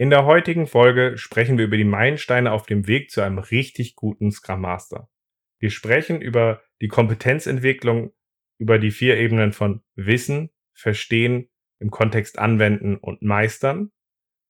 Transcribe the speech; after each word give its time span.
In 0.00 0.10
der 0.10 0.26
heutigen 0.26 0.68
Folge 0.68 1.18
sprechen 1.18 1.58
wir 1.58 1.64
über 1.64 1.76
die 1.76 1.82
Meilensteine 1.82 2.52
auf 2.52 2.66
dem 2.66 2.86
Weg 2.86 3.10
zu 3.10 3.20
einem 3.20 3.38
richtig 3.38 3.96
guten 3.96 4.30
Scrum 4.30 4.60
Master. 4.60 5.10
Wir 5.58 5.70
sprechen 5.70 6.22
über 6.22 6.62
die 6.80 6.86
Kompetenzentwicklung 6.86 8.12
über 8.58 8.78
die 8.78 8.92
vier 8.92 9.16
Ebenen 9.16 9.52
von 9.52 9.82
Wissen, 9.96 10.50
Verstehen, 10.72 11.48
im 11.80 11.90
Kontext 11.90 12.38
anwenden 12.38 12.96
und 12.96 13.22
meistern. 13.22 13.90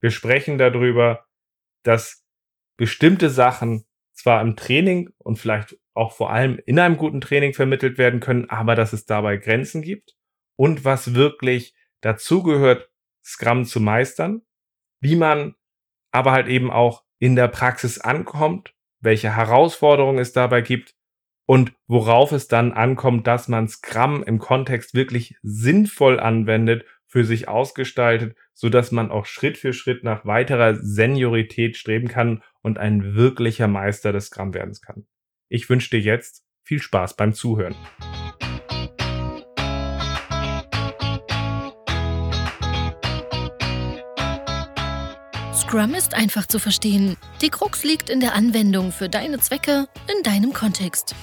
Wir 0.00 0.10
sprechen 0.10 0.58
darüber, 0.58 1.26
dass 1.82 2.26
bestimmte 2.76 3.30
Sachen 3.30 3.86
zwar 4.12 4.42
im 4.42 4.54
Training 4.54 5.10
und 5.16 5.38
vielleicht 5.38 5.78
auch 5.94 6.12
vor 6.14 6.30
allem 6.30 6.60
in 6.66 6.78
einem 6.78 6.98
guten 6.98 7.22
Training 7.22 7.54
vermittelt 7.54 7.96
werden 7.96 8.20
können, 8.20 8.50
aber 8.50 8.74
dass 8.74 8.92
es 8.92 9.06
dabei 9.06 9.38
Grenzen 9.38 9.80
gibt 9.80 10.14
und 10.56 10.84
was 10.84 11.14
wirklich 11.14 11.74
dazugehört, 12.02 12.90
Scrum 13.24 13.64
zu 13.64 13.80
meistern 13.80 14.42
wie 15.00 15.16
man 15.16 15.54
aber 16.10 16.32
halt 16.32 16.48
eben 16.48 16.70
auch 16.70 17.04
in 17.18 17.36
der 17.36 17.48
Praxis 17.48 17.98
ankommt, 17.98 18.74
welche 19.00 19.36
Herausforderungen 19.36 20.18
es 20.18 20.32
dabei 20.32 20.60
gibt 20.60 20.94
und 21.46 21.72
worauf 21.86 22.32
es 22.32 22.48
dann 22.48 22.72
ankommt, 22.72 23.26
dass 23.26 23.48
man 23.48 23.68
Scrum 23.68 24.22
im 24.22 24.38
Kontext 24.38 24.94
wirklich 24.94 25.36
sinnvoll 25.42 26.20
anwendet, 26.20 26.84
für 27.08 27.24
sich 27.24 27.48
ausgestaltet, 27.48 28.36
so 28.52 28.68
dass 28.68 28.92
man 28.92 29.10
auch 29.10 29.24
Schritt 29.24 29.56
für 29.56 29.72
Schritt 29.72 30.04
nach 30.04 30.26
weiterer 30.26 30.74
Seniorität 30.74 31.76
streben 31.76 32.08
kann 32.08 32.42
und 32.60 32.78
ein 32.78 33.14
wirklicher 33.14 33.66
Meister 33.66 34.12
des 34.12 34.26
Scrum 34.26 34.52
werden 34.52 34.74
kann. 34.84 35.06
Ich 35.48 35.70
wünsche 35.70 35.90
dir 35.90 36.00
jetzt 36.00 36.44
viel 36.62 36.80
Spaß 36.80 37.16
beim 37.16 37.32
Zuhören. 37.32 37.74
Scrum 45.68 45.94
ist 45.94 46.14
einfach 46.14 46.46
zu 46.46 46.58
verstehen. 46.58 47.18
Die 47.42 47.50
Krux 47.50 47.84
liegt 47.84 48.08
in 48.08 48.20
der 48.20 48.34
Anwendung 48.34 48.90
für 48.90 49.10
deine 49.10 49.38
Zwecke 49.38 49.86
in 50.10 50.22
deinem 50.22 50.54
Kontext. 50.54 51.14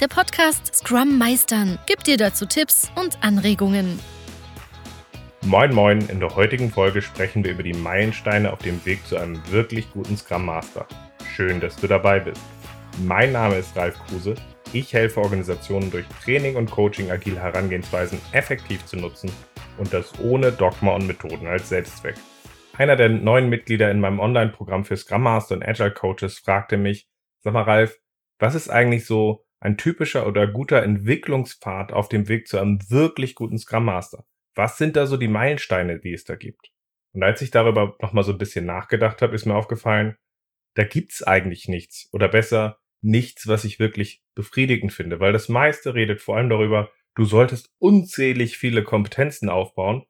Der 0.00 0.08
Podcast 0.08 0.74
Scrum 0.74 1.16
Meistern 1.16 1.78
gibt 1.86 2.08
dir 2.08 2.16
dazu 2.16 2.44
Tipps 2.44 2.90
und 2.96 3.22
Anregungen. 3.22 4.00
Moin 5.42 5.72
Moin, 5.72 6.08
in 6.08 6.18
der 6.18 6.34
heutigen 6.34 6.72
Folge 6.72 7.02
sprechen 7.02 7.44
wir 7.44 7.52
über 7.52 7.62
die 7.62 7.72
Meilensteine 7.72 8.52
auf 8.52 8.58
dem 8.58 8.84
Weg 8.84 9.06
zu 9.06 9.16
einem 9.16 9.40
wirklich 9.52 9.88
guten 9.92 10.16
Scrum 10.16 10.46
Master. 10.46 10.88
Schön, 11.36 11.60
dass 11.60 11.76
du 11.76 11.86
dabei 11.86 12.18
bist. 12.18 12.42
Mein 13.04 13.30
Name 13.30 13.58
ist 13.58 13.76
Ralf 13.76 13.96
Kruse. 14.08 14.34
Ich 14.72 14.92
helfe 14.92 15.20
Organisationen 15.20 15.92
durch 15.92 16.06
Training 16.24 16.56
und 16.56 16.68
Coaching 16.68 17.12
agile 17.12 17.38
Herangehensweisen 17.38 18.20
effektiv 18.32 18.84
zu 18.86 18.96
nutzen 18.96 19.30
und 19.78 19.92
das 19.92 20.18
ohne 20.18 20.50
Dogma 20.50 20.96
und 20.96 21.06
Methoden 21.06 21.46
als 21.46 21.68
Selbstzweck. 21.68 22.16
Einer 22.76 22.96
der 22.96 23.08
neuen 23.08 23.48
Mitglieder 23.48 23.88
in 23.92 24.00
meinem 24.00 24.18
Online-Programm 24.18 24.84
für 24.84 24.96
Scrum 24.96 25.22
Master 25.22 25.54
und 25.54 25.64
Agile 25.64 25.92
Coaches 25.92 26.40
fragte 26.40 26.76
mich, 26.76 27.08
sag 27.38 27.52
mal 27.52 27.62
Ralf, 27.62 28.00
was 28.40 28.56
ist 28.56 28.68
eigentlich 28.68 29.06
so 29.06 29.46
ein 29.60 29.76
typischer 29.76 30.26
oder 30.26 30.48
guter 30.48 30.82
Entwicklungspfad 30.82 31.92
auf 31.92 32.08
dem 32.08 32.28
Weg 32.28 32.48
zu 32.48 32.58
einem 32.58 32.80
wirklich 32.90 33.36
guten 33.36 33.58
Scrum 33.58 33.84
Master? 33.84 34.26
Was 34.56 34.76
sind 34.76 34.96
da 34.96 35.06
so 35.06 35.16
die 35.16 35.28
Meilensteine, 35.28 36.00
die 36.00 36.12
es 36.12 36.24
da 36.24 36.34
gibt? 36.34 36.72
Und 37.12 37.22
als 37.22 37.42
ich 37.42 37.52
darüber 37.52 37.96
nochmal 38.02 38.24
so 38.24 38.32
ein 38.32 38.38
bisschen 38.38 38.66
nachgedacht 38.66 39.22
habe, 39.22 39.36
ist 39.36 39.46
mir 39.46 39.54
aufgefallen, 39.54 40.16
da 40.74 40.82
gibt's 40.82 41.22
eigentlich 41.22 41.68
nichts 41.68 42.08
oder 42.12 42.26
besser 42.26 42.80
nichts, 43.00 43.46
was 43.46 43.64
ich 43.64 43.78
wirklich 43.78 44.24
befriedigend 44.34 44.92
finde, 44.92 45.20
weil 45.20 45.32
das 45.32 45.48
meiste 45.48 45.94
redet 45.94 46.20
vor 46.20 46.36
allem 46.36 46.48
darüber, 46.48 46.90
du 47.14 47.24
solltest 47.24 47.72
unzählig 47.78 48.58
viele 48.58 48.82
Kompetenzen 48.82 49.48
aufbauen 49.48 50.04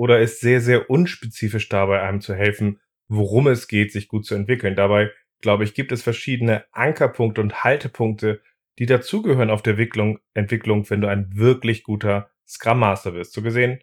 oder 0.00 0.18
ist 0.18 0.40
sehr, 0.40 0.62
sehr 0.62 0.88
unspezifisch 0.88 1.68
dabei, 1.68 2.00
einem 2.00 2.22
zu 2.22 2.34
helfen, 2.34 2.80
worum 3.08 3.48
es 3.48 3.68
geht, 3.68 3.92
sich 3.92 4.08
gut 4.08 4.24
zu 4.24 4.34
entwickeln. 4.34 4.74
Dabei, 4.74 5.10
glaube 5.42 5.62
ich, 5.64 5.74
gibt 5.74 5.92
es 5.92 6.02
verschiedene 6.02 6.64
Ankerpunkte 6.72 7.42
und 7.42 7.64
Haltepunkte, 7.64 8.40
die 8.78 8.86
dazugehören 8.86 9.50
auf 9.50 9.60
der 9.60 9.72
Entwicklung, 9.72 10.18
Entwicklung, 10.32 10.88
wenn 10.88 11.02
du 11.02 11.08
ein 11.08 11.36
wirklich 11.36 11.82
guter 11.82 12.30
Scrum 12.48 12.78
Master 12.78 13.12
wirst. 13.12 13.34
So 13.34 13.42
gesehen 13.42 13.80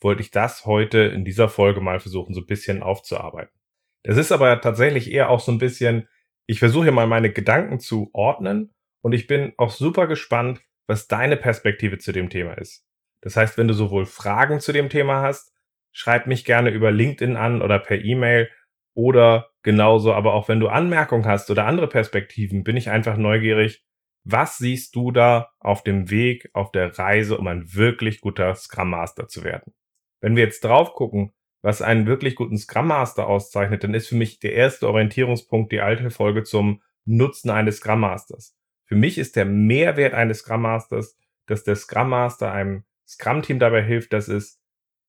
wollte 0.00 0.22
ich 0.22 0.32
das 0.32 0.66
heute 0.66 0.98
in 0.98 1.24
dieser 1.24 1.48
Folge 1.48 1.80
mal 1.80 2.00
versuchen, 2.00 2.34
so 2.34 2.40
ein 2.40 2.46
bisschen 2.46 2.82
aufzuarbeiten. 2.82 3.56
Das 4.02 4.16
ist 4.16 4.32
aber 4.32 4.60
tatsächlich 4.60 5.12
eher 5.12 5.30
auch 5.30 5.38
so 5.38 5.52
ein 5.52 5.58
bisschen, 5.58 6.08
ich 6.46 6.58
versuche 6.58 6.86
hier 6.86 6.92
mal 6.92 7.06
meine 7.06 7.30
Gedanken 7.30 7.78
zu 7.78 8.10
ordnen 8.14 8.74
und 9.00 9.12
ich 9.12 9.28
bin 9.28 9.52
auch 9.58 9.70
super 9.70 10.08
gespannt, 10.08 10.60
was 10.88 11.06
deine 11.06 11.36
Perspektive 11.36 11.98
zu 11.98 12.10
dem 12.10 12.30
Thema 12.30 12.54
ist. 12.54 12.84
Das 13.22 13.36
heißt, 13.36 13.56
wenn 13.56 13.68
du 13.68 13.74
sowohl 13.74 14.04
Fragen 14.04 14.60
zu 14.60 14.72
dem 14.72 14.90
Thema 14.90 15.22
hast, 15.22 15.52
schreib 15.92 16.26
mich 16.26 16.44
gerne 16.44 16.70
über 16.70 16.90
LinkedIn 16.90 17.36
an 17.36 17.62
oder 17.62 17.78
per 17.78 18.04
E-Mail 18.04 18.50
oder 18.94 19.50
genauso, 19.62 20.12
aber 20.12 20.34
auch 20.34 20.48
wenn 20.48 20.60
du 20.60 20.68
Anmerkungen 20.68 21.24
hast 21.24 21.50
oder 21.50 21.66
andere 21.66 21.88
Perspektiven, 21.88 22.64
bin 22.64 22.76
ich 22.76 22.90
einfach 22.90 23.16
neugierig. 23.16 23.84
Was 24.24 24.58
siehst 24.58 24.94
du 24.94 25.10
da 25.10 25.50
auf 25.58 25.82
dem 25.82 26.10
Weg, 26.10 26.50
auf 26.52 26.70
der 26.72 26.96
Reise, 26.98 27.38
um 27.38 27.46
ein 27.46 27.74
wirklich 27.74 28.20
guter 28.20 28.54
Scrum 28.54 28.90
Master 28.90 29.28
zu 29.28 29.44
werden? 29.44 29.72
Wenn 30.20 30.36
wir 30.36 30.44
jetzt 30.44 30.62
drauf 30.64 30.94
gucken, 30.94 31.32
was 31.62 31.82
einen 31.82 32.06
wirklich 32.06 32.34
guten 32.34 32.58
Scrum 32.58 32.88
Master 32.88 33.26
auszeichnet, 33.26 33.84
dann 33.84 33.94
ist 33.94 34.08
für 34.08 34.16
mich 34.16 34.40
der 34.40 34.52
erste 34.52 34.88
Orientierungspunkt 34.88 35.72
die 35.72 35.80
alte 35.80 36.10
Folge 36.10 36.42
zum 36.42 36.82
Nutzen 37.04 37.50
eines 37.50 37.78
Scrum 37.78 38.00
Masters. 38.00 38.56
Für 38.86 38.96
mich 38.96 39.18
ist 39.18 39.36
der 39.36 39.44
Mehrwert 39.44 40.14
eines 40.14 40.40
Scrum 40.40 40.62
Masters, 40.62 41.16
dass 41.46 41.64
der 41.64 41.76
Scrum 41.76 42.10
Master 42.10 42.52
einem 42.52 42.84
Scrum 43.06 43.42
Team 43.42 43.58
dabei 43.58 43.82
hilft, 43.82 44.12
dass 44.12 44.28
es 44.28 44.60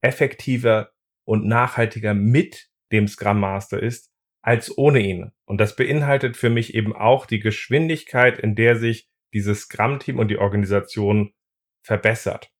effektiver 0.01 0.91
und 1.25 1.45
nachhaltiger 1.45 2.13
mit 2.13 2.69
dem 2.91 3.07
Scrum 3.07 3.39
Master 3.39 3.81
ist 3.81 4.11
als 4.41 4.77
ohne 4.77 4.99
ihn. 4.99 5.31
Und 5.45 5.57
das 5.59 5.75
beinhaltet 5.75 6.37
für 6.37 6.49
mich 6.49 6.73
eben 6.75 6.93
auch 6.93 7.25
die 7.25 7.39
Geschwindigkeit, 7.39 8.37
in 8.39 8.55
der 8.55 8.75
sich 8.75 9.09
dieses 9.33 9.61
Scrum-Team 9.61 10.19
und 10.19 10.27
die 10.27 10.37
Organisation 10.37 11.33
verbessert. 11.81 12.51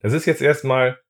Das 0.00 0.12
ist 0.12 0.26
jetzt 0.26 0.42
erstmal 0.42 1.00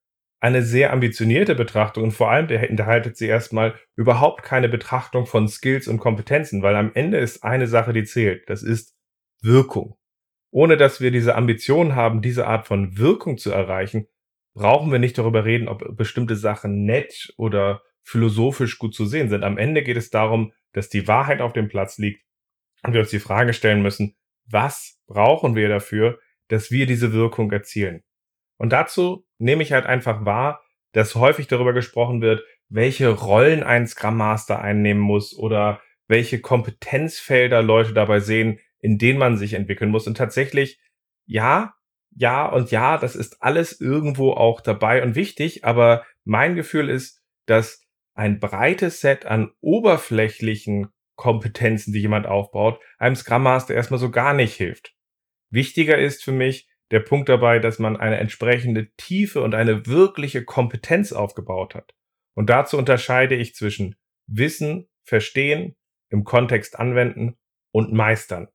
eine 0.40 0.62
sehr 0.62 0.92
ambitionierte 0.92 1.54
Betrachtung 1.54 2.04
und 2.04 2.10
vor 2.12 2.30
allem 2.30 2.48
enthaltet 2.48 3.16
sie 3.16 3.26
erstmal 3.26 3.78
überhaupt 3.94 4.42
keine 4.42 4.70
Betrachtung 4.70 5.26
von 5.26 5.48
Skills 5.48 5.86
und 5.86 5.98
Kompetenzen, 5.98 6.62
weil 6.62 6.76
am 6.76 6.92
Ende 6.94 7.18
ist 7.18 7.44
eine 7.44 7.66
Sache, 7.66 7.92
die 7.92 8.04
zählt. 8.04 8.48
Das 8.48 8.62
ist 8.62 8.96
Wirkung. 9.42 9.96
Ohne 10.50 10.76
dass 10.76 11.00
wir 11.00 11.10
diese 11.10 11.36
Ambition 11.36 11.94
haben, 11.94 12.22
diese 12.22 12.46
Art 12.46 12.66
von 12.66 12.98
Wirkung 12.98 13.38
zu 13.38 13.50
erreichen, 13.52 14.06
brauchen 14.54 14.90
wir 14.90 14.98
nicht 14.98 15.16
darüber 15.16 15.44
reden, 15.44 15.68
ob 15.68 15.96
bestimmte 15.96 16.36
Sachen 16.36 16.84
nett 16.84 17.32
oder 17.36 17.82
philosophisch 18.02 18.78
gut 18.78 18.94
zu 18.94 19.06
sehen 19.06 19.28
sind. 19.28 19.44
Am 19.44 19.58
Ende 19.58 19.82
geht 19.82 19.96
es 19.96 20.10
darum, 20.10 20.52
dass 20.72 20.88
die 20.88 21.06
Wahrheit 21.06 21.40
auf 21.40 21.52
dem 21.52 21.68
Platz 21.68 21.98
liegt 21.98 22.24
und 22.82 22.92
wir 22.92 23.00
uns 23.00 23.10
die 23.10 23.20
Frage 23.20 23.52
stellen 23.52 23.82
müssen, 23.82 24.16
was 24.46 24.98
brauchen 25.06 25.54
wir 25.54 25.68
dafür, 25.68 26.18
dass 26.48 26.70
wir 26.70 26.86
diese 26.86 27.12
Wirkung 27.12 27.52
erzielen? 27.52 28.02
Und 28.56 28.72
dazu 28.72 29.26
nehme 29.38 29.62
ich 29.62 29.72
halt 29.72 29.86
einfach 29.86 30.24
wahr, 30.24 30.62
dass 30.92 31.14
häufig 31.14 31.46
darüber 31.46 31.72
gesprochen 31.72 32.20
wird, 32.20 32.42
welche 32.68 33.08
Rollen 33.08 33.62
ein 33.62 33.86
Scrum 33.86 34.16
Master 34.16 34.60
einnehmen 34.60 35.02
muss 35.02 35.36
oder 35.36 35.80
welche 36.08 36.40
Kompetenzfelder 36.40 37.62
Leute 37.62 37.92
dabei 37.92 38.20
sehen, 38.20 38.58
in 38.80 38.98
denen 38.98 39.18
man 39.18 39.36
sich 39.36 39.54
entwickeln 39.54 39.90
muss. 39.90 40.06
Und 40.06 40.16
tatsächlich, 40.16 40.80
ja, 41.26 41.74
ja 42.10 42.46
und 42.46 42.70
ja, 42.70 42.98
das 42.98 43.16
ist 43.16 43.42
alles 43.42 43.80
irgendwo 43.80 44.32
auch 44.32 44.60
dabei 44.60 45.02
und 45.02 45.14
wichtig, 45.14 45.64
aber 45.64 46.04
mein 46.24 46.54
Gefühl 46.54 46.88
ist, 46.88 47.22
dass 47.46 47.82
ein 48.14 48.40
breites 48.40 49.00
Set 49.00 49.26
an 49.26 49.52
oberflächlichen 49.60 50.88
Kompetenzen, 51.16 51.92
die 51.92 52.00
jemand 52.00 52.26
aufbaut, 52.26 52.80
einem 52.98 53.16
Scrum 53.16 53.42
Master 53.42 53.74
erstmal 53.74 54.00
so 54.00 54.10
gar 54.10 54.34
nicht 54.34 54.54
hilft. 54.54 54.94
Wichtiger 55.50 55.98
ist 55.98 56.24
für 56.24 56.32
mich 56.32 56.68
der 56.90 57.00
Punkt 57.00 57.28
dabei, 57.28 57.58
dass 57.58 57.78
man 57.78 57.96
eine 57.96 58.18
entsprechende 58.18 58.90
Tiefe 58.96 59.42
und 59.42 59.54
eine 59.54 59.86
wirkliche 59.86 60.44
Kompetenz 60.44 61.12
aufgebaut 61.12 61.74
hat. 61.74 61.94
Und 62.34 62.50
dazu 62.50 62.78
unterscheide 62.78 63.34
ich 63.34 63.54
zwischen 63.54 63.96
Wissen, 64.26 64.88
Verstehen, 65.04 65.76
im 66.08 66.24
Kontext 66.24 66.78
anwenden 66.78 67.36
und 67.72 67.92
Meistern. 67.92 68.48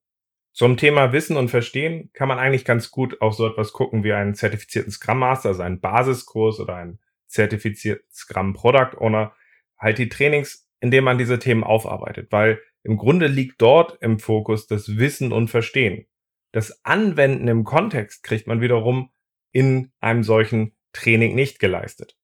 Zum 0.55 0.77
Thema 0.77 1.11
Wissen 1.11 1.35
und 1.35 1.49
Verstehen 1.49 2.11
kann 2.13 2.29
man 2.29 2.39
eigentlich 2.39 2.63
ganz 2.63 2.89
gut 2.89 3.19
auf 3.19 3.33
so 3.33 3.45
etwas 3.45 3.73
gucken 3.73 4.05
wie 4.05 4.13
einen 4.13 4.35
zertifizierten 4.35 4.89
Scrum 4.89 5.19
Master, 5.19 5.49
also 5.49 5.63
einen 5.63 5.81
Basiskurs 5.81 6.61
oder 6.61 6.77
einen 6.77 6.99
zertifizierten 7.27 8.09
Scrum 8.09 8.53
Product 8.53 8.97
Owner, 8.97 9.35
halt 9.77 9.97
die 9.97 10.07
Trainings, 10.07 10.65
in 10.79 10.91
denen 10.91 11.03
man 11.03 11.17
diese 11.17 11.39
Themen 11.39 11.65
aufarbeitet, 11.65 12.31
weil 12.31 12.61
im 12.83 12.95
Grunde 12.95 13.27
liegt 13.27 13.61
dort 13.61 14.01
im 14.01 14.17
Fokus 14.17 14.65
das 14.65 14.95
Wissen 14.95 15.33
und 15.33 15.49
Verstehen. 15.49 16.05
Das 16.53 16.85
Anwenden 16.85 17.49
im 17.49 17.65
Kontext 17.65 18.23
kriegt 18.23 18.47
man 18.47 18.61
wiederum 18.61 19.11
in 19.51 19.91
einem 19.99 20.23
solchen 20.23 20.73
Training 20.93 21.35
nicht 21.35 21.59
geleistet. 21.59 22.15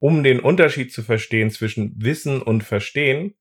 Um 0.00 0.24
den 0.24 0.40
Unterschied 0.40 0.92
zu 0.92 1.04
verstehen 1.04 1.52
zwischen 1.52 1.94
Wissen 2.02 2.42
und 2.42 2.64
Verstehen, 2.64 3.36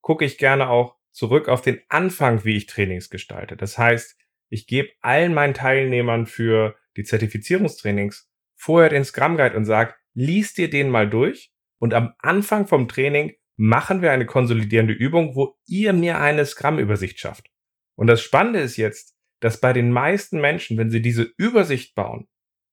gucke 0.00 0.24
ich 0.24 0.36
gerne 0.36 0.68
auch 0.68 0.96
zurück 1.14 1.48
auf 1.48 1.62
den 1.62 1.80
Anfang, 1.88 2.44
wie 2.44 2.56
ich 2.56 2.66
Trainings 2.66 3.08
gestalte. 3.08 3.56
Das 3.56 3.78
heißt, 3.78 4.18
ich 4.50 4.66
gebe 4.66 4.90
allen 5.00 5.32
meinen 5.32 5.54
Teilnehmern 5.54 6.26
für 6.26 6.76
die 6.96 7.04
Zertifizierungstrainings 7.04 8.30
vorher 8.56 8.90
den 8.90 9.04
Scrum 9.04 9.36
Guide 9.36 9.56
und 9.56 9.64
sage, 9.64 9.94
lies 10.12 10.54
dir 10.54 10.68
den 10.68 10.90
mal 10.90 11.08
durch 11.08 11.52
und 11.78 11.94
am 11.94 12.14
Anfang 12.18 12.66
vom 12.66 12.88
Training 12.88 13.34
machen 13.56 14.02
wir 14.02 14.10
eine 14.10 14.26
konsolidierende 14.26 14.92
Übung, 14.92 15.36
wo 15.36 15.56
ihr 15.66 15.92
mir 15.92 16.18
eine 16.18 16.44
Scrum-Übersicht 16.44 17.20
schafft. 17.20 17.50
Und 17.94 18.08
das 18.08 18.20
Spannende 18.20 18.60
ist 18.60 18.76
jetzt, 18.76 19.14
dass 19.40 19.60
bei 19.60 19.72
den 19.72 19.92
meisten 19.92 20.40
Menschen, 20.40 20.76
wenn 20.78 20.90
sie 20.90 21.02
diese 21.02 21.22
Übersicht 21.36 21.94
bauen, 21.94 22.26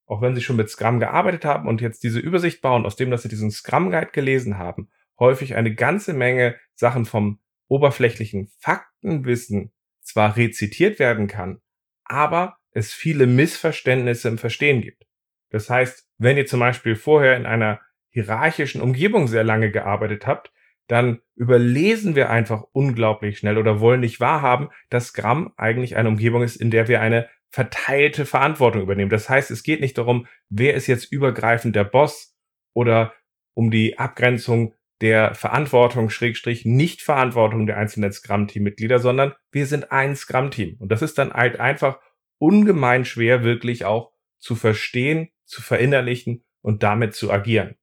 auch 0.07 0.21
wenn 0.21 0.33
sie 0.33 0.41
schon 0.41 0.55
mit 0.55 0.69
Scrum 0.69 0.99
gearbeitet 0.99 1.45
haben 1.45 1.67
und 1.67 1.81
jetzt 1.81 2.03
diese 2.03 2.19
Übersicht 2.19 2.61
bauen, 2.61 2.85
aus 2.85 2.95
dem, 2.95 3.11
dass 3.11 3.21
sie 3.21 3.29
diesen 3.29 3.51
Scrum 3.51 3.91
Guide 3.91 4.11
gelesen 4.11 4.57
haben, 4.57 4.89
häufig 5.19 5.55
eine 5.55 5.75
ganze 5.75 6.13
Menge 6.13 6.57
Sachen 6.73 7.05
vom 7.05 7.40
oberflächlichen 7.71 8.51
Faktenwissen 8.59 9.71
zwar 10.01 10.35
rezitiert 10.35 10.99
werden 10.99 11.27
kann, 11.27 11.61
aber 12.03 12.57
es 12.71 12.93
viele 12.93 13.27
Missverständnisse 13.27 14.27
im 14.27 14.37
Verstehen 14.37 14.81
gibt. 14.81 15.05
Das 15.49 15.69
heißt, 15.69 16.07
wenn 16.17 16.37
ihr 16.37 16.45
zum 16.45 16.59
Beispiel 16.59 16.95
vorher 16.95 17.37
in 17.37 17.45
einer 17.45 17.79
hierarchischen 18.09 18.81
Umgebung 18.81 19.27
sehr 19.27 19.45
lange 19.45 19.71
gearbeitet 19.71 20.27
habt, 20.27 20.51
dann 20.87 21.21
überlesen 21.35 22.15
wir 22.15 22.29
einfach 22.29 22.63
unglaublich 22.73 23.37
schnell 23.37 23.57
oder 23.57 23.79
wollen 23.79 24.01
nicht 24.01 24.19
wahrhaben, 24.19 24.67
dass 24.89 25.07
Scrum 25.07 25.53
eigentlich 25.55 25.95
eine 25.95 26.09
Umgebung 26.09 26.43
ist, 26.43 26.57
in 26.57 26.71
der 26.71 26.89
wir 26.89 26.99
eine 26.99 27.29
verteilte 27.49 28.25
Verantwortung 28.25 28.81
übernehmen. 28.81 29.09
Das 29.09 29.29
heißt, 29.29 29.49
es 29.49 29.63
geht 29.63 29.79
nicht 29.79 29.97
darum, 29.97 30.27
wer 30.49 30.73
ist 30.73 30.87
jetzt 30.87 31.09
übergreifend 31.09 31.75
der 31.77 31.85
Boss 31.85 32.35
oder 32.73 33.13
um 33.53 33.71
die 33.71 33.97
Abgrenzung 33.97 34.73
der 35.01 35.33
Verantwortung, 35.33 36.09
Schrägstrich, 36.09 36.65
Nicht-Verantwortung 36.65 37.65
der 37.65 37.77
einzelnen 37.77 38.11
Scrum-Team-Mitglieder, 38.11 38.99
sondern 38.99 39.33
wir 39.51 39.65
sind 39.65 39.91
ein 39.91 40.15
Scrum-Team. 40.15 40.77
Und 40.79 40.91
das 40.91 41.01
ist 41.01 41.17
dann 41.17 41.33
halt 41.33 41.59
einfach 41.59 41.99
ungemein 42.37 43.03
schwer, 43.05 43.43
wirklich 43.43 43.85
auch 43.85 44.11
zu 44.39 44.55
verstehen, 44.55 45.29
zu 45.45 45.61
verinnerlichen 45.61 46.43
und 46.61 46.83
damit 46.83 47.15
zu 47.15 47.31
agieren. 47.31 47.75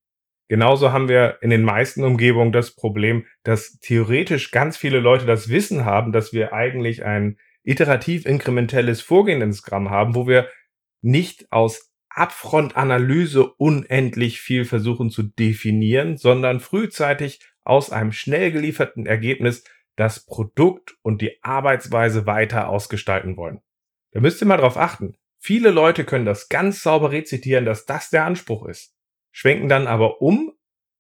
Genauso 0.49 0.93
haben 0.93 1.09
wir 1.09 1.39
in 1.43 1.51
den 1.51 1.63
meisten 1.63 2.05
Umgebungen 2.05 2.53
das 2.53 2.75
Problem, 2.75 3.27
dass 3.43 3.79
theoretisch 3.81 4.51
ganz 4.51 4.77
viele 4.77 4.99
Leute 4.99 5.27
das 5.27 5.51
Wissen 5.51 5.85
haben, 5.85 6.13
dass 6.13 6.33
wir 6.33 6.55
eigentlich 6.55 7.05
ein 7.05 7.37
iterativ 7.63 8.25
inkrementelles 8.25 9.03
Vorgehen 9.03 9.43
in 9.43 9.53
Scrum 9.53 9.91
haben, 9.91 10.15
wo 10.15 10.27
wir 10.27 10.49
nicht 11.03 11.53
aus 11.53 11.88
Upfront-Analyse 12.19 13.45
unendlich 13.55 14.41
viel 14.41 14.65
versuchen 14.65 15.11
zu 15.11 15.23
definieren, 15.23 16.17
sondern 16.17 16.61
frühzeitig 16.61 17.41
aus 17.63 17.91
einem 17.91 18.13
schnell 18.13 18.51
gelieferten 18.51 19.07
Ergebnis 19.07 19.65
das 19.97 20.25
Produkt 20.25 20.97
und 21.03 21.23
die 21.23 21.43
Arbeitsweise 21.43 22.27
weiter 22.27 22.69
ausgestalten 22.69 23.37
wollen. 23.37 23.61
Da 24.13 24.21
müsst 24.21 24.41
ihr 24.41 24.47
mal 24.47 24.57
drauf 24.57 24.77
achten. 24.77 25.17
Viele 25.39 25.71
Leute 25.71 26.05
können 26.05 26.25
das 26.25 26.49
ganz 26.49 26.83
sauber 26.83 27.13
rezitieren, 27.13 27.65
dass 27.65 27.87
das 27.87 28.11
der 28.11 28.25
Anspruch 28.25 28.67
ist, 28.67 28.95
schwenken 29.31 29.69
dann 29.69 29.87
aber 29.87 30.21
um 30.21 30.53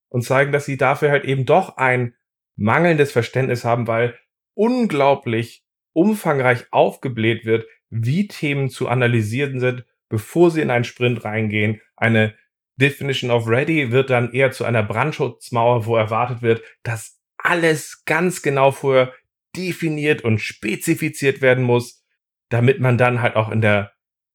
und 0.08 0.22
zeigen, 0.22 0.52
dass 0.52 0.66
sie 0.66 0.76
dafür 0.76 1.10
halt 1.10 1.24
eben 1.24 1.44
doch 1.44 1.76
ein 1.76 2.14
mangelndes 2.56 3.12
Verständnis 3.12 3.64
haben, 3.64 3.86
weil 3.86 4.18
unglaublich 4.54 5.64
umfangreich 5.92 6.66
aufgebläht 6.70 7.44
wird, 7.44 7.66
wie 7.90 8.28
Themen 8.28 8.68
zu 8.68 8.88
analysieren 8.88 9.60
sind, 9.60 9.84
bevor 10.08 10.50
sie 10.50 10.60
in 10.60 10.70
einen 10.70 10.84
Sprint 10.84 11.24
reingehen. 11.24 11.80
Eine 11.96 12.34
Definition 12.76 13.30
of 13.30 13.48
Ready 13.48 13.90
wird 13.90 14.10
dann 14.10 14.32
eher 14.32 14.52
zu 14.52 14.64
einer 14.64 14.82
Brandschutzmauer, 14.82 15.86
wo 15.86 15.96
erwartet 15.96 16.42
wird, 16.42 16.62
dass 16.82 17.20
alles 17.38 18.04
ganz 18.04 18.42
genau 18.42 18.70
vorher 18.70 19.12
definiert 19.56 20.22
und 20.22 20.40
spezifiziert 20.40 21.40
werden 21.40 21.64
muss, 21.64 22.04
damit 22.48 22.80
man 22.80 22.98
dann 22.98 23.20
halt 23.20 23.36
auch 23.36 23.50
in 23.50 23.60
der 23.60 23.92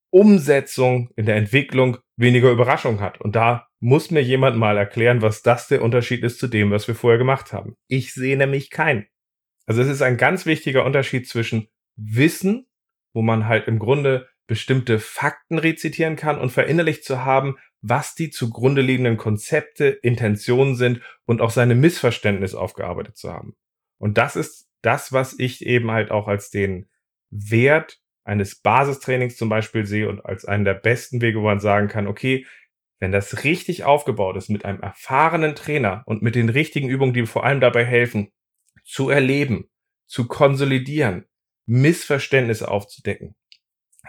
Umsetzung, 0.10 1.10
in 1.16 1.26
der 1.26 1.38
Entwicklung 1.38 1.98
weniger 2.18 2.52
Überraschung 2.52 3.02
hat. 3.02 3.20
Und 3.20 3.36
da 3.36 3.68
muss 3.80 4.12
mir 4.12 4.22
jemand 4.22 4.58
mal 4.58 4.78
erklären, 4.78 5.22
was 5.22 5.42
das 5.42 5.68
der 5.68 5.82
Unterschied 5.82 6.24
ist 6.24 6.40
zu 6.40 6.48
dem, 6.48 6.72
was 6.72 6.88
wir 6.88 6.96
vorher 6.96 7.18
gemacht 7.18 7.52
haben. 7.52 7.76
Ich 7.88 8.14
sehe 8.14 8.38
nämlich 8.38 8.70
keinen. 8.70 9.08
Also 9.66 9.82
es 9.82 9.88
ist 9.88 10.02
ein 10.02 10.18
ganz 10.18 10.46
wichtiger 10.46 10.86
Unterschied 10.86 11.28
zwischen 11.28 11.68
Wissen, 11.96 12.68
wo 13.14 13.22
man 13.22 13.48
halt 13.48 13.68
im 13.68 13.80
Grunde 13.80 14.30
bestimmte 14.54 15.00
Fakten 15.00 15.58
rezitieren 15.58 16.16
kann 16.16 16.38
und 16.38 16.52
verinnerlicht 16.52 17.04
zu 17.04 17.26
haben, 17.26 17.58
was 17.82 18.14
die 18.14 18.30
zugrunde 18.30 18.84
liegenden 18.84 19.18
Konzepte, 19.18 19.88
Intentionen 19.88 20.76
sind 20.76 21.02
und 21.26 21.42
auch 21.42 21.50
seine 21.50 21.74
Missverständnisse 21.74 22.60
aufgearbeitet 22.60 23.18
zu 23.18 23.34
haben. 23.34 23.56
Und 23.98 24.20
das 24.20 24.36
ist 24.36 24.70
das, 24.84 25.12
was 25.12 25.34
ich 25.40 25.66
eben 25.66 25.90
halt 25.90 26.12
auch 26.12 26.28
als 26.28 26.52
den 26.52 26.88
Wert 27.32 28.00
eines 28.26 28.62
Basistrainings 28.62 29.38
zum 29.38 29.50
Beispiel 29.50 29.88
sehe 29.88 30.08
und 30.08 30.24
als 30.24 30.46
einen 30.46 30.66
der 30.66 30.76
besten 30.76 31.20
Wege, 31.20 31.40
wo 31.40 31.46
man 31.46 31.60
sagen 31.60 31.88
kann, 31.88 32.06
okay, 32.06 32.46
wenn 33.00 33.12
das 33.12 33.44
richtig 33.44 33.86
aufgebaut 33.86 34.38
ist 34.38 34.52
mit 34.52 34.66
einem 34.66 34.82
erfahrenen 34.82 35.56
Trainer 35.56 36.04
und 36.06 36.22
mit 36.22 36.36
den 36.36 36.50
richtigen 36.50 36.90
Übungen, 36.90 37.16
die 37.16 37.26
vor 37.26 37.44
allem 37.44 37.60
dabei 37.60 37.86
helfen, 37.86 38.32
zu 38.84 39.10
erleben, 39.10 39.68
zu 40.06 40.28
konsolidieren, 40.28 41.26
Missverständnisse 41.66 42.70
aufzudecken, 42.70 43.34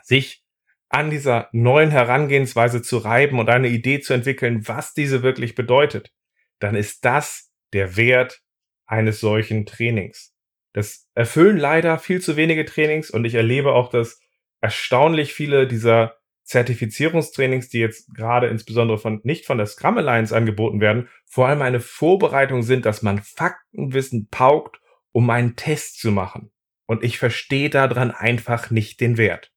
sich 0.02 0.44
an 0.88 1.10
dieser 1.10 1.48
neuen 1.52 1.90
Herangehensweise 1.90 2.82
zu 2.82 2.98
reiben 2.98 3.38
und 3.38 3.48
eine 3.48 3.68
Idee 3.68 4.00
zu 4.00 4.14
entwickeln, 4.14 4.66
was 4.68 4.94
diese 4.94 5.22
wirklich 5.22 5.54
bedeutet, 5.54 6.12
dann 6.60 6.74
ist 6.74 7.04
das 7.04 7.50
der 7.72 7.96
Wert 7.96 8.42
eines 8.86 9.20
solchen 9.20 9.66
Trainings. 9.66 10.34
Das 10.72 11.08
erfüllen 11.14 11.56
leider 11.56 11.98
viel 11.98 12.20
zu 12.20 12.36
wenige 12.36 12.64
Trainings 12.64 13.10
und 13.10 13.24
ich 13.24 13.34
erlebe 13.34 13.72
auch, 13.72 13.90
dass 13.90 14.20
erstaunlich 14.60 15.32
viele 15.32 15.66
dieser 15.66 16.16
Zertifizierungstrainings, 16.44 17.70
die 17.70 17.78
jetzt 17.78 18.14
gerade 18.14 18.48
insbesondere 18.48 18.98
von 18.98 19.20
nicht 19.24 19.46
von 19.46 19.58
der 19.58 19.66
Scrum 19.66 19.98
Alliance 19.98 20.36
angeboten 20.36 20.80
werden, 20.80 21.08
vor 21.24 21.48
allem 21.48 21.62
eine 21.62 21.80
Vorbereitung 21.80 22.62
sind, 22.62 22.84
dass 22.86 23.02
man 23.02 23.22
Faktenwissen 23.22 24.28
paukt, 24.30 24.80
um 25.12 25.30
einen 25.30 25.56
Test 25.56 26.00
zu 26.00 26.12
machen. 26.12 26.52
Und 26.86 27.02
ich 27.02 27.18
verstehe 27.18 27.70
daran 27.70 28.10
einfach 28.10 28.70
nicht 28.70 29.00
den 29.00 29.16
Wert. 29.16 29.53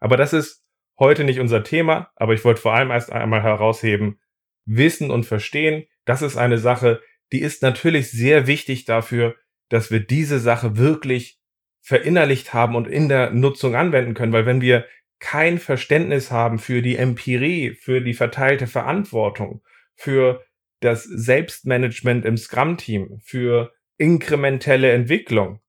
Aber 0.00 0.16
das 0.16 0.32
ist 0.32 0.62
heute 0.98 1.24
nicht 1.24 1.40
unser 1.40 1.64
Thema, 1.64 2.10
aber 2.16 2.34
ich 2.34 2.44
wollte 2.44 2.60
vor 2.60 2.74
allem 2.74 2.90
erst 2.90 3.12
einmal 3.12 3.42
herausheben, 3.42 4.20
Wissen 4.64 5.10
und 5.10 5.24
Verstehen, 5.24 5.84
das 6.04 6.22
ist 6.22 6.36
eine 6.36 6.58
Sache, 6.58 7.00
die 7.32 7.40
ist 7.40 7.62
natürlich 7.62 8.10
sehr 8.10 8.46
wichtig 8.46 8.84
dafür, 8.84 9.36
dass 9.68 9.90
wir 9.90 10.00
diese 10.00 10.38
Sache 10.38 10.76
wirklich 10.76 11.38
verinnerlicht 11.80 12.52
haben 12.52 12.74
und 12.74 12.88
in 12.88 13.08
der 13.08 13.30
Nutzung 13.30 13.76
anwenden 13.76 14.14
können, 14.14 14.32
weil 14.32 14.46
wenn 14.46 14.60
wir 14.60 14.86
kein 15.18 15.58
Verständnis 15.58 16.30
haben 16.30 16.58
für 16.58 16.82
die 16.82 16.96
Empirie, 16.96 17.72
für 17.74 18.00
die 18.00 18.14
verteilte 18.14 18.66
Verantwortung, 18.66 19.62
für 19.94 20.44
das 20.80 21.04
Selbstmanagement 21.04 22.24
im 22.24 22.36
Scrum-Team, 22.36 23.20
für 23.22 23.72
inkrementelle 23.98 24.92
Entwicklung, 24.92 25.60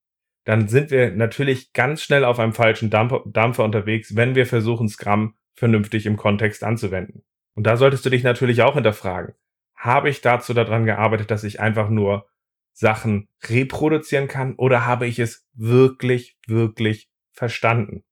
dann 0.47 0.69
sind 0.69 0.91
wir 0.91 1.11
natürlich 1.11 1.73
ganz 1.73 2.01
schnell 2.01 2.23
auf 2.23 2.39
einem 2.39 2.53
falschen 2.53 2.89
Dampfer, 2.89 3.65
unterwegs, 3.65 4.15
wenn 4.15 4.33
wir 4.33 4.45
versuchen, 4.45 4.87
Scrum 4.87 5.35
vernünftig 5.55 6.05
im 6.05 6.15
Kontext 6.15 6.63
anzuwenden. 6.63 7.25
Und 7.53 7.67
da 7.67 7.75
solltest 7.75 8.05
du 8.05 8.09
dich 8.09 8.23
natürlich 8.23 8.61
auch 8.61 8.75
hinterfragen. 8.75 9.35
Habe 9.75 10.09
ich 10.09 10.21
dazu 10.21 10.53
daran 10.53 10.85
gearbeitet, 10.85 11.31
dass 11.31 11.43
ich 11.43 11.59
einfach 11.59 11.89
nur 11.89 12.29
Sachen 12.71 13.27
reproduzieren 13.43 14.29
kann 14.29 14.55
oder 14.55 14.85
habe 14.85 15.05
ich 15.05 15.19
es 15.19 15.45
wirklich, 15.53 16.37
wirklich 16.47 17.09
verstanden? 17.33 18.05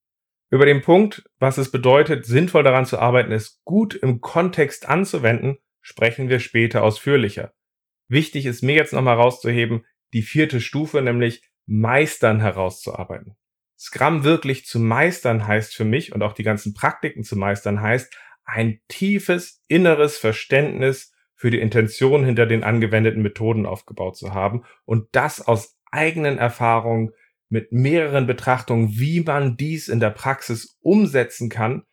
Über 0.50 0.66
den 0.66 0.82
Punkt, 0.82 1.24
was 1.40 1.58
es 1.58 1.72
bedeutet, 1.72 2.26
sinnvoll 2.26 2.64
daran 2.64 2.86
zu 2.86 3.00
arbeiten, 3.00 3.32
es 3.32 3.62
gut 3.64 3.96
im 3.96 4.20
Kontext 4.20 4.90
anzuwenden, 4.90 5.60
sprechen 5.80 6.28
wir 6.28 6.42
später 6.42 6.84
ausführlicher. 6.84 7.54
Wichtig 8.10 8.46
ist 8.46 8.62
mir 8.62 8.76
jetzt 8.76 8.92
nochmal 8.92 9.16
rauszuheben, 9.16 9.86
die 10.12 10.22
vierte 10.22 10.60
Stufe, 10.60 11.02
nämlich 11.02 11.50
Meistern 11.66 12.40
herauszuarbeiten. 12.42 13.36
Scrum 13.78 14.24
wirklich 14.24 14.66
zu 14.66 14.80
meistern 14.80 15.48
heißt 15.48 15.76
für 15.76 15.86
mich 15.86 16.14
und 16.14 16.24
auch 16.24 16.34
die 16.34 16.44
ganzen 16.44 16.74
Praktiken 16.74 17.24
zu 17.24 17.36
meistern 17.36 17.82
heißt, 17.82 18.16
ein 18.46 18.80
tiefes 18.88 19.64
inneres 19.68 20.18
Verständnis 20.18 21.12
für 21.36 21.50
die 21.50 21.60
Intention 21.60 22.24
hinter 22.24 22.46
den 22.46 22.64
angewendeten 22.64 23.22
Methoden 23.22 23.66
aufgebaut 23.66 24.16
zu 24.16 24.34
haben 24.34 24.64
und 24.86 25.08
das 25.12 25.46
aus 25.46 25.78
eigenen 25.92 26.38
Erfahrungen 26.38 27.12
mit 27.50 27.72
mehreren 27.72 28.28
Betrachtungen, 28.28 28.90
wie 28.92 29.22
man 29.22 29.58
dies 29.58 29.88
in 29.88 30.00
der 30.00 30.10
Praxis 30.12 30.78
umsetzen 30.82 31.50
kann 31.50 31.84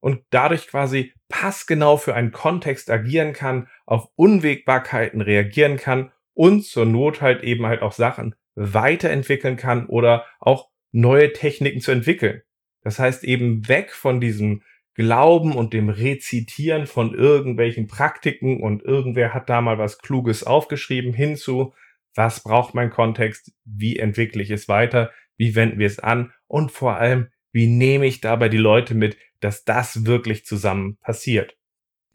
und 0.00 0.22
dadurch 0.30 0.68
quasi 0.68 1.12
passgenau 1.28 1.96
für 1.96 2.14
einen 2.14 2.32
Kontext 2.32 2.90
agieren 2.90 3.32
kann, 3.32 3.68
auf 3.84 4.08
Unwägbarkeiten 4.14 5.20
reagieren 5.20 5.76
kann 5.76 6.12
und 6.34 6.64
zur 6.64 6.86
Not 6.86 7.20
halt 7.20 7.42
eben 7.42 7.66
halt 7.66 7.82
auch 7.82 7.92
Sachen 7.92 8.34
weiterentwickeln 8.56 9.56
kann 9.56 9.86
oder 9.86 10.26
auch 10.40 10.68
neue 10.90 11.32
Techniken 11.32 11.80
zu 11.80 11.92
entwickeln. 11.92 12.42
Das 12.82 12.98
heißt 12.98 13.24
eben 13.24 13.68
weg 13.68 13.92
von 13.92 14.20
diesem 14.20 14.62
Glauben 14.94 15.54
und 15.54 15.74
dem 15.74 15.90
Rezitieren 15.90 16.86
von 16.86 17.14
irgendwelchen 17.14 17.86
Praktiken 17.86 18.62
und 18.62 18.82
irgendwer 18.82 19.34
hat 19.34 19.50
da 19.50 19.60
mal 19.60 19.78
was 19.78 19.98
Kluges 19.98 20.42
aufgeschrieben 20.42 21.12
hinzu, 21.12 21.74
was 22.14 22.42
braucht 22.42 22.74
mein 22.74 22.90
Kontext, 22.90 23.52
wie 23.64 23.98
entwickle 23.98 24.42
ich 24.42 24.50
es 24.50 24.68
weiter, 24.68 25.12
wie 25.36 25.54
wenden 25.54 25.78
wir 25.78 25.86
es 25.86 25.98
an 25.98 26.32
und 26.46 26.72
vor 26.72 26.96
allem, 26.96 27.28
wie 27.52 27.66
nehme 27.66 28.06
ich 28.06 28.22
dabei 28.22 28.48
die 28.48 28.56
Leute 28.56 28.94
mit, 28.94 29.18
dass 29.40 29.64
das 29.64 30.06
wirklich 30.06 30.46
zusammen 30.46 30.96
passiert. 31.02 31.56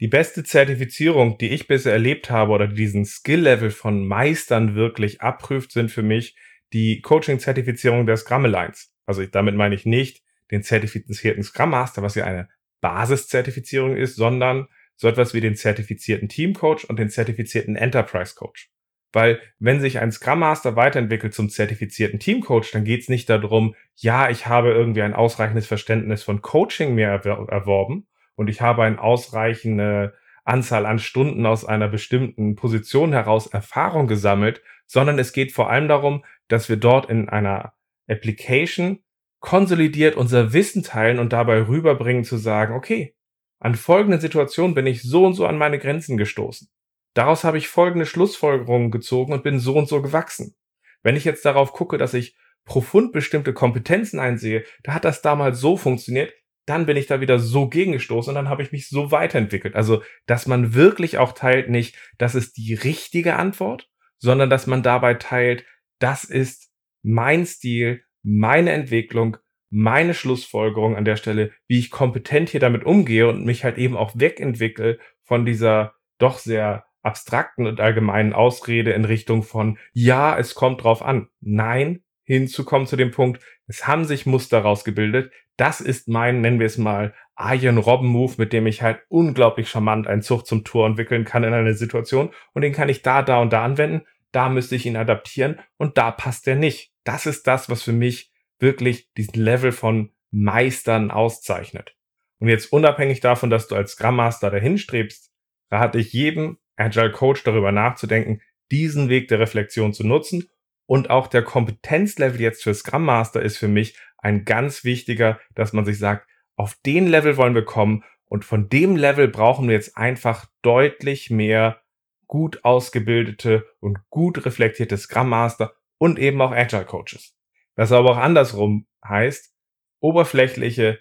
Die 0.02 0.08
beste 0.08 0.42
Zertifizierung, 0.42 1.38
die 1.38 1.50
ich 1.50 1.68
bisher 1.68 1.92
erlebt 1.92 2.28
habe 2.28 2.50
oder 2.50 2.66
diesen 2.66 3.04
Skill-Level 3.04 3.70
von 3.70 4.04
Meistern 4.04 4.74
wirklich 4.74 5.20
abprüft, 5.20 5.70
sind 5.70 5.92
für 5.92 6.02
mich 6.02 6.34
die 6.72 7.00
Coaching-Zertifizierung 7.02 8.04
der 8.04 8.16
Scrum 8.16 8.44
Alliance. 8.44 8.88
Also 9.06 9.22
ich, 9.22 9.30
damit 9.30 9.54
meine 9.54 9.76
ich 9.76 9.86
nicht 9.86 10.24
den 10.50 10.64
zertifizierten 10.64 11.44
Scrum 11.44 11.70
Master, 11.70 12.02
was 12.02 12.16
ja 12.16 12.24
eine 12.24 12.48
Basiszertifizierung 12.80 13.96
ist, 13.96 14.16
sondern 14.16 14.66
so 14.96 15.06
etwas 15.06 15.34
wie 15.34 15.40
den 15.40 15.54
zertifizierten 15.54 16.28
Team 16.28 16.54
Coach 16.54 16.84
und 16.84 16.98
den 16.98 17.08
zertifizierten 17.08 17.76
Enterprise 17.76 18.34
Coach. 18.34 18.72
Weil 19.12 19.38
wenn 19.60 19.80
sich 19.80 20.00
ein 20.00 20.10
Scrum 20.10 20.40
Master 20.40 20.74
weiterentwickelt 20.74 21.32
zum 21.32 21.48
zertifizierten 21.48 22.18
Team 22.18 22.40
Coach, 22.40 22.72
dann 22.72 22.82
geht 22.82 23.02
es 23.02 23.08
nicht 23.08 23.30
darum, 23.30 23.76
ja, 23.94 24.30
ich 24.30 24.48
habe 24.48 24.72
irgendwie 24.72 25.02
ein 25.02 25.14
ausreichendes 25.14 25.68
Verständnis 25.68 26.24
von 26.24 26.42
Coaching 26.42 26.96
mehr 26.96 27.12
erworben 27.12 28.08
und 28.36 28.48
ich 28.48 28.60
habe 28.60 28.82
eine 28.82 29.00
ausreichende 29.00 30.14
Anzahl 30.44 30.86
an 30.86 30.98
Stunden 30.98 31.46
aus 31.46 31.64
einer 31.64 31.88
bestimmten 31.88 32.56
Position 32.56 33.12
heraus 33.12 33.46
Erfahrung 33.46 34.06
gesammelt, 34.06 34.62
sondern 34.86 35.18
es 35.18 35.32
geht 35.32 35.52
vor 35.52 35.70
allem 35.70 35.88
darum, 35.88 36.24
dass 36.48 36.68
wir 36.68 36.76
dort 36.76 37.08
in 37.08 37.28
einer 37.28 37.74
Application 38.08 38.98
konsolidiert 39.40 40.16
unser 40.16 40.52
Wissen 40.52 40.82
teilen 40.82 41.18
und 41.18 41.32
dabei 41.32 41.66
rüberbringen 41.66 42.24
zu 42.24 42.36
sagen, 42.36 42.74
okay, 42.74 43.14
an 43.58 43.74
folgenden 43.74 44.20
Situationen 44.20 44.74
bin 44.74 44.86
ich 44.86 45.02
so 45.02 45.24
und 45.24 45.34
so 45.34 45.46
an 45.46 45.58
meine 45.58 45.78
Grenzen 45.78 46.16
gestoßen. 46.16 46.68
Daraus 47.14 47.44
habe 47.44 47.58
ich 47.58 47.68
folgende 47.68 48.06
Schlussfolgerungen 48.06 48.90
gezogen 48.90 49.32
und 49.32 49.42
bin 49.42 49.58
so 49.58 49.76
und 49.76 49.88
so 49.88 50.02
gewachsen. 50.02 50.56
Wenn 51.02 51.16
ich 51.16 51.24
jetzt 51.24 51.44
darauf 51.44 51.72
gucke, 51.72 51.98
dass 51.98 52.14
ich 52.14 52.36
profund 52.64 53.12
bestimmte 53.12 53.52
Kompetenzen 53.52 54.18
einsehe, 54.18 54.64
da 54.82 54.94
hat 54.94 55.04
das 55.04 55.22
damals 55.22 55.60
so 55.60 55.76
funktioniert, 55.76 56.32
dann 56.66 56.86
bin 56.86 56.96
ich 56.96 57.06
da 57.06 57.20
wieder 57.20 57.38
so 57.38 57.68
gegengestoßen 57.68 58.30
und 58.30 58.34
dann 58.34 58.48
habe 58.48 58.62
ich 58.62 58.72
mich 58.72 58.88
so 58.88 59.10
weiterentwickelt. 59.10 59.74
Also, 59.74 60.02
dass 60.26 60.46
man 60.46 60.74
wirklich 60.74 61.18
auch 61.18 61.32
teilt, 61.32 61.68
nicht, 61.68 61.96
das 62.18 62.34
ist 62.34 62.56
die 62.56 62.74
richtige 62.74 63.36
Antwort, 63.36 63.88
sondern 64.18 64.50
dass 64.50 64.66
man 64.66 64.82
dabei 64.82 65.14
teilt, 65.14 65.64
das 65.98 66.24
ist 66.24 66.70
mein 67.02 67.46
Stil, 67.46 68.04
meine 68.22 68.70
Entwicklung, 68.70 69.36
meine 69.70 70.14
Schlussfolgerung 70.14 70.96
an 70.96 71.04
der 71.04 71.16
Stelle, 71.16 71.52
wie 71.66 71.78
ich 71.78 71.90
kompetent 71.90 72.50
hier 72.50 72.60
damit 72.60 72.84
umgehe 72.84 73.28
und 73.28 73.44
mich 73.44 73.64
halt 73.64 73.78
eben 73.78 73.96
auch 73.96 74.12
wegentwickle 74.14 74.98
von 75.24 75.44
dieser 75.44 75.94
doch 76.18 76.38
sehr 76.38 76.84
abstrakten 77.02 77.66
und 77.66 77.80
allgemeinen 77.80 78.32
Ausrede 78.32 78.92
in 78.92 79.04
Richtung 79.04 79.42
von, 79.42 79.78
ja, 79.92 80.38
es 80.38 80.54
kommt 80.54 80.84
drauf 80.84 81.02
an. 81.02 81.28
Nein, 81.40 82.04
hinzukommen 82.24 82.86
zu 82.86 82.96
dem 82.96 83.10
Punkt, 83.10 83.42
es 83.66 83.86
haben 83.86 84.04
sich 84.04 84.26
Muster 84.26 84.60
rausgebildet. 84.60 85.32
Das 85.62 85.80
ist 85.80 86.08
mein, 86.08 86.40
nennen 86.40 86.58
wir 86.58 86.66
es 86.66 86.76
mal, 86.76 87.14
Arjen 87.36 87.78
Robben 87.78 88.08
Move, 88.08 88.34
mit 88.36 88.52
dem 88.52 88.66
ich 88.66 88.82
halt 88.82 88.98
unglaublich 89.08 89.68
charmant 89.68 90.08
einen 90.08 90.20
Zug 90.20 90.44
zum 90.44 90.64
Tor 90.64 90.88
entwickeln 90.88 91.24
kann 91.24 91.44
in 91.44 91.54
einer 91.54 91.74
Situation 91.74 92.30
und 92.52 92.62
den 92.62 92.72
kann 92.72 92.88
ich 92.88 93.02
da, 93.02 93.22
da 93.22 93.40
und 93.40 93.52
da 93.52 93.64
anwenden. 93.64 94.04
Da 94.32 94.48
müsste 94.48 94.74
ich 94.74 94.86
ihn 94.86 94.96
adaptieren 94.96 95.60
und 95.76 95.98
da 95.98 96.10
passt 96.10 96.48
er 96.48 96.56
nicht. 96.56 96.92
Das 97.04 97.26
ist 97.26 97.46
das, 97.46 97.70
was 97.70 97.84
für 97.84 97.92
mich 97.92 98.32
wirklich 98.58 99.12
diesen 99.12 99.40
Level 99.40 99.70
von 99.70 100.10
Meistern 100.32 101.12
auszeichnet. 101.12 101.94
Und 102.40 102.48
jetzt 102.48 102.72
unabhängig 102.72 103.20
davon, 103.20 103.48
dass 103.48 103.68
du 103.68 103.76
als 103.76 103.92
Scrum 103.92 104.16
Master 104.16 104.50
dahin 104.50 104.78
strebst, 104.78 105.30
rate 105.70 106.00
ich 106.00 106.12
jedem 106.12 106.58
Agile 106.74 107.12
Coach 107.12 107.44
darüber 107.44 107.70
nachzudenken, 107.70 108.42
diesen 108.72 109.08
Weg 109.08 109.28
der 109.28 109.38
Reflexion 109.38 109.92
zu 109.92 110.04
nutzen. 110.04 110.48
Und 110.86 111.08
auch 111.08 111.28
der 111.28 111.44
Kompetenzlevel 111.44 112.40
jetzt 112.40 112.64
für 112.64 112.74
Scrum 112.74 113.04
Master 113.04 113.40
ist 113.40 113.58
für 113.58 113.68
mich 113.68 113.96
ein 114.22 114.44
ganz 114.44 114.84
wichtiger, 114.84 115.38
dass 115.54 115.72
man 115.72 115.84
sich 115.84 115.98
sagt, 115.98 116.28
auf 116.56 116.74
den 116.86 117.06
Level 117.06 117.36
wollen 117.36 117.54
wir 117.54 117.64
kommen 117.64 118.04
und 118.24 118.44
von 118.44 118.68
dem 118.68 118.96
Level 118.96 119.28
brauchen 119.28 119.68
wir 119.68 119.74
jetzt 119.74 119.96
einfach 119.96 120.46
deutlich 120.62 121.28
mehr 121.28 121.82
gut 122.26 122.64
ausgebildete 122.64 123.66
und 123.80 123.98
gut 124.08 124.46
reflektierte 124.46 124.96
Scrum 124.96 125.28
Master 125.28 125.74
und 125.98 126.18
eben 126.18 126.40
auch 126.40 126.52
Agile 126.52 126.86
Coaches. 126.86 127.36
Was 127.76 127.92
aber 127.92 128.12
auch 128.12 128.16
andersrum 128.16 128.86
heißt, 129.06 129.54
oberflächliche 130.00 130.98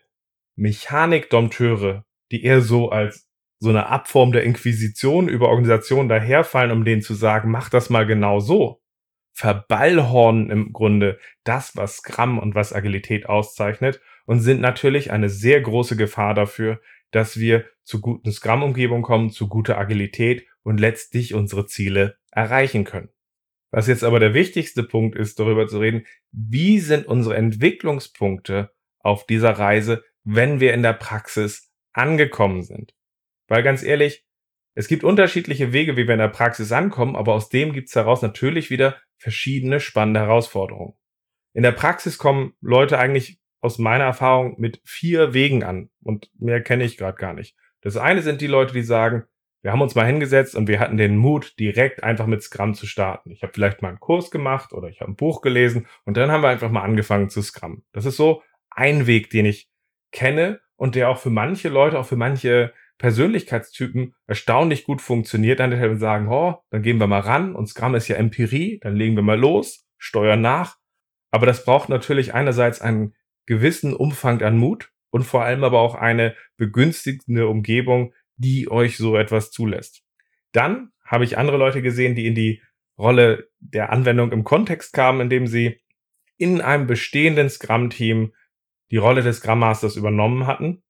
Mechanikdompteure, 0.56 2.06
die 2.32 2.44
eher 2.44 2.62
so 2.62 2.90
als 2.90 3.30
so 3.60 3.70
eine 3.70 3.88
Abform 3.88 4.32
der 4.32 4.44
Inquisition 4.44 5.30
über 5.30 5.50
Organisationen 5.50 6.10
daherfallen, 6.10 6.72
um 6.72 6.84
denen 6.84 7.02
zu 7.02 7.14
sagen, 7.14 7.52
mach 7.52 7.70
das 7.70 7.90
mal 7.90 8.06
genau 8.06 8.40
so. 8.40 8.81
Verballhornen 9.34 10.50
im 10.50 10.74
Grunde 10.74 11.20
das, 11.44 11.76
was 11.76 11.98
Scrum 11.98 12.38
und 12.38 12.56
was 12.56 12.74
Agilität 12.74 13.28
auszeichnet 13.28 14.02
und 14.26 14.40
sind 14.40 14.62
natürlich 14.62 15.12
eine 15.12 15.30
sehr 15.30 15.62
große 15.62 15.96
Gefahr 15.96 16.34
dafür, 16.34 16.82
dass 17.12 17.38
wir 17.38 17.66
zu 17.84 18.02
guten 18.02 18.32
Scrum-Umgebungen 18.32 19.04
kommen, 19.04 19.30
zu 19.30 19.48
guter 19.48 19.78
Agilität 19.78 20.46
und 20.64 20.80
letztlich 20.80 21.34
unsere 21.34 21.66
Ziele 21.66 22.18
erreichen 22.32 22.84
können. 22.84 23.10
Was 23.72 23.88
jetzt 23.88 24.04
aber 24.04 24.20
der 24.20 24.34
wichtigste 24.34 24.84
Punkt 24.84 25.16
ist, 25.16 25.40
darüber 25.40 25.68
zu 25.68 25.80
reden, 25.80 26.06
wie 26.32 26.80
sind 26.80 27.08
unsere 27.08 27.36
Entwicklungspunkte 27.36 28.72
auf 29.00 29.26
dieser 29.26 29.52
Reise, 29.52 30.04
wenn 30.24 30.60
wir 30.60 30.74
in 30.74 30.84
der 30.84 30.94
Praxis 30.94 31.72
angekommen 31.94 32.64
sind. 32.64 32.94
Weil 33.48 33.64
ganz 33.64 33.84
ehrlich, 33.84 34.26
es 34.74 34.88
gibt 34.88 35.04
unterschiedliche 35.04 35.74
Wege, 35.74 35.98
wie 35.98 36.08
wir 36.08 36.14
in 36.14 36.20
der 36.20 36.28
Praxis 36.30 36.72
ankommen, 36.72 37.16
aber 37.16 37.34
aus 37.34 37.50
dem 37.50 37.74
gibt 37.74 37.90
es 37.90 37.96
heraus 37.96 38.22
natürlich 38.22 38.70
wieder 38.70 38.98
verschiedene 39.18 39.80
spannende 39.80 40.22
Herausforderungen. 40.22 40.94
In 41.54 41.64
der 41.64 41.74
Praxis 41.74 42.18
kommen 42.18 42.54
Leute 42.62 42.98
eigentlich 42.98 43.40
aus 43.60 43.78
meiner 43.78 44.06
Erfahrung 44.06 44.56
mit 44.60 44.82
vier 44.86 45.34
Wegen 45.34 45.64
an 45.64 45.90
und 46.02 46.32
mehr 46.40 46.62
kenne 46.62 46.84
ich 46.84 46.98
gerade 46.98 47.18
gar 47.18 47.34
nicht. 47.34 47.56
Das 47.82 47.98
eine 47.98 48.22
sind 48.22 48.42
die 48.42 48.48
Leute, 48.48 48.74
die 48.74 48.84
sagen, 48.84 49.26
wir 49.62 49.72
haben 49.72 49.82
uns 49.82 49.94
mal 49.94 50.08
hingesetzt 50.08 50.56
und 50.56 50.68
wir 50.68 50.80
hatten 50.80 50.98
den 50.98 51.18
Mut, 51.18 51.60
direkt 51.60 52.04
einfach 52.04 52.26
mit 52.26 52.42
Scrum 52.42 52.74
zu 52.74 52.88
starten. 52.88 53.30
Ich 53.30 53.44
habe 53.44 53.54
vielleicht 53.54 53.82
mal 53.84 53.90
einen 53.90 54.00
Kurs 54.00 54.32
gemacht 54.32 54.74
oder 54.74 54.88
ich 54.88 55.02
habe 55.02 55.12
ein 55.12 55.16
Buch 55.16 55.42
gelesen 55.42 55.86
und 56.06 56.18
dann 56.18 56.32
haben 56.32 56.42
wir 56.42 56.50
einfach 56.50 56.72
mal 56.72 56.82
angefangen 56.82 57.30
zu 57.30 57.42
Scrum. 57.44 57.84
Das 57.92 58.06
ist 58.06 58.18
so 58.18 58.42
ein 58.72 59.06
Weg, 59.06 59.30
den 59.30 59.46
ich 59.46 59.70
kenne 60.12 60.62
und 60.78 60.96
der 60.96 61.10
auch 61.10 61.20
für 61.20 61.30
manche 61.30 61.70
Leute, 61.70 62.00
auch 62.00 62.08
für 62.08 62.16
manche 62.16 62.74
Persönlichkeitstypen 63.02 64.14
erstaunlich 64.28 64.84
gut 64.84 65.02
funktioniert. 65.02 65.60
Dann 65.60 66.00
sagen, 66.00 66.28
oh, 66.28 66.62
dann 66.70 66.84
gehen 66.84 67.00
wir 67.00 67.08
mal 67.08 67.22
ran 67.22 67.56
und 67.56 67.66
Scrum 67.66 67.96
ist 67.96 68.08
ja 68.08 68.16
Empirie, 68.16 68.80
dann 68.80 68.96
legen 68.96 69.16
wir 69.16 69.24
mal 69.24 69.40
los, 69.40 69.88
steuern 69.98 70.42
nach. 70.42 70.78
Aber 71.32 71.48
das 71.48 71.66
braucht 71.66 71.90
natürlich 71.90 72.36
einerseits 72.36 72.80
einen 72.80 73.16
gewissen 73.48 73.96
Umfang 73.96 74.44
an 74.44 74.56
Mut 74.56 74.92
und 75.10 75.24
vor 75.24 75.44
allem 75.44 75.64
aber 75.64 75.80
auch 75.80 75.96
eine 75.96 76.36
begünstigende 76.58 77.48
Umgebung, 77.48 78.14
die 78.36 78.70
euch 78.70 78.98
so 78.98 79.18
etwas 79.18 79.50
zulässt. 79.50 80.04
Dann 80.52 80.92
habe 81.04 81.24
ich 81.24 81.40
andere 81.40 81.58
Leute 81.58 81.82
gesehen, 81.82 82.14
die 82.14 82.28
in 82.28 82.36
die 82.36 82.62
Rolle 83.00 83.50
der 83.60 83.92
Anwendung 83.92 84.32
im 84.32 84.44
Kontext 84.44 84.94
kamen, 84.94 85.22
indem 85.22 85.48
sie 85.48 85.82
in 86.38 86.62
einem 86.62 86.86
bestehenden 86.86 87.50
Scrum-Team 87.50 88.34
die 88.92 88.98
Rolle 88.98 89.24
des 89.24 89.38
Scrum 89.38 89.58
Masters 89.58 89.96
übernommen 89.96 90.46
hatten 90.46 90.84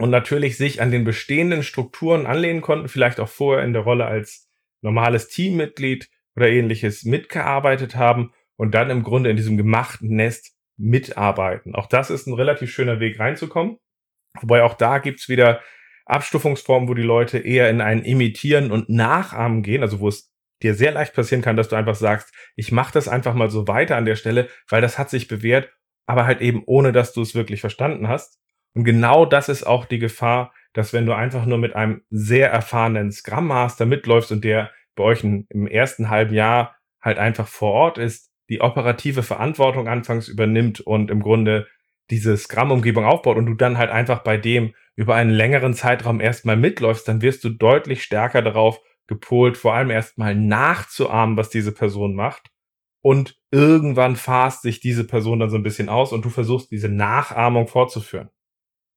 und 0.00 0.08
natürlich 0.08 0.56
sich 0.56 0.80
an 0.80 0.90
den 0.90 1.04
bestehenden 1.04 1.62
Strukturen 1.62 2.26
anlehnen 2.26 2.62
konnten, 2.62 2.88
vielleicht 2.88 3.20
auch 3.20 3.28
vorher 3.28 3.64
in 3.64 3.74
der 3.74 3.82
Rolle 3.82 4.06
als 4.06 4.48
normales 4.80 5.28
Teammitglied 5.28 6.08
oder 6.34 6.48
ähnliches 6.48 7.04
mitgearbeitet 7.04 7.96
haben 7.96 8.32
und 8.56 8.74
dann 8.74 8.88
im 8.88 9.02
Grunde 9.02 9.28
in 9.28 9.36
diesem 9.36 9.58
gemachten 9.58 10.16
Nest 10.16 10.56
mitarbeiten. 10.78 11.74
Auch 11.74 11.86
das 11.86 12.08
ist 12.08 12.26
ein 12.26 12.32
relativ 12.32 12.72
schöner 12.72 12.98
Weg 12.98 13.20
reinzukommen. 13.20 13.76
Wobei 14.40 14.62
auch 14.62 14.72
da 14.72 14.98
gibt's 14.98 15.28
wieder 15.28 15.60
Abstufungsformen, 16.06 16.88
wo 16.88 16.94
die 16.94 17.02
Leute 17.02 17.38
eher 17.38 17.68
in 17.68 17.82
ein 17.82 18.02
Imitieren 18.02 18.72
und 18.72 18.88
Nachahmen 18.88 19.62
gehen, 19.62 19.82
also 19.82 20.00
wo 20.00 20.08
es 20.08 20.32
dir 20.62 20.74
sehr 20.74 20.92
leicht 20.92 21.14
passieren 21.14 21.42
kann, 21.42 21.56
dass 21.56 21.68
du 21.68 21.76
einfach 21.76 21.94
sagst, 21.94 22.32
ich 22.56 22.72
mache 22.72 22.94
das 22.94 23.06
einfach 23.06 23.34
mal 23.34 23.50
so 23.50 23.68
weiter 23.68 23.98
an 23.98 24.06
der 24.06 24.16
Stelle, 24.16 24.48
weil 24.66 24.80
das 24.80 24.98
hat 24.98 25.10
sich 25.10 25.28
bewährt, 25.28 25.70
aber 26.06 26.24
halt 26.24 26.40
eben 26.40 26.62
ohne, 26.64 26.92
dass 26.92 27.12
du 27.12 27.20
es 27.20 27.34
wirklich 27.34 27.60
verstanden 27.60 28.08
hast. 28.08 28.38
Und 28.74 28.84
genau 28.84 29.26
das 29.26 29.48
ist 29.48 29.64
auch 29.64 29.84
die 29.84 29.98
Gefahr, 29.98 30.52
dass 30.72 30.92
wenn 30.92 31.06
du 31.06 31.14
einfach 31.14 31.46
nur 31.46 31.58
mit 31.58 31.74
einem 31.74 32.02
sehr 32.10 32.50
erfahrenen 32.50 33.10
Scrum 33.10 33.48
Master 33.48 33.86
mitläufst 33.86 34.30
und 34.30 34.44
der 34.44 34.70
bei 34.94 35.04
euch 35.04 35.24
im 35.24 35.66
ersten 35.66 36.10
halben 36.10 36.34
Jahr 36.34 36.76
halt 37.00 37.18
einfach 37.18 37.48
vor 37.48 37.72
Ort 37.72 37.98
ist, 37.98 38.30
die 38.48 38.60
operative 38.60 39.22
Verantwortung 39.22 39.88
anfangs 39.88 40.28
übernimmt 40.28 40.80
und 40.80 41.10
im 41.10 41.22
Grunde 41.22 41.66
diese 42.10 42.36
Scrum-Umgebung 42.36 43.04
aufbaut 43.04 43.36
und 43.36 43.46
du 43.46 43.54
dann 43.54 43.78
halt 43.78 43.90
einfach 43.90 44.22
bei 44.22 44.36
dem 44.36 44.74
über 44.96 45.14
einen 45.14 45.30
längeren 45.30 45.74
Zeitraum 45.74 46.20
erstmal 46.20 46.56
mitläufst, 46.56 47.06
dann 47.08 47.22
wirst 47.22 47.44
du 47.44 47.50
deutlich 47.50 48.02
stärker 48.02 48.42
darauf 48.42 48.80
gepolt, 49.06 49.56
vor 49.56 49.74
allem 49.74 49.90
erstmal 49.90 50.34
nachzuahmen, 50.34 51.36
was 51.36 51.50
diese 51.50 51.72
Person 51.72 52.14
macht. 52.14 52.50
Und 53.02 53.38
irgendwann 53.50 54.16
fasst 54.16 54.62
sich 54.62 54.80
diese 54.80 55.06
Person 55.06 55.38
dann 55.38 55.50
so 55.50 55.56
ein 55.56 55.62
bisschen 55.62 55.88
aus 55.88 56.12
und 56.12 56.24
du 56.24 56.28
versuchst 56.28 56.70
diese 56.70 56.88
Nachahmung 56.88 57.66
fortzuführen. 57.66 58.30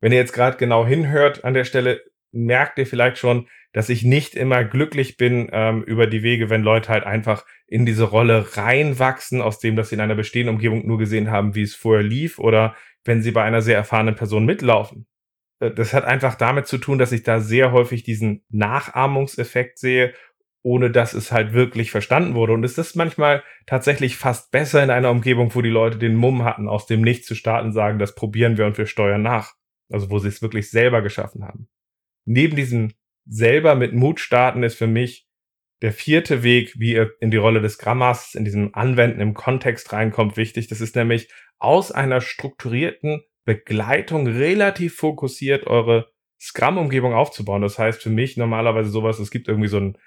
Wenn 0.04 0.12
ihr 0.12 0.18
jetzt 0.18 0.34
gerade 0.34 0.58
genau 0.58 0.86
hinhört 0.86 1.46
an 1.46 1.54
der 1.54 1.64
Stelle, 1.64 2.04
merkt 2.34 2.78
ihr 2.78 2.86
vielleicht 2.86 3.18
schon, 3.18 3.48
dass 3.72 3.88
ich 3.88 4.04
nicht 4.04 4.36
immer 4.36 4.66
glücklich 4.66 5.16
bin 5.16 5.48
ähm, 5.54 5.82
über 5.82 6.08
die 6.08 6.24
Wege, 6.24 6.50
wenn 6.50 6.62
Leute 6.62 6.90
halt 6.90 7.06
einfach 7.06 7.46
in 7.68 7.86
diese 7.86 8.04
Rolle 8.04 8.58
reinwachsen, 8.58 9.42
aus 9.42 9.60
dem, 9.60 9.78
dass 9.78 9.88
sie 9.88 9.96
in 9.96 10.02
einer 10.02 10.16
bestehenden 10.16 10.56
Umgebung 10.56 10.86
nur 10.86 10.98
gesehen 10.98 11.32
haben, 11.32 11.56
wie 11.56 11.62
es 11.62 11.74
vorher 11.74 12.04
lief, 12.04 12.38
oder 12.38 12.76
wenn 13.06 13.22
sie 13.22 13.32
bei 13.32 13.44
einer 13.44 13.62
sehr 13.62 13.78
erfahrenen 13.78 14.16
Person 14.16 14.44
mitlaufen. 14.44 15.08
Äh, 15.62 15.72
das 15.72 15.94
hat 15.94 16.04
einfach 16.04 16.36
damit 16.36 16.68
zu 16.68 16.80
tun, 16.80 16.98
dass 16.98 17.14
ich 17.14 17.24
da 17.24 17.40
sehr 17.40 17.72
häufig 17.72 18.04
diesen 18.04 18.44
Nachahmungseffekt 18.50 19.80
sehe, 19.80 20.14
ohne 20.64 20.92
dass 20.92 21.14
es 21.14 21.32
halt 21.32 21.54
wirklich 21.54 21.92
verstanden 21.92 22.36
wurde. 22.36 22.52
Und 22.52 22.66
es 22.66 22.78
ist 22.78 22.98
manchmal 22.98 23.42
tatsächlich 23.68 24.18
fast 24.18 24.52
besser 24.52 24.84
in 24.84 24.90
einer 24.90 25.12
Umgebung, 25.12 25.56
wo 25.56 25.62
die 25.62 25.70
Leute 25.70 25.98
den 25.98 26.16
Mumm 26.16 26.44
hatten, 26.44 26.68
aus 26.68 26.88
dem 26.88 27.00
Nichts 27.00 27.26
zu 27.26 27.36
starten, 27.36 27.72
sagen, 27.72 28.00
das 28.00 28.16
probieren 28.16 28.58
wir 28.58 28.66
und 28.66 28.78
wir 28.78 28.86
steuern 28.86 29.22
nach. 29.22 29.54
Also 29.90 30.10
wo 30.10 30.20
sie 30.20 30.30
es 30.30 30.42
wirklich 30.42 30.70
selber 30.70 31.02
geschaffen 31.02 31.44
haben. 31.44 31.68
Neben 32.26 32.56
diesem 32.56 32.94
selber 33.26 33.76
mit 33.76 33.94
Mut 33.94 34.20
starten 34.20 34.64
ist 34.64 34.76
für 34.76 34.88
mich 34.88 35.28
der 35.82 35.92
vierte 35.92 36.44
Weg, 36.44 36.80
wie 36.80 36.94
ihr 36.94 37.12
in 37.20 37.30
die 37.30 37.38
Rolle 37.38 37.62
des 37.62 37.78
Grammas 37.78 38.36
in 38.36 38.46
diesem 38.46 38.74
Anwenden 38.74 39.20
im 39.20 39.34
Kontext 39.34 39.92
reinkommt, 39.92 40.38
wichtig. 40.38 40.68
Das 40.68 40.80
ist 40.80 40.96
nämlich 40.96 41.30
aus 41.60 41.92
einer 41.92 42.22
strukturierten 42.22 43.22
Begleitung 43.46 44.28
relativ 44.28 44.96
fokussiert 44.96 45.68
eure 45.68 46.10
Scrum-Umgebung 46.40 47.14
aufzubauen. 47.14 47.62
Das 47.62 47.78
heißt 47.80 48.02
für 48.02 48.10
mich 48.10 48.38
normalerweise 48.38 48.90
sowas, 48.90 49.20
es 49.20 49.32
gibt 49.32 49.48
irgendwie 49.48 49.68
so 49.68 49.80
ein 49.80 49.98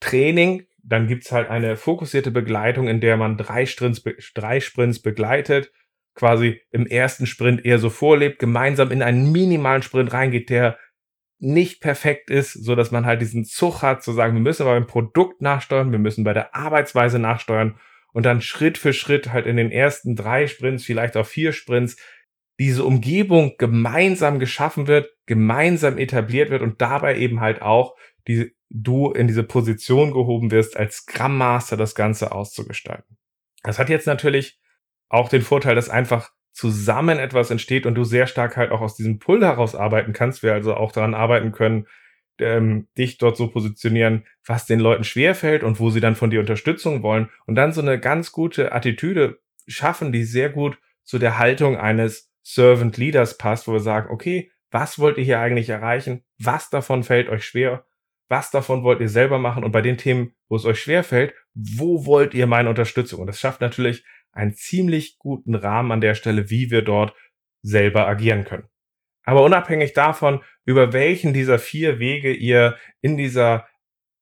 Training, 0.00 0.66
dann 0.82 1.06
gibt's 1.06 1.32
halt 1.32 1.48
eine 1.48 1.76
fokussierte 1.76 2.30
Begleitung, 2.30 2.88
in 2.88 3.00
der 3.00 3.16
man 3.16 3.38
drei 3.38 3.66
Sprints, 3.66 4.02
drei 4.34 4.60
Sprints 4.60 5.00
begleitet, 5.00 5.72
quasi 6.14 6.60
im 6.70 6.86
ersten 6.86 7.26
Sprint 7.26 7.64
eher 7.64 7.78
so 7.78 7.90
vorlebt, 7.90 8.38
gemeinsam 8.38 8.90
in 8.90 9.02
einen 9.02 9.32
minimalen 9.32 9.82
Sprint 9.82 10.12
reingeht, 10.12 10.50
der 10.50 10.78
nicht 11.38 11.80
perfekt 11.80 12.30
ist, 12.30 12.52
so 12.52 12.76
dass 12.76 12.92
man 12.92 13.04
halt 13.04 13.20
diesen 13.20 13.44
Zug 13.44 13.82
hat, 13.82 14.02
zu 14.02 14.12
sagen, 14.12 14.34
wir 14.34 14.40
müssen 14.40 14.64
beim 14.64 14.86
Produkt 14.86 15.42
nachsteuern, 15.42 15.90
wir 15.90 15.98
müssen 15.98 16.22
bei 16.22 16.32
der 16.32 16.54
Arbeitsweise 16.54 17.18
nachsteuern 17.18 17.78
und 18.12 18.24
dann 18.24 18.40
Schritt 18.40 18.78
für 18.78 18.92
Schritt 18.92 19.32
halt 19.32 19.46
in 19.46 19.56
den 19.56 19.72
ersten 19.72 20.14
drei 20.14 20.46
Sprints, 20.46 20.84
vielleicht 20.84 21.16
auch 21.16 21.26
vier 21.26 21.52
Sprints, 21.52 21.96
diese 22.60 22.84
Umgebung 22.84 23.56
gemeinsam 23.58 24.38
geschaffen 24.38 24.86
wird, 24.86 25.10
gemeinsam 25.26 25.98
etabliert 25.98 26.50
wird 26.50 26.62
und 26.62 26.80
dabei 26.80 27.16
eben 27.16 27.40
halt 27.40 27.60
auch 27.60 27.96
die, 28.28 28.54
du 28.70 29.10
in 29.10 29.26
diese 29.26 29.42
Position 29.42 30.12
gehoben 30.12 30.50
wirst, 30.50 30.76
als 30.76 30.98
Scrum 30.98 31.36
Master 31.36 31.76
das 31.76 31.94
Ganze 31.94 32.32
auszugestalten. 32.32 33.16
Das 33.62 33.78
hat 33.78 33.88
jetzt 33.88 34.06
natürlich 34.06 34.60
auch 35.12 35.28
den 35.28 35.42
Vorteil, 35.42 35.74
dass 35.74 35.90
einfach 35.90 36.30
zusammen 36.52 37.18
etwas 37.18 37.50
entsteht 37.50 37.86
und 37.86 37.94
du 37.94 38.04
sehr 38.04 38.26
stark 38.26 38.56
halt 38.56 38.72
auch 38.72 38.80
aus 38.80 38.96
diesem 38.96 39.18
Pull 39.18 39.42
heraus 39.44 39.74
arbeiten 39.74 40.12
kannst. 40.12 40.42
Wir 40.42 40.54
also 40.54 40.74
auch 40.74 40.92
daran 40.92 41.14
arbeiten 41.14 41.52
können, 41.52 41.86
ähm, 42.38 42.88
dich 42.96 43.18
dort 43.18 43.36
so 43.36 43.48
positionieren, 43.48 44.24
was 44.46 44.66
den 44.66 44.80
Leuten 44.80 45.04
schwerfällt 45.04 45.62
und 45.62 45.80
wo 45.80 45.90
sie 45.90 46.00
dann 46.00 46.16
von 46.16 46.30
dir 46.30 46.40
Unterstützung 46.40 47.02
wollen 47.02 47.28
und 47.46 47.54
dann 47.54 47.72
so 47.72 47.80
eine 47.80 48.00
ganz 48.00 48.32
gute 48.32 48.72
Attitüde 48.72 49.38
schaffen, 49.66 50.12
die 50.12 50.24
sehr 50.24 50.48
gut 50.48 50.78
zu 51.04 51.18
der 51.18 51.38
Haltung 51.38 51.76
eines 51.76 52.32
Servant 52.42 52.96
Leaders 52.96 53.38
passt, 53.38 53.68
wo 53.68 53.72
wir 53.72 53.80
sagen, 53.80 54.10
okay, 54.10 54.50
was 54.70 54.98
wollt 54.98 55.18
ihr 55.18 55.24
hier 55.24 55.40
eigentlich 55.40 55.68
erreichen? 55.68 56.24
Was 56.38 56.70
davon 56.70 57.02
fällt 57.02 57.28
euch 57.28 57.44
schwer? 57.44 57.84
Was 58.28 58.50
davon 58.50 58.82
wollt 58.82 59.00
ihr 59.00 59.10
selber 59.10 59.38
machen? 59.38 59.62
Und 59.62 59.72
bei 59.72 59.82
den 59.82 59.98
Themen, 59.98 60.34
wo 60.48 60.56
es 60.56 60.64
euch 60.64 60.80
schwer 60.80 61.04
fällt, 61.04 61.34
wo 61.54 62.06
wollt 62.06 62.32
ihr 62.32 62.46
meine 62.46 62.70
Unterstützung? 62.70 63.20
Und 63.20 63.26
das 63.26 63.38
schafft 63.38 63.60
natürlich 63.60 64.04
einen 64.32 64.54
ziemlich 64.54 65.18
guten 65.18 65.54
Rahmen 65.54 65.92
an 65.92 66.00
der 66.00 66.14
Stelle, 66.14 66.50
wie 66.50 66.70
wir 66.70 66.82
dort 66.82 67.14
selber 67.62 68.06
agieren 68.08 68.44
können. 68.44 68.68
Aber 69.24 69.44
unabhängig 69.44 69.92
davon, 69.92 70.42
über 70.64 70.92
welchen 70.92 71.32
dieser 71.32 71.58
vier 71.58 71.98
Wege 71.98 72.32
ihr 72.32 72.76
in 73.00 73.16
dieser 73.16 73.68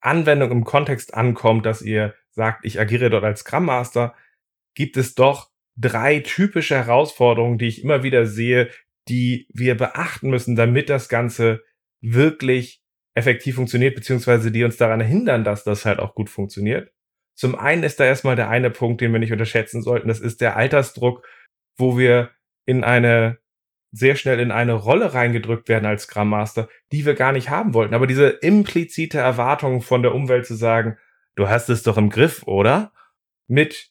Anwendung 0.01 0.51
im 0.51 0.65
Kontext 0.65 1.15
ankommt, 1.15 1.65
dass 1.67 1.83
ihr 1.83 2.15
sagt, 2.31 2.65
ich 2.65 2.79
agiere 2.81 3.11
dort 3.11 3.25
als 3.25 3.41
Scrum 3.41 3.67
Master, 3.67 4.15
gibt 4.75 4.97
es 4.97 5.15
doch 5.15 5.51
drei 5.77 6.21
typische 6.21 6.77
Herausforderungen, 6.77 7.59
die 7.59 7.67
ich 7.67 7.83
immer 7.83 8.03
wieder 8.03 8.27
sehe, 8.27 8.71
die 9.09 9.47
wir 9.53 9.77
beachten 9.77 10.31
müssen, 10.31 10.57
damit 10.57 10.89
das 10.91 11.09
Ganze 11.09 11.63
wirklich 12.01 12.83
effektiv 13.15 13.57
funktioniert, 13.57 13.95
beziehungsweise 13.95 14.53
die 14.53 14.65
uns 14.65 14.77
daran 14.77 15.01
hindern, 15.01 15.45
dass 15.45 15.65
das 15.65 15.85
halt 15.85 15.99
auch 15.99 16.15
gut 16.15 16.31
funktioniert. 16.31 16.93
Zum 17.41 17.55
einen 17.55 17.85
ist 17.85 17.99
da 17.99 18.05
erstmal 18.05 18.37
der 18.37 18.51
eine 18.51 18.69
Punkt, 18.69 19.01
den 19.01 19.13
wir 19.13 19.19
nicht 19.19 19.33
unterschätzen 19.33 19.81
sollten. 19.81 20.09
Das 20.09 20.21
ist 20.21 20.43
der 20.43 20.59
Altersdruck, 20.59 21.27
wo 21.79 21.97
wir 21.97 22.33
in 22.67 22.85
eine 22.85 23.39
sehr 23.93 24.15
schnell 24.15 24.39
in 24.41 24.51
eine 24.51 24.75
Rolle 24.75 25.15
reingedrückt 25.15 25.71
werden 25.71 25.87
als 25.87 26.03
Scrum 26.03 26.29
Master, 26.29 26.69
die 26.93 27.07
wir 27.07 27.15
gar 27.15 27.33
nicht 27.33 27.49
haben 27.49 27.73
wollten. 27.73 27.95
Aber 27.95 28.07
diese 28.07 28.29
implizite 28.29 29.17
Erwartung 29.17 29.81
von 29.81 30.03
der 30.03 30.15
Umwelt 30.15 30.45
zu 30.45 30.55
sagen, 30.55 30.99
du 31.35 31.49
hast 31.49 31.71
es 31.71 31.83
doch 31.83 31.97
im 31.97 32.11
Griff, 32.11 32.43
oder? 32.43 32.93
Mit, 33.47 33.89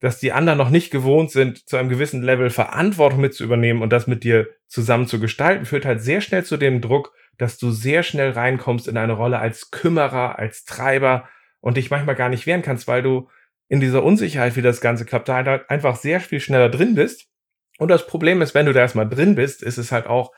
dass 0.00 0.18
die 0.18 0.32
anderen 0.32 0.58
noch 0.58 0.70
nicht 0.70 0.90
gewohnt 0.90 1.30
sind, 1.30 1.68
zu 1.68 1.76
einem 1.76 1.90
gewissen 1.90 2.24
Level 2.24 2.50
Verantwortung 2.50 3.20
mit 3.20 3.32
zu 3.32 3.44
übernehmen 3.44 3.80
und 3.80 3.92
das 3.92 4.08
mit 4.08 4.24
dir 4.24 4.48
zusammen 4.66 5.06
zu 5.06 5.20
gestalten, 5.20 5.66
führt 5.66 5.84
halt 5.84 6.02
sehr 6.02 6.20
schnell 6.20 6.44
zu 6.44 6.56
dem 6.56 6.80
Druck, 6.80 7.14
dass 7.36 7.58
du 7.58 7.70
sehr 7.70 8.02
schnell 8.02 8.32
reinkommst 8.32 8.88
in 8.88 8.96
eine 8.96 9.12
Rolle 9.12 9.38
als 9.38 9.70
Kümmerer, 9.70 10.36
als 10.36 10.64
Treiber, 10.64 11.28
und 11.60 11.76
dich 11.76 11.90
manchmal 11.90 12.14
gar 12.14 12.28
nicht 12.28 12.46
wehren 12.46 12.62
kannst, 12.62 12.88
weil 12.88 13.02
du 13.02 13.28
in 13.68 13.80
dieser 13.80 14.02
Unsicherheit, 14.02 14.56
wie 14.56 14.62
das 14.62 14.80
Ganze 14.80 15.04
klappt, 15.04 15.28
da 15.28 15.42
einfach 15.68 15.96
sehr 15.96 16.20
viel 16.20 16.40
schneller 16.40 16.68
drin 16.68 16.94
bist. 16.94 17.28
Und 17.78 17.88
das 17.88 18.06
Problem 18.06 18.42
ist, 18.42 18.54
wenn 18.54 18.66
du 18.66 18.72
da 18.72 18.80
erstmal 18.80 19.08
drin 19.08 19.34
bist, 19.34 19.62
ist 19.62 19.78
es 19.78 19.92
halt 19.92 20.06
auch 20.06 20.32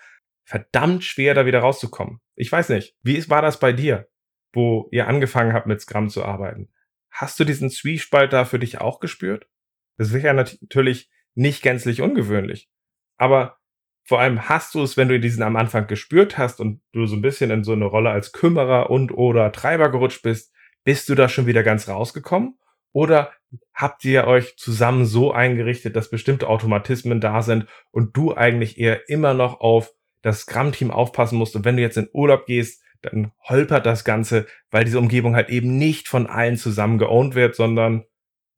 verdammt 0.45 1.05
schwer, 1.05 1.35
da 1.35 1.47
wieder 1.47 1.61
rauszukommen. 1.61 2.21
Ich 2.35 2.51
weiß 2.51 2.71
nicht, 2.71 2.97
wie 3.03 3.29
war 3.31 3.41
das 3.41 3.61
bei 3.61 3.73
dir, 3.73 4.09
wo 4.53 4.89
ihr 4.91 5.07
angefangen 5.07 5.53
habt, 5.53 5.67
mit 5.67 5.81
Scrum 5.81 6.09
zu 6.09 6.25
arbeiten? 6.25 6.71
Hast 7.11 7.39
du 7.39 7.45
diesen 7.45 7.71
Zwiespalt 7.71 8.33
da 8.33 8.45
für 8.45 8.59
dich 8.59 8.81
auch 8.81 9.01
gespürt? 9.01 9.49
Das 9.97 10.13
wäre 10.13 10.27
ja 10.27 10.33
natürlich 10.33 11.11
nicht 11.35 11.63
gänzlich 11.63 12.03
ungewöhnlich. 12.03 12.69
Aber 13.17 13.59
vor 14.05 14.21
allem 14.21 14.49
hast 14.49 14.75
du 14.75 14.83
es, 14.83 14.97
wenn 14.97 15.09
du 15.09 15.21
diesen 15.21 15.43
am 15.43 15.57
Anfang 15.57 15.87
gespürt 15.87 16.37
hast 16.39 16.61
und 16.61 16.83
du 16.93 17.07
so 17.07 17.17
ein 17.17 17.23
bisschen 17.23 17.51
in 17.51 17.65
so 17.65 17.73
eine 17.73 17.85
Rolle 17.85 18.11
als 18.11 18.33
Kümmerer 18.33 18.91
und 18.91 19.13
oder 19.13 19.53
Treiber 19.53 19.91
gerutscht 19.91 20.23
bist, 20.23 20.53
bist 20.85 21.09
du 21.09 21.14
da 21.14 21.29
schon 21.29 21.47
wieder 21.47 21.62
ganz 21.62 21.88
rausgekommen? 21.88 22.59
Oder 22.93 23.33
habt 23.75 24.05
ihr 24.05 24.27
euch 24.27 24.57
zusammen 24.57 25.05
so 25.05 25.33
eingerichtet, 25.33 25.97
dass 25.97 26.11
bestimmte 26.11 26.49
Automatismen 26.49 27.21
da 27.21 27.43
sind 27.43 27.66
und 27.90 28.16
du 28.16 28.35
eigentlich 28.35 28.79
eher 28.79 29.09
immer 29.09 29.35
noch 29.35 29.61
auf 29.61 29.93
das 30.23 30.40
Scrum-Team 30.40 30.90
aufpassen 30.90 31.38
musst 31.38 31.57
und 31.57 31.64
wenn 31.64 31.77
du 31.77 31.83
jetzt 31.83 31.97
in 31.97 32.09
Urlaub 32.12 32.47
gehst, 32.47 32.83
dann 33.03 33.33
holpert 33.49 33.87
das 33.87 34.05
Ganze, 34.05 34.47
weil 34.71 34.85
diese 34.85 34.99
Umgebung 34.99 35.35
halt 35.35 35.49
eben 35.49 35.79
nicht 35.79 36.09
von 36.09 36.27
allen 36.27 36.57
zusammen 36.57 36.99
geowned 36.99 37.35
wird, 37.35 37.55
sondern 37.55 38.05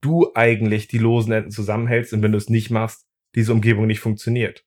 du 0.00 0.32
eigentlich 0.35 0.88
die 0.88 0.98
losen 0.98 1.32
Enden 1.32 1.50
zusammenhältst 1.52 2.12
und 2.12 2.22
wenn 2.22 2.32
du 2.32 2.38
es 2.38 2.48
nicht 2.48 2.70
machst, 2.70 3.06
diese 3.35 3.52
Umgebung 3.52 3.87
nicht 3.87 4.00
funktioniert. 4.00 4.64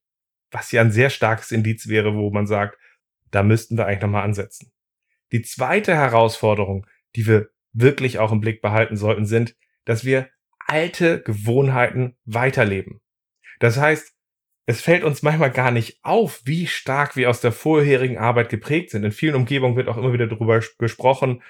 Was 0.51 0.71
ja 0.71 0.81
ein 0.81 0.91
sehr 0.91 1.09
starkes 1.09 1.51
Indiz 1.51 1.89
wäre, 1.89 2.15
wo 2.15 2.31
man 2.31 2.47
sagt, 2.47 2.77
da 3.31 3.43
müssten 3.43 3.77
wir 3.77 3.85
eigentlich 3.85 4.01
nochmal 4.01 4.23
ansetzen. 4.23 4.71
Die 5.33 5.41
zweite 5.41 5.93
Herausforderung, 5.93 6.87
die 7.15 7.27
wir 7.27 7.49
wirklich 7.73 8.19
auch 8.19 8.31
im 8.31 8.41
Blick 8.41 8.61
behalten 8.61 8.97
sollten, 8.97 9.25
sind, 9.25 9.55
dass 9.85 10.05
wir 10.05 10.29
alte 10.67 11.21
Gewohnheiten 11.21 12.17
weiterleben. 12.25 13.01
Das 13.59 13.77
heißt, 13.77 14.13
es 14.67 14.81
fällt 14.81 15.03
uns 15.03 15.21
manchmal 15.21 15.51
gar 15.51 15.71
nicht 15.71 15.99
auf, 16.01 16.41
wie 16.45 16.65
stark 16.65 17.15
wir 17.15 17.29
aus 17.29 17.39
der 17.39 17.51
vorherigen 17.51 18.17
Arbeit 18.17 18.49
geprägt 18.49 18.89
sind. 18.89 19.03
In 19.03 19.11
vielen 19.11 19.35
Umgebungen 19.35 19.75
wird 19.75 19.87
auch 19.87 19.97
immer 19.97 20.11
wieder 20.11 20.27
darüber 20.27 20.59
gesprochen, 20.79 21.43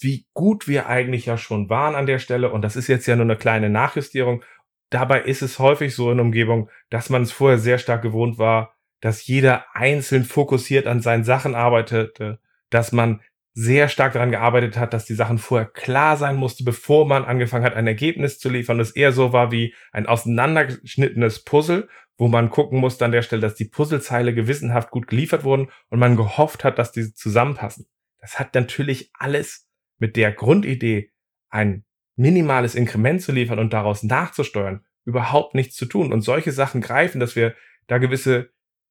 wie 0.00 0.26
gut 0.34 0.68
wir 0.68 0.86
eigentlich 0.86 1.26
ja 1.26 1.38
schon 1.38 1.70
waren 1.70 1.94
an 1.94 2.06
der 2.06 2.18
Stelle. 2.18 2.52
Und 2.52 2.62
das 2.62 2.76
ist 2.76 2.88
jetzt 2.88 3.06
ja 3.06 3.16
nur 3.16 3.24
eine 3.24 3.36
kleine 3.36 3.70
Nachjustierung. 3.70 4.44
Dabei 4.90 5.22
ist 5.22 5.42
es 5.42 5.58
häufig 5.58 5.94
so 5.94 6.12
in 6.12 6.20
Umgebung, 6.20 6.68
dass 6.90 7.10
man 7.10 7.22
es 7.22 7.32
vorher 7.32 7.58
sehr 7.58 7.78
stark 7.78 8.02
gewohnt 8.02 8.38
war, 8.38 8.74
dass 9.00 9.26
jeder 9.26 9.64
einzeln 9.74 10.24
fokussiert 10.24 10.86
an 10.86 11.00
seinen 11.00 11.24
Sachen 11.24 11.54
arbeitete, 11.54 12.38
dass 12.70 12.92
man 12.92 13.22
sehr 13.60 13.88
stark 13.88 14.12
daran 14.12 14.30
gearbeitet 14.30 14.78
hat, 14.78 14.94
dass 14.94 15.04
die 15.04 15.14
Sachen 15.14 15.38
vorher 15.38 15.66
klar 15.66 16.16
sein 16.16 16.36
musste, 16.36 16.62
bevor 16.62 17.08
man 17.08 17.24
angefangen 17.24 17.64
hat, 17.64 17.74
ein 17.74 17.88
Ergebnis 17.88 18.38
zu 18.38 18.48
liefern. 18.48 18.78
Das 18.78 18.92
eher 18.92 19.10
so 19.10 19.32
war 19.32 19.50
wie 19.50 19.74
ein 19.90 20.06
auseinandergeschnittenes 20.06 21.42
Puzzle, 21.42 21.88
wo 22.16 22.28
man 22.28 22.50
gucken 22.50 22.78
musste 22.78 23.04
an 23.04 23.10
der 23.10 23.22
Stelle, 23.22 23.42
dass 23.42 23.56
die 23.56 23.64
Puzzlezeile 23.64 24.32
gewissenhaft 24.32 24.92
gut 24.92 25.08
geliefert 25.08 25.42
wurden 25.42 25.70
und 25.88 25.98
man 25.98 26.14
gehofft 26.14 26.62
hat, 26.62 26.78
dass 26.78 26.92
diese 26.92 27.14
zusammenpassen. 27.14 27.88
Das 28.20 28.38
hat 28.38 28.54
natürlich 28.54 29.10
alles 29.12 29.68
mit 29.98 30.14
der 30.14 30.30
Grundidee, 30.30 31.10
ein 31.50 31.84
minimales 32.14 32.76
Inkrement 32.76 33.22
zu 33.22 33.32
liefern 33.32 33.58
und 33.58 33.72
daraus 33.72 34.04
nachzusteuern, 34.04 34.84
überhaupt 35.04 35.56
nichts 35.56 35.74
zu 35.74 35.86
tun. 35.86 36.12
Und 36.12 36.20
solche 36.20 36.52
Sachen 36.52 36.80
greifen, 36.80 37.18
dass 37.18 37.34
wir 37.34 37.56
da 37.88 37.98
gewisse 37.98 38.50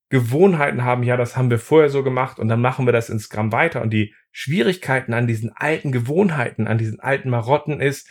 Gewohnheiten 0.10 0.84
haben, 0.86 1.04
ja, 1.04 1.18
das 1.18 1.36
haben 1.36 1.50
wir 1.50 1.60
vorher 1.60 1.90
so 1.90 2.04
gemacht 2.04 2.40
und 2.40 2.48
dann 2.48 2.62
machen 2.62 2.86
wir 2.86 2.94
das 2.94 3.10
in 3.10 3.20
Scrum 3.20 3.52
weiter. 3.52 3.82
Und 3.82 3.92
die 3.92 4.14
Schwierigkeiten 4.40 5.16
an 5.16 5.26
diesen 5.26 5.52
alten 5.56 5.92
Gewohnheiten, 5.92 6.68
an 6.68 6.78
diesen 6.78 7.00
alten 7.00 7.32
Marotten 7.32 7.82
ist, 7.82 8.08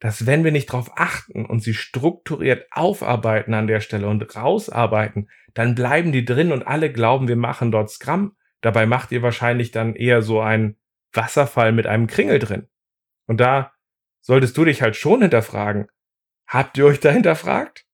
dass 0.00 0.24
wenn 0.24 0.42
wir 0.42 0.50
nicht 0.50 0.70
darauf 0.70 0.90
achten 0.96 1.44
und 1.44 1.62
sie 1.62 1.74
strukturiert 1.74 2.66
aufarbeiten 2.70 3.52
an 3.52 3.66
der 3.66 3.80
Stelle 3.80 4.08
und 4.08 4.34
rausarbeiten, 4.34 5.28
dann 5.52 5.74
bleiben 5.74 6.12
die 6.12 6.24
drin 6.24 6.50
und 6.50 6.66
alle 6.66 6.90
glauben, 6.90 7.28
wir 7.28 7.36
machen 7.36 7.72
dort 7.72 7.90
Scrum. 7.90 8.34
Dabei 8.62 8.86
macht 8.86 9.12
ihr 9.12 9.20
wahrscheinlich 9.20 9.70
dann 9.70 9.94
eher 9.94 10.22
so 10.22 10.40
einen 10.40 10.76
Wasserfall 11.12 11.72
mit 11.72 11.86
einem 11.86 12.06
Kringel 12.06 12.38
drin. 12.38 12.68
Und 13.26 13.38
da 13.38 13.74
solltest 14.22 14.56
du 14.56 14.64
dich 14.64 14.80
halt 14.80 14.96
schon 14.96 15.20
hinterfragen. 15.20 15.88
Habt 16.46 16.78
ihr 16.78 16.86
euch 16.86 17.00
da 17.00 17.10
hinterfragt? 17.10 17.84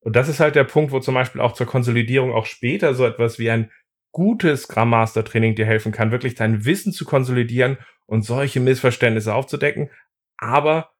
Und 0.00 0.16
das 0.16 0.28
ist 0.28 0.40
halt 0.40 0.56
der 0.56 0.64
Punkt, 0.64 0.90
wo 0.90 0.98
zum 0.98 1.14
Beispiel 1.14 1.40
auch 1.40 1.52
zur 1.52 1.68
Konsolidierung 1.68 2.32
auch 2.32 2.46
später 2.46 2.94
so 2.94 3.06
etwas 3.06 3.38
wie 3.38 3.48
ein 3.48 3.70
gutes 4.12 4.62
Scrum 4.62 4.90
Master 4.90 5.24
Training 5.24 5.54
dir 5.54 5.66
helfen 5.66 5.92
kann, 5.92 6.10
wirklich 6.10 6.34
dein 6.34 6.64
Wissen 6.64 6.92
zu 6.92 7.04
konsolidieren 7.04 7.78
und 8.06 8.22
solche 8.22 8.60
Missverständnisse 8.60 9.34
aufzudecken. 9.34 9.90
Aber 10.36 10.90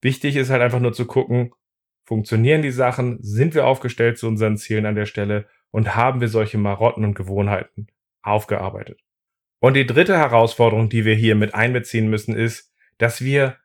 wichtig 0.00 0.36
ist 0.36 0.50
halt 0.50 0.62
einfach 0.62 0.80
nur 0.80 0.92
zu 0.92 1.06
gucken, 1.06 1.52
funktionieren 2.04 2.62
die 2.62 2.70
Sachen, 2.70 3.18
sind 3.22 3.54
wir 3.54 3.66
aufgestellt 3.66 4.18
zu 4.18 4.28
unseren 4.28 4.56
Zielen 4.56 4.86
an 4.86 4.94
der 4.94 5.06
Stelle 5.06 5.46
und 5.70 5.94
haben 5.96 6.20
wir 6.20 6.28
solche 6.28 6.58
Marotten 6.58 7.04
und 7.04 7.14
Gewohnheiten 7.14 7.88
aufgearbeitet. 8.22 9.00
Und 9.60 9.74
die 9.74 9.86
dritte 9.86 10.16
Herausforderung, 10.16 10.88
die 10.88 11.04
wir 11.04 11.14
hier 11.14 11.34
mit 11.34 11.54
einbeziehen 11.54 12.08
müssen, 12.08 12.36
ist, 12.36 12.72
dass 12.98 13.22
wir 13.22 13.56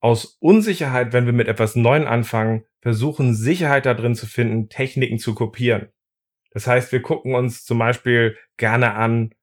aus 0.00 0.36
Unsicherheit, 0.40 1.12
wenn 1.12 1.26
wir 1.26 1.32
mit 1.32 1.48
etwas 1.48 1.74
Neuem 1.74 2.06
anfangen, 2.06 2.64
versuchen, 2.80 3.34
Sicherheit 3.34 3.86
da 3.86 3.94
drin 3.94 4.14
zu 4.14 4.26
finden, 4.26 4.68
Techniken 4.68 5.18
zu 5.18 5.34
kopieren. 5.34 5.88
Das 6.50 6.66
heißt, 6.66 6.92
wir 6.92 7.02
gucken 7.02 7.34
uns 7.34 7.64
zum 7.64 7.78
Beispiel 7.78 8.36
gerne 8.56 8.94
an, 8.94 9.34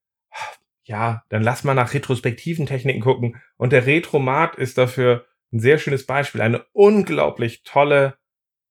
ja, 0.84 1.24
dann 1.30 1.44
lass 1.44 1.64
mal 1.64 1.74
nach 1.74 1.94
retrospektiven 1.94 2.66
Techniken 2.66 3.02
gucken. 3.02 3.42
Und 3.58 3.72
der 3.72 3.86
Retromat 3.86 4.56
ist 4.56 4.78
dafür 4.78 5.26
ein 5.52 5.60
sehr 5.60 5.78
schönes 5.78 6.06
Beispiel. 6.06 6.42
Eine 6.42 6.66
unglaublich 6.74 7.64
tolle 7.64 8.16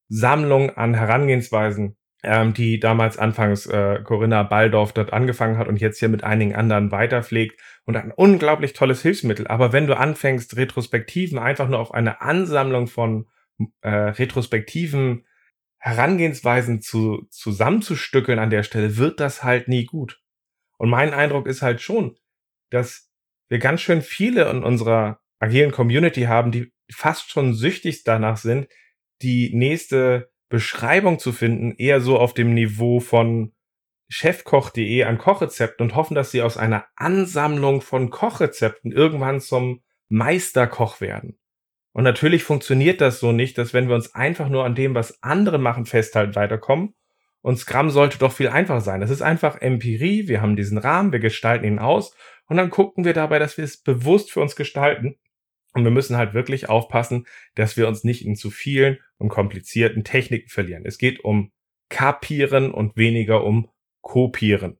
Sammlung 0.08 0.70
an 0.70 0.94
Herangehensweisen, 0.94 1.96
ähm, 2.22 2.54
die 2.54 2.78
damals 2.78 3.18
anfangs 3.18 3.66
äh, 3.66 4.00
Corinna 4.04 4.44
Baldorf 4.44 4.92
dort 4.92 5.12
angefangen 5.12 5.58
hat 5.58 5.66
und 5.66 5.80
jetzt 5.80 5.98
hier 5.98 6.08
mit 6.08 6.22
einigen 6.22 6.54
anderen 6.54 6.92
weiterpflegt 6.92 7.60
und 7.84 7.96
ein 7.96 8.12
unglaublich 8.12 8.74
tolles 8.74 9.02
Hilfsmittel. 9.02 9.46
Aber 9.46 9.72
wenn 9.72 9.86
du 9.86 9.96
anfängst, 9.96 10.56
Retrospektiven 10.56 11.38
einfach 11.38 11.68
nur 11.68 11.80
auf 11.80 11.92
eine 11.92 12.20
Ansammlung 12.20 12.86
von 12.86 13.26
äh, 13.80 13.88
retrospektiven 13.88 15.24
Herangehensweisen 15.84 16.80
zu, 16.80 17.26
zusammenzustückeln 17.28 18.38
an 18.38 18.48
der 18.48 18.62
Stelle, 18.62 18.96
wird 18.96 19.20
das 19.20 19.44
halt 19.44 19.68
nie 19.68 19.84
gut. 19.84 20.22
Und 20.78 20.88
mein 20.88 21.12
Eindruck 21.12 21.46
ist 21.46 21.60
halt 21.60 21.82
schon, 21.82 22.16
dass 22.70 23.10
wir 23.50 23.58
ganz 23.58 23.82
schön 23.82 24.00
viele 24.00 24.48
in 24.48 24.64
unserer 24.64 25.20
agilen 25.40 25.72
Community 25.72 26.22
haben, 26.22 26.52
die 26.52 26.72
fast 26.90 27.30
schon 27.30 27.52
süchtig 27.52 28.02
danach 28.02 28.38
sind, 28.38 28.66
die 29.20 29.54
nächste 29.54 30.32
Beschreibung 30.48 31.18
zu 31.18 31.32
finden, 31.32 31.74
eher 31.76 32.00
so 32.00 32.18
auf 32.18 32.32
dem 32.32 32.54
Niveau 32.54 33.00
von 33.00 33.52
chefkoch.de 34.08 35.04
an 35.04 35.18
Kochrezepten 35.18 35.84
und 35.84 35.94
hoffen, 35.94 36.14
dass 36.14 36.30
sie 36.30 36.40
aus 36.40 36.56
einer 36.56 36.86
Ansammlung 36.96 37.82
von 37.82 38.08
Kochrezepten 38.08 38.90
irgendwann 38.90 39.38
zum 39.38 39.82
Meisterkoch 40.08 41.02
werden. 41.02 41.38
Und 41.94 42.04
natürlich 42.04 42.42
funktioniert 42.42 43.00
das 43.00 43.20
so 43.20 43.32
nicht, 43.32 43.56
dass 43.56 43.72
wenn 43.72 43.88
wir 43.88 43.94
uns 43.94 44.14
einfach 44.14 44.48
nur 44.48 44.64
an 44.64 44.74
dem, 44.74 44.94
was 44.94 45.22
andere 45.22 45.58
machen, 45.58 45.86
festhalten, 45.86 46.34
weiterkommen. 46.34 46.94
Und 47.40 47.58
Scrum 47.58 47.90
sollte 47.90 48.18
doch 48.18 48.32
viel 48.32 48.48
einfacher 48.48 48.80
sein. 48.80 49.00
Das 49.00 49.10
ist 49.10 49.22
einfach 49.22 49.60
Empirie. 49.60 50.26
Wir 50.26 50.42
haben 50.42 50.56
diesen 50.56 50.78
Rahmen, 50.78 51.12
wir 51.12 51.20
gestalten 51.20 51.64
ihn 51.64 51.78
aus 51.78 52.14
und 52.48 52.56
dann 52.56 52.70
gucken 52.70 53.04
wir 53.04 53.12
dabei, 53.12 53.38
dass 53.38 53.56
wir 53.56 53.64
es 53.64 53.80
bewusst 53.80 54.32
für 54.32 54.40
uns 54.40 54.56
gestalten 54.56 55.16
und 55.72 55.84
wir 55.84 55.90
müssen 55.90 56.16
halt 56.16 56.34
wirklich 56.34 56.68
aufpassen, 56.68 57.26
dass 57.54 57.76
wir 57.76 57.88
uns 57.88 58.04
nicht 58.04 58.24
in 58.24 58.36
zu 58.36 58.50
vielen 58.50 58.98
und 59.18 59.28
komplizierten 59.28 60.04
Techniken 60.04 60.48
verlieren. 60.48 60.84
Es 60.86 60.98
geht 60.98 61.24
um 61.24 61.52
Kapieren 61.90 62.72
und 62.72 62.96
weniger 62.96 63.44
um 63.44 63.70
Kopieren. 64.00 64.78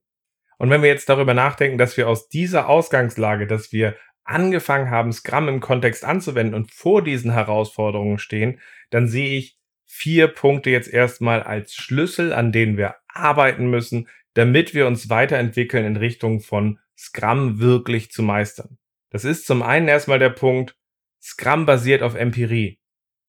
Und 0.59 0.71
wenn 0.71 0.83
wir 0.83 0.89
jetzt 0.89 1.09
darüber 1.09 1.35
nachdenken, 1.35 1.79
dass 1.79 1.97
wir 1.97 2.09
aus 2.09 2.29
dieser 2.29 2.69
Ausgangslage, 2.69 3.47
dass 3.47 3.73
wir 3.73 3.97
angefangen 4.25 4.91
haben, 4.91 5.13
Scrum 5.13 5.49
im 5.49 5.61
Kontext 5.61 6.05
anzuwenden 6.05 6.55
und 6.55 6.73
vor 6.73 7.03
diesen 7.03 7.33
Herausforderungen 7.33 8.19
stehen, 8.19 8.61
dann 8.91 9.09
sehe 9.09 9.39
ich 9.39 9.59
vier 9.85 10.29
Punkte 10.29 10.71
jetzt 10.71 10.93
erstmal 10.93 11.43
als 11.43 11.75
Schlüssel, 11.75 12.33
an 12.33 12.51
denen 12.51 12.77
wir 12.77 12.97
arbeiten 13.09 13.69
müssen, 13.71 14.09
damit 14.35 14.75
wir 14.75 14.87
uns 14.87 15.09
weiterentwickeln 15.09 15.85
in 15.85 15.97
Richtung 15.97 16.41
von 16.41 16.79
Scrum 16.97 17.61
wirklich 17.61 18.11
zu 18.11 18.23
meistern. 18.23 18.79
Das 19.11 19.25
ist 19.25 19.47
zum 19.47 19.63
einen 19.63 19.89
erstmal 19.89 20.19
der 20.19 20.31
Punkt, 20.31 20.77
Scrum 21.23 21.67
basiert 21.67 22.03
auf 22.03 22.15
Empirie. 22.15 22.81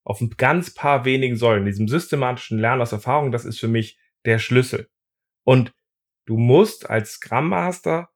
Auf 0.03 0.21
ein 0.21 0.31
ganz 0.37 0.73
paar 0.73 1.05
wenigen 1.05 1.35
Säulen. 1.35 1.65
Diesem 1.65 1.87
systematischen 1.87 2.59
Lernen 2.59 2.81
aus 2.81 2.91
Erfahrung, 2.91 3.31
das 3.31 3.45
ist 3.45 3.59
für 3.59 3.67
mich 3.67 3.97
der 4.25 4.39
Schlüssel. 4.39 4.89
Und 5.43 5.71
du 6.25 6.37
musst 6.37 6.89
als 6.89 7.13
Scrum 7.13 7.49
Master 7.49 8.09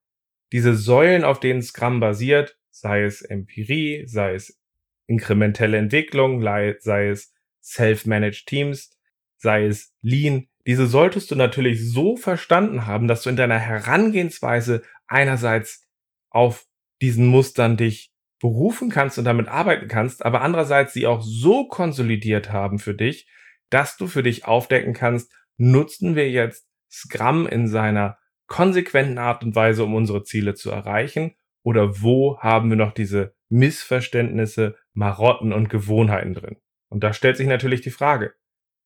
diese 0.51 0.75
Säulen, 0.75 1.23
auf 1.23 1.39
denen 1.39 1.61
Scrum 1.61 1.99
basiert, 1.99 2.58
sei 2.79 3.03
es 3.03 3.21
Empirie, 3.21 4.05
sei 4.07 4.33
es 4.33 4.59
inkrementelle 5.07 5.77
Entwicklung, 5.77 6.41
sei 6.41 7.09
es 7.09 7.33
Self-Managed 7.61 8.45
Teams, 8.45 8.91
sei 9.37 9.65
es 9.65 9.93
Lean, 10.01 10.47
diese 10.67 10.85
solltest 10.85 11.31
du 11.31 11.35
natürlich 11.35 11.91
so 11.91 12.15
verstanden 12.15 12.85
haben, 12.85 13.07
dass 13.07 13.23
du 13.23 13.29
in 13.29 13.35
deiner 13.35 13.57
Herangehensweise 13.57 14.83
einerseits 15.07 15.87
auf 16.29 16.65
diesen 17.01 17.25
Mustern 17.25 17.77
dich 17.77 18.11
berufen 18.39 18.89
kannst 18.89 19.17
und 19.17 19.25
damit 19.25 19.47
arbeiten 19.47 19.87
kannst, 19.87 20.23
aber 20.23 20.41
andererseits 20.41 20.93
sie 20.93 21.07
auch 21.07 21.21
so 21.21 21.67
konsolidiert 21.67 22.51
haben 22.51 22.79
für 22.79 22.93
dich, 22.93 23.27
dass 23.69 23.97
du 23.97 24.07
für 24.07 24.23
dich 24.23 24.45
aufdecken 24.45 24.93
kannst, 24.93 25.31
nutzen 25.57 26.15
wir 26.15 26.29
jetzt 26.29 26.67
Scrum 26.89 27.47
in 27.47 27.67
seiner 27.67 28.17
konsequenten 28.47 29.17
Art 29.17 29.43
und 29.43 29.55
Weise, 29.55 29.83
um 29.83 29.93
unsere 29.93 30.23
Ziele 30.23 30.55
zu 30.55 30.71
erreichen, 30.71 31.35
oder 31.63 32.01
wo 32.01 32.39
haben 32.39 32.69
wir 32.69 32.77
noch 32.77 32.93
diese 32.93 33.33
Missverständnisse, 33.49 34.75
Marotten 34.93 35.53
und 35.53 35.69
Gewohnheiten 35.69 36.33
drin? 36.33 36.57
Und 36.89 37.03
da 37.03 37.13
stellt 37.13 37.37
sich 37.37 37.47
natürlich 37.47 37.81
die 37.81 37.89
Frage, 37.89 38.33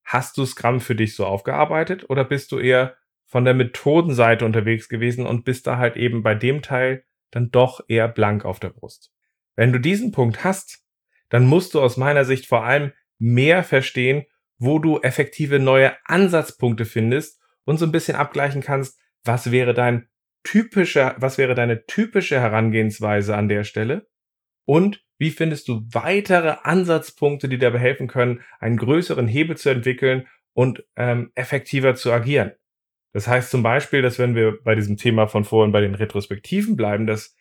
hast 0.04 0.38
du 0.38 0.46
Scrum 0.46 0.82
für 0.82 0.96
dich 0.96 1.16
so 1.16 1.26
aufgearbeitet 1.26 2.10
oder 2.10 2.24
bist 2.24 2.52
du 2.52 2.60
eher 2.60 2.96
von 3.26 3.46
der 3.46 3.54
Methodenseite 3.54 4.46
unterwegs 4.46 4.90
gewesen 4.90 5.26
und 5.26 5.46
bist 5.46 5.66
da 5.66 5.78
halt 5.78 5.98
eben 5.98 6.24
bei 6.24 6.36
dem 6.36 6.62
Teil 6.62 7.04
dann 7.32 7.52
doch 7.52 7.84
eher 7.88 8.08
blank 8.08 8.46
auf 8.46 8.60
der 8.60 8.70
Brust? 8.70 9.12
Wenn 9.56 9.72
du 9.72 9.80
diesen 9.80 10.12
Punkt 10.12 10.44
hast, 10.44 10.84
dann 11.30 11.46
musst 11.46 11.74
du 11.74 11.82
aus 11.82 11.98
meiner 11.98 12.26
Sicht 12.26 12.46
vor 12.46 12.64
allem 12.64 12.92
mehr 13.18 13.64
verstehen, 13.64 14.26
wo 14.58 14.80
du 14.80 15.00
effektive 15.00 15.60
neue 15.60 15.96
Ansatzpunkte 16.06 16.86
findest 16.86 17.42
und 17.66 17.78
so 17.78 17.86
ein 17.86 17.92
bisschen 17.92 18.16
abgleichen 18.16 18.62
kannst, 18.62 19.00
was 19.24 19.52
wäre 19.52 19.74
dein 19.74 20.08
typischer, 20.43 21.15
was 21.17 21.38
wäre 21.38 21.56
deine 21.56 21.86
typische 21.86 22.39
Herangehensweise 22.39 23.36
an 23.36 23.49
der 23.49 23.63
Stelle 23.63 24.08
und 24.65 25.03
wie 25.17 25.32
findest 25.32 25.67
du 25.67 25.84
weitere 25.91 26.58
Ansatzpunkte, 26.63 27.47
die 27.47 27.58
dabei 27.58 27.79
helfen 27.79 28.08
können, 28.08 28.41
einen 28.60 28.77
größeren 28.77 29.27
Hebel 29.27 29.58
zu 29.58 29.69
entwickeln 29.69 30.27
und 30.53 30.84
ähm, 30.95 31.32
effektiver 31.36 31.95
zu 31.95 32.12
agieren. 32.12 32.51
Das 33.13 33.27
heißt 33.27 33.51
zum 33.51 33.63
Beispiel, 33.63 34.01
dass 34.01 34.19
wenn 34.19 34.36
wir 34.36 34.60
bei 34.63 34.75
diesem 34.75 34.97
Thema 34.97 35.27
von 35.27 35.45
vorhin 35.45 35.71
bei 35.71 35.82
den 35.82 35.95
Retrospektiven 35.95 36.75
bleiben, 36.75 37.06
dass 37.06 37.36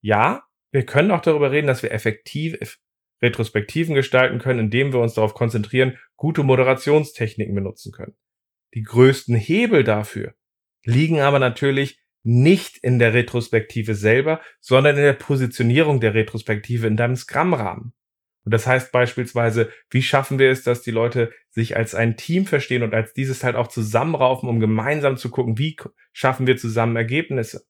ja, 0.00 0.44
wir 0.70 0.86
können 0.86 1.10
auch 1.10 1.20
darüber 1.20 1.50
reden, 1.50 1.66
dass 1.66 1.82
wir 1.82 1.92
effektiv 1.92 2.56
Retrospektiven 3.22 3.94
gestalten 3.94 4.38
können, 4.38 4.60
indem 4.60 4.92
wir 4.92 5.00
uns 5.00 5.14
darauf 5.14 5.34
konzentrieren, 5.34 5.98
gute 6.16 6.42
Moderationstechniken 6.42 7.54
benutzen 7.54 7.92
können. 7.92 8.16
Die 8.74 8.82
größten 8.82 9.34
Hebel 9.34 9.84
dafür 9.84 10.34
liegen 10.84 11.20
aber 11.20 11.38
natürlich 11.38 11.98
nicht 12.26 12.78
in 12.78 12.98
der 12.98 13.14
Retrospektive 13.14 13.94
selber, 13.94 14.40
sondern 14.60 14.96
in 14.96 15.02
der 15.02 15.12
Positionierung 15.12 16.00
der 16.00 16.14
Retrospektive 16.14 16.86
in 16.86 16.96
deinem 16.96 17.16
Scrum-Rahmen. 17.16 17.92
Und 18.44 18.54
das 18.54 18.66
heißt 18.66 18.92
beispielsweise, 18.92 19.70
wie 19.90 20.02
schaffen 20.02 20.38
wir 20.38 20.50
es, 20.50 20.62
dass 20.62 20.82
die 20.82 20.92
Leute 20.92 21.32
sich 21.50 21.76
als 21.76 21.94
ein 21.94 22.16
Team 22.16 22.46
verstehen 22.46 22.82
und 22.82 22.94
als 22.94 23.12
dieses 23.12 23.42
halt 23.42 23.56
auch 23.56 23.68
zusammenraufen, 23.68 24.48
um 24.48 24.60
gemeinsam 24.60 25.16
zu 25.16 25.30
gucken, 25.30 25.58
wie 25.58 25.76
schaffen 26.12 26.46
wir 26.46 26.56
zusammen 26.56 26.96
Ergebnisse 26.96 27.66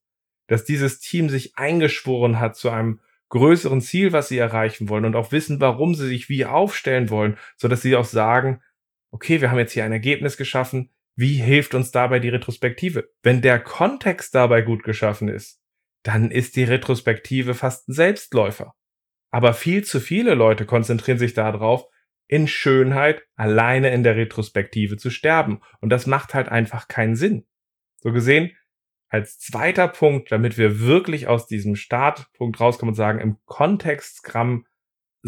dass 0.46 0.64
dieses 0.64 1.00
Team 1.00 1.28
sich 1.28 1.56
eingeschworen 1.56 2.38
hat 2.38 2.56
zu 2.56 2.70
einem 2.70 3.00
größeren 3.28 3.80
Ziel, 3.80 4.12
was 4.12 4.28
sie 4.28 4.38
erreichen 4.38 4.88
wollen 4.88 5.04
und 5.04 5.16
auch 5.16 5.32
wissen, 5.32 5.60
warum 5.60 5.94
sie 5.94 6.06
sich 6.06 6.28
wie 6.28 6.44
aufstellen 6.44 7.10
wollen, 7.10 7.36
so 7.56 7.66
dass 7.68 7.82
sie 7.82 7.96
auch 7.96 8.04
sagen, 8.04 8.62
okay, 9.10 9.40
wir 9.40 9.50
haben 9.50 9.58
jetzt 9.58 9.72
hier 9.72 9.84
ein 9.84 9.92
Ergebnis 9.92 10.36
geschaffen, 10.36 10.90
wie 11.16 11.34
hilft 11.34 11.74
uns 11.74 11.90
dabei 11.90 12.18
die 12.18 12.28
Retrospektive? 12.28 13.08
Wenn 13.22 13.40
der 13.40 13.58
Kontext 13.58 14.34
dabei 14.34 14.62
gut 14.62 14.84
geschaffen 14.84 15.28
ist, 15.28 15.60
dann 16.02 16.30
ist 16.30 16.56
die 16.56 16.64
Retrospektive 16.64 17.54
fast 17.54 17.88
ein 17.88 17.94
Selbstläufer. 17.94 18.74
Aber 19.30 19.54
viel 19.54 19.82
zu 19.82 19.98
viele 19.98 20.34
Leute 20.34 20.66
konzentrieren 20.66 21.18
sich 21.18 21.34
darauf, 21.34 21.86
in 22.28 22.46
Schönheit 22.48 23.22
alleine 23.34 23.92
in 23.92 24.02
der 24.02 24.16
Retrospektive 24.16 24.96
zu 24.96 25.10
sterben. 25.10 25.60
Und 25.80 25.90
das 25.90 26.06
macht 26.06 26.34
halt 26.34 26.48
einfach 26.48 26.88
keinen 26.88 27.16
Sinn. 27.16 27.46
So 27.96 28.12
gesehen 28.12 28.52
als 29.08 29.38
zweiter 29.38 29.88
Punkt, 29.88 30.32
damit 30.32 30.58
wir 30.58 30.80
wirklich 30.80 31.28
aus 31.28 31.46
diesem 31.46 31.76
Startpunkt 31.76 32.60
rauskommen 32.60 32.90
und 32.90 32.96
sagen, 32.96 33.20
im 33.20 33.38
Kontext 33.44 34.18
Scrum 34.18 34.66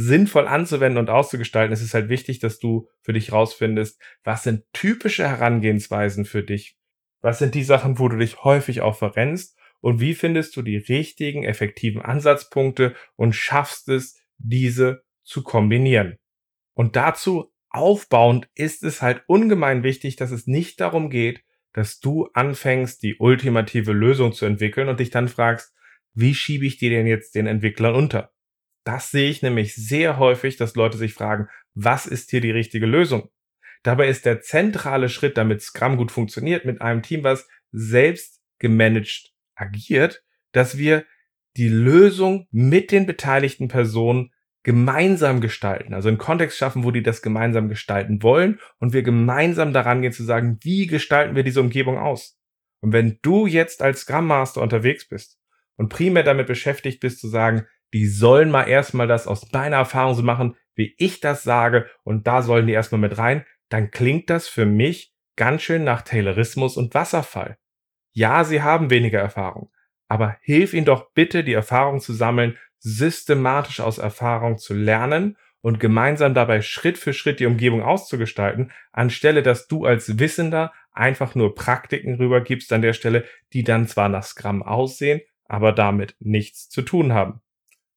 sinnvoll 0.00 0.46
anzuwenden 0.46 0.96
und 0.96 1.10
auszugestalten, 1.10 1.72
ist 1.72 1.82
es 1.82 1.92
halt 1.92 2.08
wichtig, 2.08 2.38
dass 2.38 2.60
du 2.60 2.88
für 3.02 3.12
dich 3.12 3.32
rausfindest, 3.32 4.00
was 4.22 4.44
sind 4.44 4.62
typische 4.72 5.28
Herangehensweisen 5.28 6.24
für 6.24 6.44
dich? 6.44 6.78
Was 7.20 7.40
sind 7.40 7.56
die 7.56 7.64
Sachen, 7.64 7.98
wo 7.98 8.08
du 8.08 8.16
dich 8.16 8.44
häufig 8.44 8.80
auch 8.80 8.94
verrennst? 8.94 9.58
Und 9.80 9.98
wie 9.98 10.14
findest 10.14 10.54
du 10.54 10.62
die 10.62 10.76
richtigen, 10.76 11.42
effektiven 11.42 12.00
Ansatzpunkte 12.00 12.94
und 13.16 13.34
schaffst 13.34 13.88
es, 13.88 14.16
diese 14.38 15.02
zu 15.24 15.42
kombinieren? 15.42 16.16
Und 16.74 16.94
dazu 16.94 17.52
aufbauend 17.68 18.48
ist 18.54 18.84
es 18.84 19.02
halt 19.02 19.24
ungemein 19.26 19.82
wichtig, 19.82 20.14
dass 20.14 20.30
es 20.30 20.46
nicht 20.46 20.80
darum 20.80 21.10
geht, 21.10 21.42
dass 21.72 21.98
du 21.98 22.28
anfängst, 22.34 23.02
die 23.02 23.16
ultimative 23.18 23.90
Lösung 23.90 24.32
zu 24.32 24.46
entwickeln 24.46 24.88
und 24.88 25.00
dich 25.00 25.10
dann 25.10 25.26
fragst, 25.26 25.74
wie 26.14 26.36
schiebe 26.36 26.66
ich 26.66 26.76
dir 26.76 26.90
denn 26.90 27.08
jetzt 27.08 27.34
den 27.34 27.48
Entwicklern 27.48 27.96
unter? 27.96 28.30
Das 28.88 29.10
sehe 29.10 29.28
ich 29.28 29.42
nämlich 29.42 29.74
sehr 29.74 30.16
häufig, 30.16 30.56
dass 30.56 30.74
Leute 30.74 30.96
sich 30.96 31.12
fragen, 31.12 31.50
was 31.74 32.06
ist 32.06 32.30
hier 32.30 32.40
die 32.40 32.50
richtige 32.50 32.86
Lösung? 32.86 33.28
Dabei 33.82 34.08
ist 34.08 34.24
der 34.24 34.40
zentrale 34.40 35.10
Schritt, 35.10 35.36
damit 35.36 35.60
Scrum 35.60 35.98
gut 35.98 36.10
funktioniert, 36.10 36.64
mit 36.64 36.80
einem 36.80 37.02
Team, 37.02 37.22
was 37.22 37.46
selbst 37.70 38.40
gemanagt 38.58 39.34
agiert, 39.54 40.24
dass 40.52 40.78
wir 40.78 41.04
die 41.58 41.68
Lösung 41.68 42.46
mit 42.50 42.90
den 42.90 43.04
beteiligten 43.04 43.68
Personen 43.68 44.32
gemeinsam 44.62 45.42
gestalten, 45.42 45.92
also 45.92 46.08
einen 46.08 46.16
Kontext 46.16 46.56
schaffen, 46.56 46.82
wo 46.82 46.90
die 46.90 47.02
das 47.02 47.20
gemeinsam 47.20 47.68
gestalten 47.68 48.22
wollen 48.22 48.58
und 48.78 48.94
wir 48.94 49.02
gemeinsam 49.02 49.74
daran 49.74 50.00
gehen 50.00 50.12
zu 50.12 50.24
sagen, 50.24 50.60
wie 50.62 50.86
gestalten 50.86 51.36
wir 51.36 51.42
diese 51.42 51.60
Umgebung 51.60 51.98
aus? 51.98 52.40
Und 52.80 52.94
wenn 52.94 53.18
du 53.20 53.46
jetzt 53.46 53.82
als 53.82 54.00
Scrum 54.00 54.26
Master 54.26 54.62
unterwegs 54.62 55.06
bist 55.06 55.38
und 55.76 55.90
primär 55.90 56.22
damit 56.22 56.46
beschäftigt 56.46 57.00
bist 57.00 57.20
zu 57.20 57.28
sagen, 57.28 57.66
die 57.92 58.06
sollen 58.06 58.50
mal 58.50 58.68
erstmal 58.68 59.06
das 59.06 59.26
aus 59.26 59.50
meiner 59.52 59.76
Erfahrung 59.76 60.14
so 60.14 60.22
machen, 60.22 60.56
wie 60.74 60.94
ich 60.98 61.20
das 61.20 61.42
sage 61.42 61.86
und 62.04 62.26
da 62.26 62.42
sollen 62.42 62.66
die 62.66 62.72
erstmal 62.72 63.00
mit 63.00 63.18
rein, 63.18 63.44
dann 63.68 63.90
klingt 63.90 64.30
das 64.30 64.48
für 64.48 64.66
mich 64.66 65.12
ganz 65.36 65.62
schön 65.62 65.84
nach 65.84 66.02
Taylorismus 66.02 66.76
und 66.76 66.94
Wasserfall. 66.94 67.58
Ja, 68.12 68.44
sie 68.44 68.62
haben 68.62 68.90
weniger 68.90 69.20
Erfahrung, 69.20 69.70
aber 70.08 70.36
hilf 70.40 70.74
ihnen 70.74 70.86
doch 70.86 71.12
bitte, 71.12 71.44
die 71.44 71.52
Erfahrung 71.52 72.00
zu 72.00 72.12
sammeln, 72.12 72.56
systematisch 72.78 73.80
aus 73.80 73.98
Erfahrung 73.98 74.58
zu 74.58 74.74
lernen 74.74 75.36
und 75.60 75.80
gemeinsam 75.80 76.34
dabei 76.34 76.62
Schritt 76.62 76.98
für 76.98 77.12
Schritt 77.12 77.40
die 77.40 77.46
Umgebung 77.46 77.82
auszugestalten, 77.82 78.72
anstelle 78.92 79.42
dass 79.42 79.66
du 79.66 79.84
als 79.84 80.18
Wissender 80.18 80.72
einfach 80.92 81.34
nur 81.34 81.54
Praktiken 81.54 82.16
rübergibst 82.16 82.72
an 82.72 82.82
der 82.82 82.92
Stelle, 82.92 83.24
die 83.52 83.64
dann 83.64 83.86
zwar 83.86 84.08
nach 84.08 84.24
Scrum 84.24 84.62
aussehen, 84.62 85.20
aber 85.44 85.72
damit 85.72 86.16
nichts 86.20 86.68
zu 86.68 86.82
tun 86.82 87.12
haben. 87.12 87.40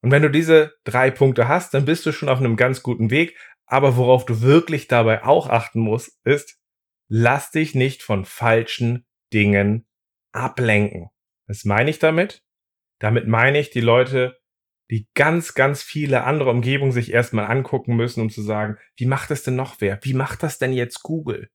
Und 0.02 0.12
wenn 0.12 0.24
du 0.24 0.30
diese 0.30 0.74
drei 0.84 1.12
Punkte 1.12 1.48
hast, 1.48 1.74
dann 1.74 1.86
bist 1.86 2.06
du 2.06 2.12
schon 2.12 2.30
auf 2.30 2.40
einem 2.40 2.56
ganz 2.56 2.84
guten 2.84 3.12
Weg. 3.12 3.38
Aber 3.66 3.96
worauf 3.98 4.26
du 4.26 4.42
wirklich 4.42 4.88
dabei 4.88 5.24
auch 5.24 5.48
achten 5.48 5.80
musst, 5.80 6.20
ist, 6.26 6.60
lass 7.08 7.52
dich 7.52 7.76
nicht 7.76 8.04
von 8.04 8.26
falschen 8.26 9.06
Dingen 9.32 9.88
ablenken. 10.34 11.10
Was 11.48 11.66
meine 11.66 11.90
ich 11.90 12.00
damit? 12.00 12.44
Damit 13.00 13.28
meine 13.28 13.60
ich, 13.60 13.70
die 13.70 13.82
Leute, 13.82 14.40
die 14.90 15.08
ganz, 15.14 15.54
ganz 15.54 15.82
viele 15.82 16.24
andere 16.24 16.50
Umgebungen 16.50 16.92
sich 16.92 17.14
erstmal 17.14 17.46
angucken 17.46 17.96
müssen, 17.96 18.22
um 18.22 18.30
zu 18.30 18.42
sagen, 18.42 18.78
wie 18.98 19.06
macht 19.06 19.32
das 19.32 19.44
denn 19.44 19.56
noch 19.56 19.78
wer? 19.80 20.00
Wie 20.04 20.14
macht 20.14 20.44
das 20.44 20.58
denn 20.58 20.74
jetzt 20.74 21.02
Google? 21.02 21.50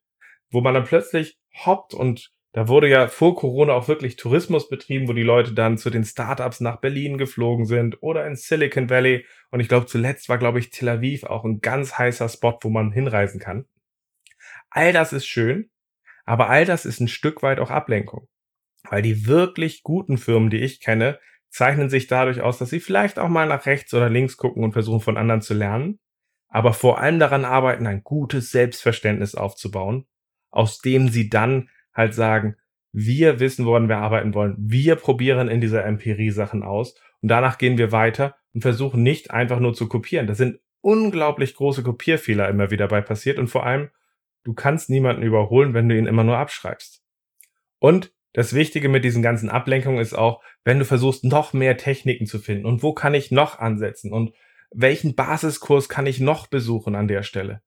Wo 0.51 0.61
man 0.61 0.75
dann 0.75 0.85
plötzlich 0.85 1.39
hoppt 1.65 1.93
und 1.93 2.33
da 2.57 2.69
wurde 2.69 2.89
ja 2.89 3.09
vor 3.09 3.37
Corona 3.37 3.75
auch 3.75 3.87
wirklich 3.87 4.17
Tourismus 4.17 4.71
betrieben, 4.71 5.09
wo 5.09 5.13
die 5.13 5.23
Leute 5.23 5.53
dann 5.53 5.77
zu 5.77 5.91
den 5.91 6.05
Startups 6.05 6.61
nach 6.61 6.81
Berlin 6.81 7.19
geflogen 7.19 7.67
sind 7.67 7.99
oder 8.03 8.27
in 8.27 8.35
Silicon 8.35 8.89
Valley. 8.89 9.27
Und 9.51 9.61
ich 9.61 9.69
glaube, 9.69 9.85
zuletzt 9.85 10.31
war, 10.31 10.39
glaube 10.39 10.59
ich, 10.59 10.71
Tel 10.71 10.89
Aviv 10.89 11.25
auch 11.25 11.45
ein 11.45 11.61
ganz 11.61 11.99
heißer 11.99 12.31
Spot, 12.31 12.59
wo 12.63 12.71
man 12.71 12.93
hinreisen 12.93 13.41
kann. 13.41 13.67
All 14.71 14.95
das 14.95 15.13
ist 15.13 15.27
schön, 15.27 15.69
aber 16.25 16.49
all 16.49 16.65
das 16.65 16.87
ist 16.87 16.99
ein 16.99 17.09
Stück 17.09 17.43
weit 17.43 17.61
auch 17.61 17.71
Ablenkung. 17.71 18.27
Weil 18.85 19.03
die 19.03 19.27
wirklich 19.27 19.83
guten 19.83 20.17
Firmen, 20.17 20.49
die 20.49 20.61
ich 20.61 20.81
kenne, 20.81 21.19
zeichnen 21.51 21.91
sich 21.91 22.07
dadurch 22.07 22.41
aus, 22.41 22.57
dass 22.57 22.71
sie 22.71 22.81
vielleicht 22.81 23.19
auch 23.19 23.29
mal 23.29 23.47
nach 23.47 23.67
rechts 23.67 23.93
oder 23.93 24.09
links 24.09 24.39
gucken 24.39 24.65
und 24.65 24.73
versuchen 24.73 25.01
von 25.01 25.19
anderen 25.19 25.43
zu 25.43 25.53
lernen, 25.53 25.99
aber 26.49 26.73
vor 26.73 27.01
allem 27.01 27.19
daran 27.19 27.45
arbeiten, 27.45 27.87
ein 27.87 28.03
gutes 28.03 28.51
Selbstverständnis 28.51 29.35
aufzubauen, 29.35 30.07
aus 30.51 30.79
dem 30.79 31.11
sie 31.11 31.29
dann 31.29 31.69
halt 31.97 32.15
sagen, 32.15 32.57
wir 32.93 33.41
wissen, 33.41 33.67
woran 33.67 33.89
wir 33.89 33.99
arbeiten 33.99 34.35
wollen. 34.35 34.55
Wir 34.59 34.97
probieren 34.97 35.49
in 35.49 35.61
dieser 35.61 35.85
Empirie 35.85 36.31
Sachen 36.31 36.63
aus 36.63 36.95
und 37.21 37.29
danach 37.29 37.59
gehen 37.59 37.79
wir 37.79 37.93
weiter 37.93 38.37
und 38.55 38.63
versuchen 38.63 39.03
nicht 39.03 39.31
einfach 39.31 39.61
nur 39.61 39.75
zu 39.75 39.89
kopieren. 39.89 40.27
Da 40.27 40.35
sind 40.35 40.61
unglaublich 40.81 41.55
große 41.55 41.83
Kopierfehler 41.83 42.49
immer 42.49 42.71
wieder 42.71 42.89
bei 42.89 43.01
passiert 43.01 43.39
und 43.39 43.49
vor 43.49 43.67
allem, 43.67 43.91
du 44.45 44.55
kannst 44.55 44.89
niemanden 44.89 45.23
überholen, 45.23 45.75
wenn 45.75 45.89
du 45.89 45.99
ihn 45.99 46.07
immer 46.07 46.25
nur 46.25 46.39
abschreibst. 46.39 47.03
Und 47.79 48.13
das 48.33 48.55
Wichtige 48.55 48.89
mit 48.89 49.05
diesen 49.05 49.23
ganzen 49.23 49.49
Ablenkungen 49.49 49.99
ist 49.99 50.15
auch, 50.15 50.43
wenn 50.65 50.79
du 50.79 50.85
versuchst, 50.85 51.25
noch 51.25 51.53
mehr 51.53 51.77
Techniken 51.77 52.27
zu 52.27 52.39
finden 52.39 52.67
und 52.67 52.83
wo 52.83 52.93
kann 52.93 53.15
ich 53.15 53.31
noch 53.31 53.59
ansetzen 53.59 54.13
und 54.13 54.33
welchen 54.71 55.15
Basiskurs 55.15 55.89
kann 55.89 56.07
ich 56.07 56.21
noch 56.21 56.47
besuchen 56.47 56.95
an 56.95 57.09
der 57.09 57.23
Stelle, 57.23 57.63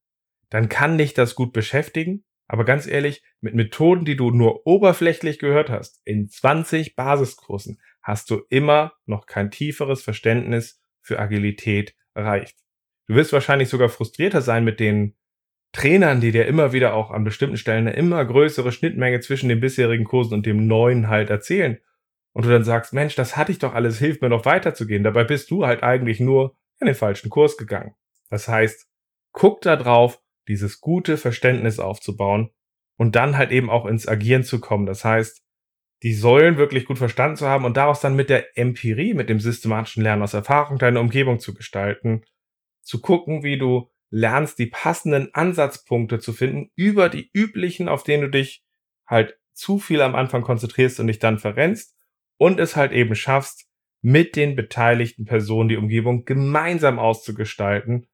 dann 0.50 0.70
kann 0.70 0.98
dich 0.98 1.14
das 1.14 1.36
gut 1.36 1.54
beschäftigen, 1.54 2.24
aber 2.50 2.66
ganz 2.66 2.88
ehrlich, 2.88 3.24
mit 3.42 3.54
Methoden, 3.54 4.06
die 4.06 4.16
du 4.16 4.32
nur 4.32 4.66
oberflächlich 4.66 5.38
gehört 5.38 5.70
hast, 5.70 6.02
in 6.04 6.28
20 6.28 6.96
Basiskursen, 6.96 7.80
hast 8.02 8.32
du 8.32 8.42
immer 8.50 8.94
noch 9.06 9.28
kein 9.28 9.52
tieferes 9.52 10.02
Verständnis 10.02 10.82
für 11.00 11.20
Agilität 11.20 11.96
erreicht. 12.16 12.58
Du 13.08 13.14
wirst 13.14 13.34
wahrscheinlich 13.34 13.70
sogar 13.70 13.88
frustrierter 13.88 14.42
sein 14.42 14.64
mit 14.64 14.80
den 14.80 15.16
Trainern, 15.74 16.22
die 16.22 16.32
dir 16.32 16.48
immer 16.48 16.74
wieder 16.74 16.96
auch 16.96 17.12
an 17.12 17.24
bestimmten 17.24 17.58
Stellen 17.58 17.88
eine 17.88 17.96
immer 17.96 18.26
größere 18.26 18.72
Schnittmenge 18.72 19.20
zwischen 19.20 19.48
den 19.48 19.60
bisherigen 19.60 20.06
Kursen 20.06 20.34
und 20.34 20.48
dem 20.48 20.66
neuen 20.66 21.08
halt 21.08 21.30
erzählen. 21.30 21.78
Und 22.34 22.46
du 22.46 22.50
dann 22.50 22.64
sagst, 22.64 22.94
Mensch, 22.94 23.14
das 23.14 23.38
hatte 23.38 23.52
ich 23.52 23.60
doch 23.60 23.76
alles, 23.76 24.00
hilft 24.00 24.24
mir 24.24 24.30
noch 24.30 24.46
weiterzugehen. 24.46 25.04
Dabei 25.04 25.24
bist 25.24 25.52
du 25.52 25.68
halt 25.68 25.84
eigentlich 25.84 26.20
nur 26.20 26.58
in 26.80 26.88
den 26.88 26.96
falschen 26.96 27.30
Kurs 27.30 27.58
gegangen. 27.58 27.94
Das 28.32 28.48
heißt, 28.48 28.90
guck 29.34 29.62
da 29.62 29.76
drauf, 29.76 30.20
dieses 30.50 30.82
gute 30.82 31.18
Verständnis 31.18 31.80
aufzubauen 31.80 32.50
und 32.98 33.16
dann 33.16 33.38
halt 33.38 33.52
eben 33.52 33.70
auch 33.70 33.86
ins 33.86 34.08
Agieren 34.08 34.44
zu 34.44 34.60
kommen. 34.60 34.86
Das 34.86 35.06
heißt, 35.06 35.42
die 36.04 36.14
Säulen 36.14 36.58
wirklich 36.58 36.86
gut 36.86 36.98
verstanden 36.98 37.38
zu 37.38 37.48
haben 37.48 37.66
und 37.66 37.78
daraus 37.78 38.02
dann 38.02 38.16
mit 38.16 38.30
der 38.30 38.58
Empirie, 38.58 39.14
mit 39.14 39.30
dem 39.30 39.40
systematischen 39.40 40.04
Lernen 40.04 40.22
aus 40.24 40.34
Erfahrung 40.34 40.78
deine 40.78 41.00
Umgebung 41.00 41.40
zu 41.40 41.54
gestalten, 41.54 42.24
zu 42.82 43.02
gucken, 43.02 43.44
wie 43.44 43.58
du 43.58 43.90
lernst, 44.10 44.60
die 44.60 44.66
passenden 44.66 45.30
Ansatzpunkte 45.34 46.20
zu 46.20 46.34
finden 46.34 46.72
über 46.76 47.10
die 47.10 47.30
üblichen, 47.34 47.88
auf 47.88 48.04
denen 48.04 48.24
du 48.24 48.30
dich 48.30 48.64
halt 49.06 49.38
zu 49.54 49.78
viel 49.78 50.02
am 50.02 50.16
Anfang 50.16 50.42
konzentrierst 50.42 51.00
und 51.00 51.08
dich 51.08 51.20
dann 51.20 51.38
verrennst 51.38 51.96
und 52.38 52.60
es 52.60 52.76
halt 52.76 52.92
eben 52.92 53.16
schaffst, 53.16 53.68
mit 54.02 54.36
den 54.36 54.56
beteiligten 54.56 55.26
Personen 55.26 55.70
die 55.70 55.78
Umgebung 55.78 56.24
gemeinsam 56.24 57.00
auszugestalten 57.00 58.08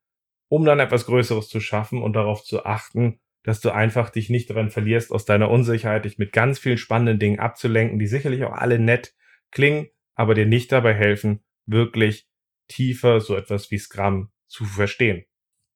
um 0.56 0.63
dann 0.63 0.80
etwas 0.80 1.06
Größeres 1.06 1.50
zu 1.50 1.60
schaffen 1.60 2.02
und 2.02 2.13
darauf 2.13 2.41
zu 2.41 2.63
achten, 2.63 3.20
dass 3.44 3.60
du 3.60 3.72
einfach 3.72 4.10
dich 4.10 4.30
nicht 4.30 4.50
daran 4.50 4.70
verlierst, 4.70 5.12
aus 5.12 5.26
deiner 5.26 5.52
Unsicherheit 5.52 6.06
dich 6.06 6.18
mit 6.18 6.32
ganz 6.32 6.60
vielen 6.60 6.78
spannenden 6.78 7.20
Dingen 7.20 7.39
abzulenken, 7.39 8.00
die 8.00 8.08
sicherlich 8.08 8.46
auch 8.46 8.54
alle 8.54 8.80
nett 8.80 9.13
klingen, 9.52 9.89
aber 10.15 10.34
dir 10.34 10.46
nicht 10.46 10.72
dabei 10.72 10.94
helfen, 10.94 11.44
wirklich 11.65 12.30
tiefer 12.70 13.20
so 13.20 13.36
etwas 13.36 13.70
wie 13.70 13.78
Scrum 13.78 14.32
zu 14.48 14.63
verstehen. 14.63 15.26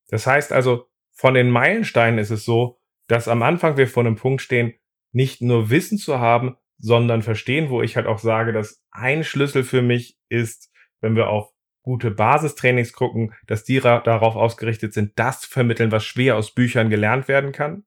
Das 0.07 0.25
heißt 0.25 0.53
also, 0.53 0.87
von 1.11 1.33
den 1.33 1.49
Meilensteinen 1.49 2.17
ist 2.17 2.31
es 2.31 2.45
so, 2.45 2.79
dass 3.07 3.27
am 3.27 3.43
Anfang 3.43 3.75
wir 3.75 3.89
vor 3.89 4.05
einem 4.05 4.15
Punkt 4.15 4.41
stehen, 4.41 4.75
nicht 5.11 5.41
nur 5.41 5.69
Wissen 5.69 5.97
zu 5.97 6.19
haben, 6.19 6.55
sondern 6.77 7.21
verstehen, 7.21 7.69
wo 7.69 7.81
ich 7.81 7.97
halt 7.97 8.07
auch 8.07 8.19
sage, 8.19 8.53
dass 8.53 8.81
ein 8.91 9.25
Schlüssel 9.25 9.65
für 9.65 9.81
mich 9.81 10.17
ist, 10.29 10.71
wenn 11.01 11.17
wir 11.17 11.27
auf 11.27 11.51
gute 11.89 12.11
Basistrainings 12.11 12.93
gucken, 12.93 13.33
dass 13.47 13.63
die 13.63 13.79
darauf 13.79 14.35
ausgerichtet 14.35 14.93
sind, 14.93 15.17
das 15.17 15.41
zu 15.41 15.49
vermitteln, 15.49 15.91
was 15.91 16.05
schwer 16.05 16.35
aus 16.35 16.53
Büchern 16.53 16.91
gelernt 16.91 17.27
werden 17.27 17.51
kann. 17.51 17.83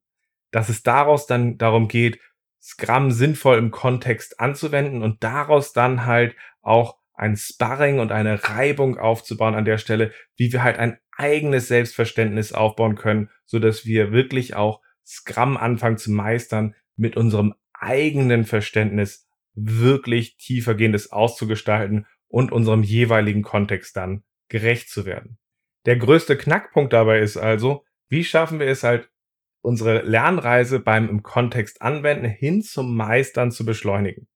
Dass 0.51 0.67
es 0.67 0.83
daraus 0.83 1.25
dann 1.25 1.57
darum 1.57 1.87
geht, 1.87 2.19
Scrum 2.61 3.11
sinnvoll 3.11 3.57
im 3.57 3.71
Kontext 3.71 4.41
anzuwenden 4.41 5.03
und 5.03 5.23
daraus 5.23 5.71
dann 5.71 6.05
halt 6.05 6.35
auch 6.61 6.97
ein 7.13 7.37
Sparring 7.37 7.99
und 7.99 8.11
eine 8.11 8.43
Reibung 8.43 8.97
aufzubauen 8.97 9.55
an 9.55 9.63
der 9.63 9.77
Stelle, 9.77 10.11
wie 10.35 10.51
wir 10.51 10.63
halt 10.63 10.79
ein 10.79 10.97
eigenes 11.15 11.69
Selbstverständnis 11.69 12.51
aufbauen 12.51 12.95
können, 12.95 13.29
so 13.45 13.57
dass 13.57 13.85
wir 13.85 14.11
wirklich 14.11 14.53
auch 14.53 14.81
Scrum 15.05 15.55
anfangen 15.55 15.97
zu 15.97 16.11
meistern 16.11 16.75
mit 16.97 17.15
unserem 17.15 17.53
eigenen 17.71 18.43
Verständnis 18.43 19.29
wirklich 19.53 20.35
tiefergehendes 20.35 21.13
auszugestalten 21.13 22.05
und 22.33 22.51
unserem 22.51 22.81
jeweiligen 22.81 23.43
Kontext 23.43 23.95
dann 23.95 24.23
gerecht 24.49 24.89
zu 24.89 25.05
werden. 25.05 25.37
Der 25.85 25.97
größte 25.97 26.35
Knackpunkt 26.35 26.91
dabei 26.91 27.19
ist 27.19 27.37
also, 27.37 27.85
wie 28.09 28.23
schaffen 28.23 28.59
wir 28.59 28.65
es 28.65 28.81
halt, 28.81 29.11
unsere 29.61 30.01
Lernreise 30.01 30.79
beim 30.79 31.09
im 31.09 31.21
Kontext 31.21 31.83
anwenden 31.83 32.25
hin 32.25 32.63
zum 32.63 32.97
Meistern 32.97 33.51
zu 33.51 33.65
beschleunigen. 33.65 34.27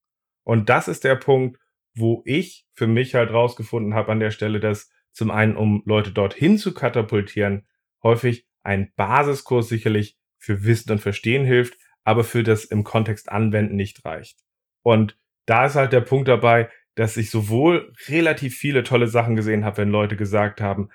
Und 0.44 0.70
das 0.70 0.88
ist 0.88 1.06
der 1.06 1.16
Punkt, 1.16 1.60
wo 1.96 2.22
ich 2.26 2.68
für 2.74 2.86
mich 2.86 3.16
halt 3.16 3.32
rausgefunden 3.32 3.96
habe 3.96 4.12
an 4.12 4.20
der 4.20 4.32
Stelle, 4.32 4.60
dass 4.60 4.92
zum 5.12 5.32
einen, 5.32 5.58
um 5.58 5.82
Leute 5.88 6.12
dorthin 6.12 6.60
zu 6.60 6.76
katapultieren, 6.76 7.66
häufig 8.04 8.46
ein 8.62 8.94
Basiskurs 8.96 9.70
sicherlich 9.70 10.20
für 10.38 10.64
Wissen 10.64 10.92
und 10.92 11.02
Verstehen 11.02 11.46
hilft, 11.46 11.80
aber 12.04 12.24
für 12.24 12.44
das 12.44 12.64
im 12.64 12.84
Kontext 12.84 13.30
anwenden 13.30 13.76
nicht 13.76 14.06
reicht. 14.06 14.38
Und 14.84 15.18
da 15.48 15.66
ist 15.66 15.76
halt 15.76 15.94
der 15.94 16.02
Punkt 16.02 16.28
dabei, 16.28 16.70
dass 16.98 17.16
ich 17.16 17.30
sowohl 17.30 17.94
relativ 18.08 18.58
viele 18.58 18.84
tolle 18.84 19.08
Sachen 19.08 19.36
gesehen 19.36 19.64
habe, 19.64 19.78
wenn 19.78 19.90
Leute 19.90 20.16
gesagt 20.16 20.62
haben, 20.62 20.90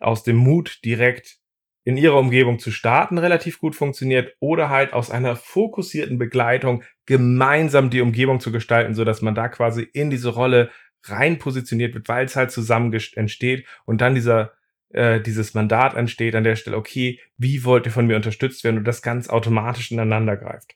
aus 0.00 0.24
dem 0.24 0.36
Mut 0.36 0.80
direkt 0.84 1.38
in 1.84 1.96
ihrer 1.96 2.18
Umgebung 2.18 2.58
zu 2.58 2.72
starten 2.72 3.18
relativ 3.18 3.60
gut 3.60 3.76
funktioniert 3.76 4.34
oder 4.40 4.68
halt 4.68 4.92
aus 4.92 5.12
einer 5.12 5.36
fokussierten 5.36 6.18
Begleitung 6.18 6.82
gemeinsam 7.06 7.88
die 7.88 8.00
Umgebung 8.00 8.40
zu 8.40 8.50
gestalten, 8.50 8.94
so 8.94 9.04
dass 9.04 9.22
man 9.22 9.36
da 9.36 9.48
quasi 9.48 9.82
in 9.82 10.10
diese 10.10 10.30
Rolle 10.30 10.70
rein 11.04 11.38
positioniert 11.38 11.94
wird, 11.94 12.08
weil 12.08 12.26
es 12.26 12.34
halt 12.34 12.50
zusammen 12.50 12.92
entsteht 13.14 13.64
und 13.86 14.00
dann 14.00 14.16
dieser 14.16 14.52
äh, 14.90 15.20
dieses 15.20 15.54
Mandat 15.54 15.94
entsteht 15.94 16.34
an 16.34 16.44
der 16.44 16.56
Stelle, 16.56 16.76
okay, 16.76 17.20
wie 17.36 17.62
wollt 17.64 17.86
ihr 17.86 17.92
von 17.92 18.08
mir 18.08 18.16
unterstützt 18.16 18.64
werden 18.64 18.78
und 18.78 18.84
das 18.84 19.02
ganz 19.02 19.28
automatisch 19.28 19.92
ineinander 19.92 20.36
greift. 20.36 20.74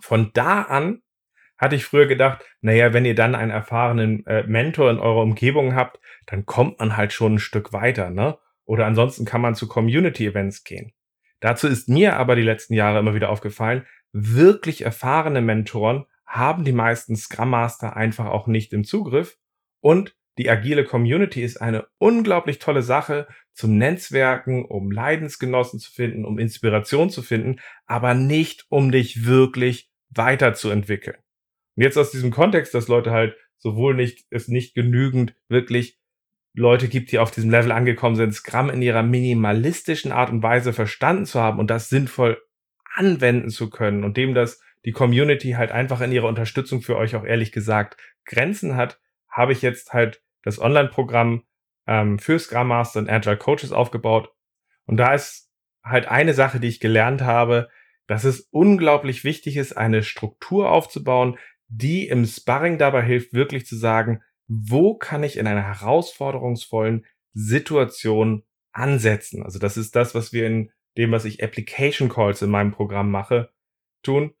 Von 0.00 0.30
da 0.32 0.62
an 0.62 1.02
hatte 1.58 1.76
ich 1.76 1.84
früher 1.84 2.06
gedacht, 2.06 2.44
naja, 2.60 2.92
wenn 2.92 3.04
ihr 3.04 3.14
dann 3.14 3.34
einen 3.34 3.50
erfahrenen 3.50 4.24
äh, 4.26 4.44
Mentor 4.44 4.90
in 4.90 4.98
eurer 4.98 5.22
Umgebung 5.22 5.74
habt, 5.74 6.00
dann 6.26 6.46
kommt 6.46 6.78
man 6.78 6.96
halt 6.96 7.12
schon 7.12 7.34
ein 7.34 7.38
Stück 7.38 7.72
weiter, 7.72 8.10
ne? 8.10 8.38
Oder 8.64 8.86
ansonsten 8.86 9.24
kann 9.24 9.40
man 9.40 9.54
zu 9.54 9.66
Community-Events 9.66 10.62
gehen. 10.64 10.92
Dazu 11.40 11.68
ist 11.68 11.88
mir 11.88 12.16
aber 12.16 12.36
die 12.36 12.42
letzten 12.42 12.74
Jahre 12.74 12.98
immer 12.98 13.14
wieder 13.14 13.30
aufgefallen, 13.30 13.86
wirklich 14.12 14.82
erfahrene 14.82 15.40
Mentoren 15.40 16.06
haben 16.26 16.64
die 16.64 16.72
meisten 16.72 17.16
Scrum 17.16 17.50
Master 17.50 17.96
einfach 17.96 18.26
auch 18.26 18.46
nicht 18.46 18.72
im 18.72 18.84
Zugriff 18.84 19.38
und 19.80 20.14
die 20.38 20.48
agile 20.50 20.84
Community 20.84 21.42
ist 21.42 21.60
eine 21.60 21.88
unglaublich 21.98 22.60
tolle 22.60 22.82
Sache 22.82 23.26
zum 23.52 23.76
Netzwerken, 23.76 24.64
um 24.64 24.92
Leidensgenossen 24.92 25.80
zu 25.80 25.90
finden, 25.90 26.24
um 26.24 26.38
Inspiration 26.38 27.10
zu 27.10 27.22
finden, 27.22 27.58
aber 27.86 28.14
nicht 28.14 28.66
um 28.68 28.92
dich 28.92 29.26
wirklich 29.26 29.90
weiterzuentwickeln. 30.10 31.16
Und 31.78 31.84
jetzt 31.84 31.96
aus 31.96 32.10
diesem 32.10 32.32
Kontext, 32.32 32.74
dass 32.74 32.88
Leute 32.88 33.12
halt 33.12 33.36
sowohl 33.56 33.94
nicht, 33.94 34.26
es 34.30 34.48
nicht 34.48 34.74
genügend 34.74 35.36
wirklich 35.48 35.96
Leute 36.52 36.88
gibt, 36.88 37.12
die 37.12 37.20
auf 37.20 37.30
diesem 37.30 37.50
Level 37.50 37.70
angekommen 37.70 38.16
sind, 38.16 38.34
Scrum 38.34 38.68
in 38.68 38.82
ihrer 38.82 39.04
minimalistischen 39.04 40.10
Art 40.10 40.28
und 40.30 40.42
Weise 40.42 40.72
verstanden 40.72 41.24
zu 41.24 41.38
haben 41.38 41.60
und 41.60 41.70
das 41.70 41.88
sinnvoll 41.88 42.42
anwenden 42.94 43.50
zu 43.50 43.70
können 43.70 44.02
und 44.02 44.16
dem, 44.16 44.34
dass 44.34 44.60
die 44.84 44.90
Community 44.90 45.52
halt 45.52 45.70
einfach 45.70 46.00
in 46.00 46.10
ihrer 46.10 46.26
Unterstützung 46.26 46.82
für 46.82 46.96
euch 46.96 47.14
auch 47.14 47.24
ehrlich 47.24 47.52
gesagt 47.52 47.96
Grenzen 48.24 48.74
hat, 48.74 49.00
habe 49.30 49.52
ich 49.52 49.62
jetzt 49.62 49.92
halt 49.92 50.20
das 50.42 50.60
Online-Programm 50.60 51.44
ähm, 51.86 52.18
für 52.18 52.40
Scrum 52.40 52.66
Master 52.66 52.98
und 52.98 53.08
Agile 53.08 53.36
Coaches 53.36 53.70
aufgebaut. 53.70 54.34
Und 54.84 54.96
da 54.96 55.14
ist 55.14 55.48
halt 55.84 56.08
eine 56.08 56.34
Sache, 56.34 56.58
die 56.58 56.66
ich 56.66 56.80
gelernt 56.80 57.22
habe, 57.22 57.68
dass 58.08 58.24
es 58.24 58.48
unglaublich 58.50 59.22
wichtig 59.22 59.56
ist, 59.56 59.76
eine 59.76 60.02
Struktur 60.02 60.72
aufzubauen, 60.72 61.38
die 61.68 62.08
im 62.08 62.24
Sparring 62.24 62.78
dabei 62.78 63.02
hilft, 63.02 63.32
wirklich 63.32 63.66
zu 63.66 63.76
sagen, 63.76 64.22
wo 64.46 64.94
kann 64.94 65.22
ich 65.22 65.36
in 65.36 65.46
einer 65.46 65.62
herausforderungsvollen 65.62 67.04
Situation 67.34 68.44
ansetzen? 68.72 69.42
Also 69.42 69.58
das 69.58 69.76
ist 69.76 69.94
das, 69.94 70.14
was 70.14 70.32
wir 70.32 70.46
in 70.46 70.72
dem, 70.96 71.12
was 71.12 71.24
ich 71.24 71.42
Application 71.42 72.08
Calls 72.08 72.42
in 72.42 72.50
meinem 72.50 72.72
Programm 72.72 73.10
mache, 73.10 73.50
tun. 74.02 74.32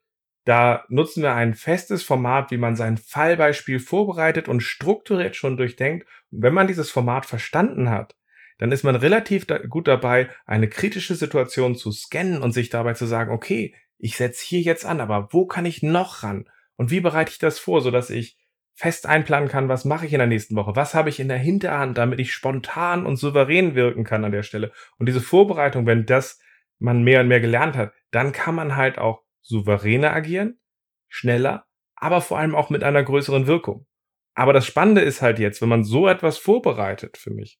Da 0.44 0.84
nutzen 0.88 1.22
wir 1.22 1.34
ein 1.34 1.54
festes 1.54 2.02
Format, 2.02 2.50
wie 2.50 2.56
man 2.56 2.74
sein 2.74 2.96
Fallbeispiel 2.96 3.80
vorbereitet 3.80 4.48
und 4.48 4.62
strukturiert 4.62 5.36
schon 5.36 5.58
durchdenkt. 5.58 6.06
Und 6.30 6.42
wenn 6.42 6.54
man 6.54 6.66
dieses 6.66 6.90
Format 6.90 7.26
verstanden 7.26 7.90
hat, 7.90 8.16
dann 8.56 8.72
ist 8.72 8.82
man 8.82 8.96
relativ 8.96 9.44
da 9.46 9.58
gut 9.58 9.86
dabei, 9.86 10.30
eine 10.46 10.68
kritische 10.68 11.14
Situation 11.14 11.76
zu 11.76 11.92
scannen 11.92 12.42
und 12.42 12.52
sich 12.52 12.70
dabei 12.70 12.94
zu 12.94 13.06
sagen, 13.06 13.30
okay, 13.30 13.74
ich 13.98 14.16
setze 14.16 14.44
hier 14.44 14.60
jetzt 14.60 14.84
an, 14.84 15.00
aber 15.00 15.28
wo 15.32 15.46
kann 15.46 15.66
ich 15.66 15.82
noch 15.82 16.22
ran? 16.22 16.48
Und 16.78 16.90
wie 16.90 17.00
bereite 17.00 17.32
ich 17.32 17.38
das 17.38 17.58
vor, 17.58 17.82
sodass 17.82 18.08
ich 18.08 18.38
fest 18.74 19.06
einplanen 19.06 19.48
kann, 19.48 19.68
was 19.68 19.84
mache 19.84 20.06
ich 20.06 20.12
in 20.12 20.20
der 20.20 20.28
nächsten 20.28 20.54
Woche, 20.54 20.76
was 20.76 20.94
habe 20.94 21.08
ich 21.08 21.18
in 21.18 21.28
der 21.28 21.38
Hinterhand, 21.38 21.98
damit 21.98 22.20
ich 22.20 22.32
spontan 22.32 23.04
und 23.04 23.16
souverän 23.16 23.74
wirken 23.74 24.04
kann 24.04 24.24
an 24.24 24.30
der 24.30 24.44
Stelle. 24.44 24.70
Und 24.98 25.06
diese 25.06 25.20
Vorbereitung, 25.20 25.84
wenn 25.86 26.06
das 26.06 26.40
man 26.78 27.02
mehr 27.02 27.20
und 27.20 27.28
mehr 27.28 27.40
gelernt 27.40 27.76
hat, 27.76 27.92
dann 28.12 28.30
kann 28.30 28.54
man 28.54 28.76
halt 28.76 28.98
auch 28.98 29.24
souveräner 29.42 30.12
agieren, 30.12 30.60
schneller, 31.08 31.66
aber 31.96 32.20
vor 32.20 32.38
allem 32.38 32.54
auch 32.54 32.70
mit 32.70 32.84
einer 32.84 33.02
größeren 33.02 33.48
Wirkung. 33.48 33.86
Aber 34.34 34.52
das 34.52 34.64
Spannende 34.64 35.00
ist 35.00 35.20
halt 35.20 35.40
jetzt, 35.40 35.60
wenn 35.60 35.68
man 35.68 35.82
so 35.82 36.06
etwas 36.06 36.38
vorbereitet 36.38 37.16
für 37.16 37.32
mich, 37.32 37.58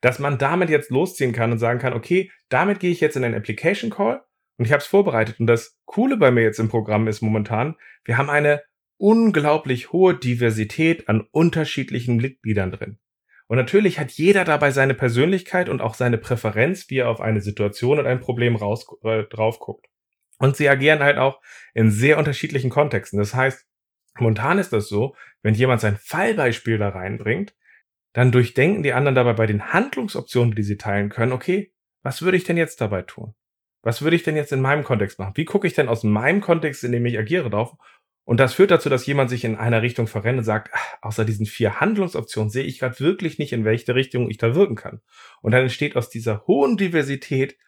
dass 0.00 0.18
man 0.18 0.38
damit 0.38 0.68
jetzt 0.68 0.90
losziehen 0.90 1.32
kann 1.32 1.52
und 1.52 1.58
sagen 1.58 1.78
kann, 1.78 1.92
okay, 1.92 2.32
damit 2.48 2.80
gehe 2.80 2.90
ich 2.90 3.00
jetzt 3.00 3.16
in 3.16 3.22
einen 3.22 3.36
Application 3.36 3.90
Call 3.90 4.24
und 4.56 4.64
ich 4.64 4.72
habe 4.72 4.80
es 4.80 4.86
vorbereitet. 4.86 5.40
Und 5.40 5.46
das 5.46 5.78
Coole 5.84 6.16
bei 6.16 6.30
mir 6.30 6.42
jetzt 6.42 6.60
im 6.60 6.68
Programm 6.68 7.08
ist 7.08 7.22
momentan, 7.22 7.76
wir 8.04 8.18
haben 8.18 8.30
eine 8.30 8.62
unglaublich 8.96 9.92
hohe 9.92 10.14
Diversität 10.14 11.08
an 11.08 11.26
unterschiedlichen 11.32 12.16
Mitgliedern 12.16 12.70
drin. 12.70 12.98
Und 13.46 13.58
natürlich 13.58 13.98
hat 13.98 14.12
jeder 14.12 14.44
dabei 14.44 14.70
seine 14.70 14.94
Persönlichkeit 14.94 15.68
und 15.68 15.82
auch 15.82 15.94
seine 15.94 16.18
Präferenz, 16.18 16.88
wie 16.88 16.98
er 16.98 17.10
auf 17.10 17.20
eine 17.20 17.40
Situation 17.40 17.98
und 17.98 18.06
ein 18.06 18.20
Problem 18.20 18.56
raus, 18.56 18.86
äh, 19.02 19.24
drauf 19.24 19.58
guckt. 19.58 19.86
Und 20.38 20.56
sie 20.56 20.68
agieren 20.68 21.00
halt 21.00 21.18
auch 21.18 21.40
in 21.74 21.90
sehr 21.90 22.18
unterschiedlichen 22.18 22.70
Kontexten. 22.70 23.18
Das 23.18 23.34
heißt, 23.34 23.66
momentan 24.18 24.58
ist 24.58 24.72
das 24.72 24.88
so, 24.88 25.14
wenn 25.42 25.54
jemand 25.54 25.80
sein 25.80 25.96
Fallbeispiel 25.96 26.78
da 26.78 26.88
reinbringt, 26.88 27.54
dann 28.14 28.32
durchdenken 28.32 28.82
die 28.82 28.92
anderen 28.92 29.14
dabei 29.14 29.34
bei 29.34 29.46
den 29.46 29.72
Handlungsoptionen, 29.72 30.54
die 30.54 30.62
sie 30.62 30.76
teilen 30.76 31.10
können, 31.10 31.32
okay, 31.32 31.72
was 32.02 32.22
würde 32.22 32.36
ich 32.36 32.44
denn 32.44 32.56
jetzt 32.56 32.80
dabei 32.80 33.02
tun? 33.02 33.34
Was 33.84 34.00
würde 34.00 34.16
ich 34.16 34.22
denn 34.22 34.34
jetzt 34.34 34.52
in 34.52 34.62
meinem 34.62 34.82
Kontext 34.82 35.18
machen? 35.18 35.36
Wie 35.36 35.44
gucke 35.44 35.66
ich 35.66 35.74
denn 35.74 35.88
aus 35.88 36.04
meinem 36.04 36.40
Kontext, 36.40 36.82
in 36.84 36.92
dem 36.92 37.04
ich 37.04 37.18
agiere, 37.18 37.50
drauf? 37.50 37.76
Und 38.24 38.40
das 38.40 38.54
führt 38.54 38.70
dazu, 38.70 38.88
dass 38.88 39.04
jemand 39.04 39.28
sich 39.28 39.44
in 39.44 39.56
einer 39.56 39.82
Richtung 39.82 40.06
verrennt 40.06 40.38
und 40.38 40.44
sagt, 40.44 40.70
ach, 40.72 40.96
außer 41.02 41.26
diesen 41.26 41.44
vier 41.44 41.80
Handlungsoptionen 41.80 42.48
sehe 42.48 42.64
ich 42.64 42.78
gerade 42.78 42.98
wirklich 43.00 43.38
nicht, 43.38 43.52
in 43.52 43.66
welche 43.66 43.94
Richtung 43.94 44.30
ich 44.30 44.38
da 44.38 44.54
wirken 44.54 44.76
kann. 44.76 45.02
Und 45.42 45.52
dann 45.52 45.62
entsteht 45.62 45.96
aus 45.96 46.08
dieser 46.08 46.46
hohen 46.46 46.78
Diversität 46.78 47.58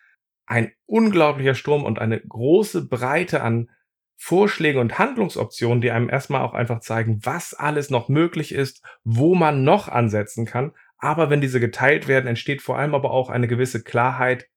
ein 0.47 0.73
unglaublicher 0.87 1.55
Sturm 1.55 1.85
und 1.85 1.99
eine 1.99 2.21
große 2.21 2.89
Breite 2.89 3.43
an 3.43 3.69
Vorschlägen 4.17 4.81
und 4.81 4.99
Handlungsoptionen, 4.99 5.83
die 5.83 5.91
einem 5.91 6.09
erstmal 6.09 6.41
auch 6.41 6.55
einfach 6.55 6.81
zeigen, 6.81 7.21
was 7.25 7.53
alles 7.53 7.91
noch 7.91 8.09
möglich 8.09 8.53
ist, 8.53 8.83
wo 9.05 9.35
man 9.35 9.63
noch 9.63 9.89
ansetzen 9.89 10.47
kann. 10.47 10.73
Aber 10.97 11.29
wenn 11.29 11.43
diese 11.43 11.61
geteilt 11.61 12.09
werden, 12.09 12.27
entsteht 12.27 12.63
vor 12.63 12.79
allem 12.79 12.95
aber 12.95 13.11
auch 13.11 13.29
eine 13.29 13.49
gewisse 13.49 13.83
Klarheit, 13.83 14.49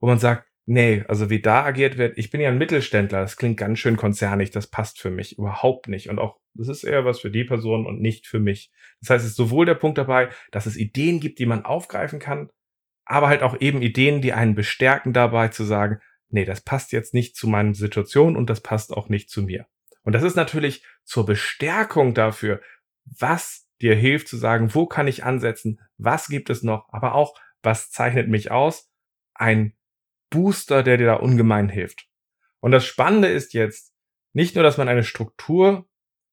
wo 0.00 0.06
man 0.06 0.18
sagt, 0.18 0.46
Nee, 0.64 1.04
also 1.08 1.28
wie 1.28 1.40
da 1.40 1.64
agiert 1.64 1.98
wird, 1.98 2.16
ich 2.16 2.30
bin 2.30 2.40
ja 2.40 2.48
ein 2.48 2.58
Mittelständler, 2.58 3.20
das 3.20 3.36
klingt 3.36 3.56
ganz 3.56 3.80
schön 3.80 3.96
konzernig, 3.96 4.52
das 4.52 4.68
passt 4.68 5.00
für 5.00 5.10
mich 5.10 5.36
überhaupt 5.36 5.88
nicht. 5.88 6.08
Und 6.08 6.20
auch, 6.20 6.38
das 6.54 6.68
ist 6.68 6.84
eher 6.84 7.04
was 7.04 7.20
für 7.20 7.30
die 7.30 7.44
Person 7.44 7.84
und 7.84 8.00
nicht 8.00 8.28
für 8.28 8.38
mich. 8.38 8.70
Das 9.00 9.10
heißt, 9.10 9.24
es 9.24 9.30
ist 9.32 9.36
sowohl 9.36 9.66
der 9.66 9.74
Punkt 9.74 9.98
dabei, 9.98 10.28
dass 10.52 10.66
es 10.66 10.76
Ideen 10.76 11.18
gibt, 11.18 11.40
die 11.40 11.46
man 11.46 11.64
aufgreifen 11.64 12.20
kann, 12.20 12.50
aber 13.04 13.28
halt 13.28 13.42
auch 13.42 13.60
eben 13.60 13.82
Ideen, 13.82 14.20
die 14.20 14.32
einen 14.32 14.54
bestärken 14.54 15.12
dabei 15.12 15.48
zu 15.48 15.64
sagen, 15.64 15.98
nee, 16.28 16.44
das 16.44 16.60
passt 16.60 16.92
jetzt 16.92 17.12
nicht 17.12 17.36
zu 17.36 17.48
meiner 17.48 17.74
Situation 17.74 18.36
und 18.36 18.48
das 18.48 18.60
passt 18.60 18.92
auch 18.92 19.08
nicht 19.08 19.30
zu 19.30 19.42
mir. 19.42 19.66
Und 20.04 20.12
das 20.12 20.22
ist 20.22 20.36
natürlich 20.36 20.84
zur 21.04 21.26
Bestärkung 21.26 22.14
dafür, 22.14 22.60
was 23.04 23.68
dir 23.80 23.96
hilft 23.96 24.28
zu 24.28 24.36
sagen, 24.36 24.74
wo 24.74 24.86
kann 24.86 25.08
ich 25.08 25.24
ansetzen, 25.24 25.80
was 25.98 26.28
gibt 26.28 26.50
es 26.50 26.62
noch, 26.62 26.88
aber 26.90 27.14
auch, 27.14 27.36
was 27.62 27.90
zeichnet 27.90 28.28
mich 28.28 28.50
aus, 28.52 28.90
ein 29.34 29.74
Booster, 30.32 30.82
der 30.82 30.96
dir 30.96 31.06
da 31.06 31.14
ungemein 31.14 31.68
hilft. 31.68 32.08
Und 32.60 32.72
das 32.72 32.84
Spannende 32.84 33.28
ist 33.28 33.52
jetzt 33.54 33.92
nicht 34.32 34.54
nur, 34.54 34.64
dass 34.64 34.78
man 34.78 34.88
eine 34.88 35.04
Struktur, 35.04 35.86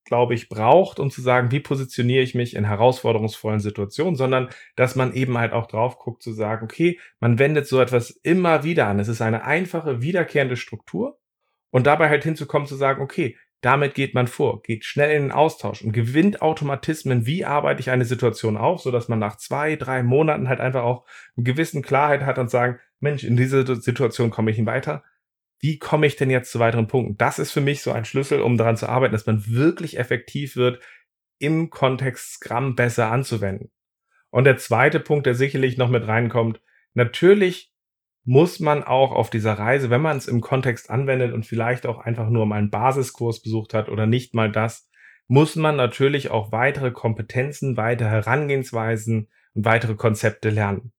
glaube 0.05 0.33
ich, 0.33 0.47
braucht, 0.47 0.99
um 0.99 1.11
zu 1.11 1.21
sagen, 1.21 1.51
wie 1.51 1.59
positioniere 1.59 2.23
ich 2.23 2.33
mich 2.33 2.55
in 2.55 2.65
herausforderungsvollen 2.65 3.59
Situationen, 3.59 4.15
sondern 4.15 4.49
dass 4.75 4.95
man 4.95 5.13
eben 5.13 5.37
halt 5.37 5.53
auch 5.53 5.67
drauf 5.67 5.99
guckt 5.99 6.23
zu 6.23 6.31
sagen, 6.31 6.63
okay, 6.63 6.99
man 7.19 7.37
wendet 7.37 7.67
so 7.67 7.79
etwas 7.81 8.09
immer 8.09 8.63
wieder 8.63 8.87
an. 8.87 8.99
Es 8.99 9.07
ist 9.07 9.21
eine 9.21 9.43
einfache, 9.43 10.01
wiederkehrende 10.01 10.55
Struktur 10.55 11.19
und 11.69 11.85
dabei 11.85 12.09
halt 12.09 12.23
hinzukommen 12.23 12.67
zu 12.67 12.75
sagen, 12.75 13.03
okay, 13.03 13.37
damit 13.61 13.93
geht 13.93 14.13
man 14.13 14.27
vor, 14.27 14.61
geht 14.61 14.85
schnell 14.85 15.15
in 15.15 15.23
den 15.23 15.31
Austausch 15.31 15.81
und 15.81 15.91
gewinnt 15.91 16.41
Automatismen, 16.41 17.25
wie 17.25 17.43
arbeite 17.43 17.81
ich 17.81 17.89
eine 17.89 18.05
Situation 18.05 18.55
auf, 18.55 18.81
so 18.81 18.89
dass 18.89 19.09
man 19.09 19.19
nach 19.19 19.35
zwei, 19.35 19.75
drei 19.75 20.01
Monaten 20.01 20.47
halt 20.47 20.61
einfach 20.61 20.83
auch 20.83 21.05
eine 21.35 21.43
gewissen 21.43 21.81
Klarheit 21.81 22.21
hat 22.21 22.37
und 22.37 22.49
sagen, 22.49 22.79
Mensch, 22.99 23.23
in 23.23 23.37
dieser 23.37 23.75
Situation 23.75 24.29
komme 24.29 24.51
ich 24.51 24.57
nicht 24.57 24.67
weiter. 24.67 25.03
Wie 25.59 25.77
komme 25.77 26.07
ich 26.07 26.15
denn 26.15 26.29
jetzt 26.29 26.51
zu 26.51 26.59
weiteren 26.59 26.87
Punkten? 26.87 27.17
Das 27.17 27.39
ist 27.39 27.51
für 27.51 27.61
mich 27.61 27.81
so 27.81 27.91
ein 27.91 28.05
Schlüssel, 28.05 28.41
um 28.41 28.57
daran 28.57 28.77
zu 28.77 28.87
arbeiten, 28.87 29.11
dass 29.11 29.25
man 29.25 29.45
wirklich 29.47 29.97
effektiv 29.97 30.55
wird, 30.55 30.81
im 31.37 31.69
Kontext 31.69 32.33
Scrum 32.33 32.75
besser 32.75 33.11
anzuwenden. 33.11 33.71
Und 34.29 34.43
der 34.43 34.57
zweite 34.57 34.99
Punkt, 34.99 35.25
der 35.25 35.35
sicherlich 35.35 35.77
noch 35.77 35.89
mit 35.89 36.07
reinkommt, 36.07 36.61
natürlich 36.93 37.73
muss 38.25 38.59
man 38.59 38.83
auch 38.83 39.11
auf 39.11 39.29
dieser 39.29 39.53
Reise, 39.53 39.89
wenn 39.89 40.01
man 40.01 40.17
es 40.17 40.27
im 40.27 40.41
Kontext 40.41 40.89
anwendet 40.89 41.33
und 41.33 41.45
vielleicht 41.45 41.85
auch 41.85 41.99
einfach 41.99 42.29
nur 42.29 42.45
mal 42.45 42.57
einen 42.57 42.69
Basiskurs 42.69 43.41
besucht 43.41 43.73
hat 43.73 43.89
oder 43.89 44.05
nicht 44.05 44.35
mal 44.35 44.51
das, 44.51 44.89
muss 45.27 45.55
man 45.55 45.75
natürlich 45.75 46.29
auch 46.29 46.51
weitere 46.51 46.91
Kompetenzen, 46.91 47.77
weitere 47.77 48.09
Herangehensweisen 48.09 49.29
und 49.53 49.65
weitere 49.65 49.95
Konzepte 49.95 50.49
lernen. 50.49 50.91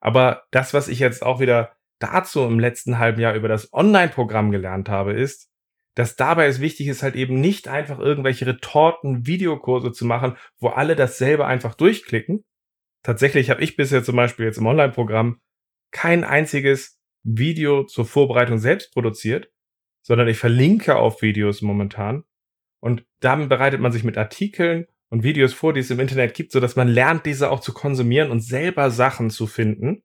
Aber 0.00 0.44
das, 0.50 0.74
was 0.74 0.88
ich 0.88 0.98
jetzt 0.98 1.22
auch 1.22 1.40
wieder 1.40 1.76
dazu 1.98 2.44
im 2.44 2.60
letzten 2.60 2.98
halben 2.98 3.20
Jahr 3.20 3.34
über 3.34 3.48
das 3.48 3.72
Online-Programm 3.72 4.50
gelernt 4.50 4.88
habe, 4.88 5.14
ist, 5.14 5.50
dass 5.96 6.14
dabei 6.14 6.46
es 6.46 6.60
wichtig 6.60 6.86
ist, 6.86 7.02
halt 7.02 7.16
eben 7.16 7.40
nicht 7.40 7.66
einfach 7.66 7.98
irgendwelche 7.98 8.46
Retorten, 8.46 9.26
Videokurse 9.26 9.90
zu 9.90 10.04
machen, 10.04 10.36
wo 10.60 10.68
alle 10.68 10.94
dasselbe 10.94 11.44
einfach 11.44 11.74
durchklicken. 11.74 12.44
Tatsächlich 13.02 13.50
habe 13.50 13.62
ich 13.62 13.76
bisher 13.76 14.04
zum 14.04 14.14
Beispiel 14.14 14.46
jetzt 14.46 14.58
im 14.58 14.66
Online-Programm 14.66 15.40
kein 15.90 16.22
einziges 16.22 17.00
Video 17.24 17.84
zur 17.84 18.04
Vorbereitung 18.04 18.58
selbst 18.58 18.92
produziert, 18.92 19.50
sondern 20.02 20.28
ich 20.28 20.38
verlinke 20.38 20.96
auf 20.96 21.20
Videos 21.20 21.62
momentan. 21.62 22.24
Und 22.80 23.04
damit 23.20 23.48
bereitet 23.48 23.80
man 23.80 23.90
sich 23.90 24.04
mit 24.04 24.16
Artikeln 24.16 24.86
und 25.10 25.22
Videos 25.22 25.54
vor, 25.54 25.72
die 25.72 25.80
es 25.80 25.90
im 25.90 26.00
Internet 26.00 26.34
gibt, 26.34 26.52
so 26.52 26.60
dass 26.60 26.76
man 26.76 26.88
lernt, 26.88 27.26
diese 27.26 27.50
auch 27.50 27.60
zu 27.60 27.72
konsumieren 27.72 28.30
und 28.30 28.40
selber 28.40 28.90
Sachen 28.90 29.30
zu 29.30 29.46
finden. 29.46 30.02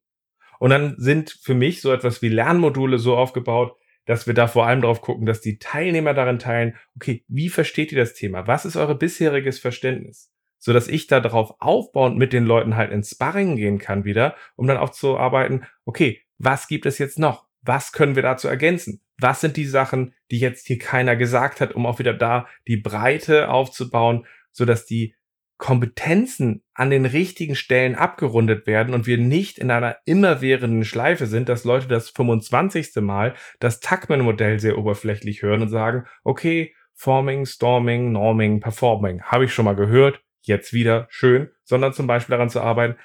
Und 0.60 0.70
dann 0.70 0.96
sind 0.98 1.38
für 1.42 1.56
mich 1.56 1.82
so 1.82 1.92
etwas 1.92 2.22
wie 2.22 2.30
Lernmodule 2.30 2.98
so 2.98 3.18
aufgebaut, 3.18 3.76
dass 4.06 4.28
wir 4.28 4.34
da 4.34 4.48
vor 4.48 4.66
allem 4.66 4.82
darauf 4.82 5.02
gucken, 5.02 5.26
dass 5.26 5.42
die 5.42 5.58
Teilnehmer 5.58 6.14
darin 6.14 6.40
teilen, 6.40 6.76
okay, 6.96 7.24
wie 7.28 7.50
versteht 7.50 7.92
ihr 7.92 7.98
das 7.98 8.14
Thema? 8.14 8.48
Was 8.48 8.66
ist 8.66 8.76
eure 8.76 8.96
bisheriges 8.96 9.60
Verständnis? 9.60 10.32
So 10.60 10.74
dass 10.74 10.88
ich 10.88 11.08
da 11.08 11.20
darauf 11.20 11.56
aufbauend 11.60 12.18
mit 12.18 12.32
den 12.32 12.46
Leuten 12.46 12.76
halt 12.76 12.92
ins 12.92 13.12
Sparring 13.12 13.56
gehen 13.56 13.80
kann 13.80 14.06
wieder, 14.06 14.36
um 14.56 14.68
dann 14.68 14.78
auch 14.78 14.92
zu 14.92 15.18
arbeiten, 15.18 15.64
okay, 15.86 16.22
was 16.38 16.68
gibt 16.68 16.86
es 16.86 16.98
jetzt 16.98 17.20
noch? 17.20 17.46
Was 17.62 17.92
können 17.92 18.16
wir 18.16 18.24
dazu 18.24 18.48
ergänzen? 18.48 19.02
Was 19.20 19.42
sind 19.42 19.58
die 19.58 19.66
Sachen, 19.66 20.14
die 20.32 20.40
jetzt 20.40 20.68
hier 20.68 20.80
keiner 20.80 21.16
gesagt 21.16 21.62
hat, 21.62 21.74
um 21.74 21.86
auch 21.86 22.00
wieder 22.00 22.14
da 22.14 22.48
die 22.68 22.78
Breite 22.78 23.50
aufzubauen, 23.50 24.26
so 24.54 24.66
dass 24.66 24.86
die 24.86 25.16
Kompetenzen 25.58 26.64
an 26.74 26.90
den 26.90 27.06
richtigen 27.06 27.56
Stellen 27.56 27.96
abgerundet 27.96 28.68
werden 28.68 28.94
und 28.94 29.08
wir 29.08 29.18
nicht 29.18 29.60
in 29.60 29.72
einer 29.72 29.98
immerwährenden 30.06 30.84
Schleife 30.84 31.26
sind, 31.26 31.48
dass 31.48 31.64
Leute 31.64 31.88
das 31.88 32.10
25. 32.10 32.96
Mal 32.98 33.36
das 33.60 33.80
Tuckman-Modell 33.80 34.60
sehr 34.60 34.78
oberflächlich 34.78 35.42
hören 35.42 35.62
und 35.62 35.70
sagen, 35.70 36.06
okay, 36.24 36.74
Forming, 36.96 37.46
Storming, 37.46 38.12
Norming, 38.12 38.60
Performing, 38.60 39.24
habe 39.24 39.46
ich 39.46 39.54
schon 39.54 39.66
mal 39.66 39.76
gehört, 39.76 40.22
jetzt 40.42 40.74
wieder 40.74 41.08
schön, 41.10 41.50
sondern 41.64 41.94
zum 41.94 42.08
Beispiel 42.08 42.36
daran 42.36 42.50
zu 42.50 42.62
arbeiten, 42.62 43.00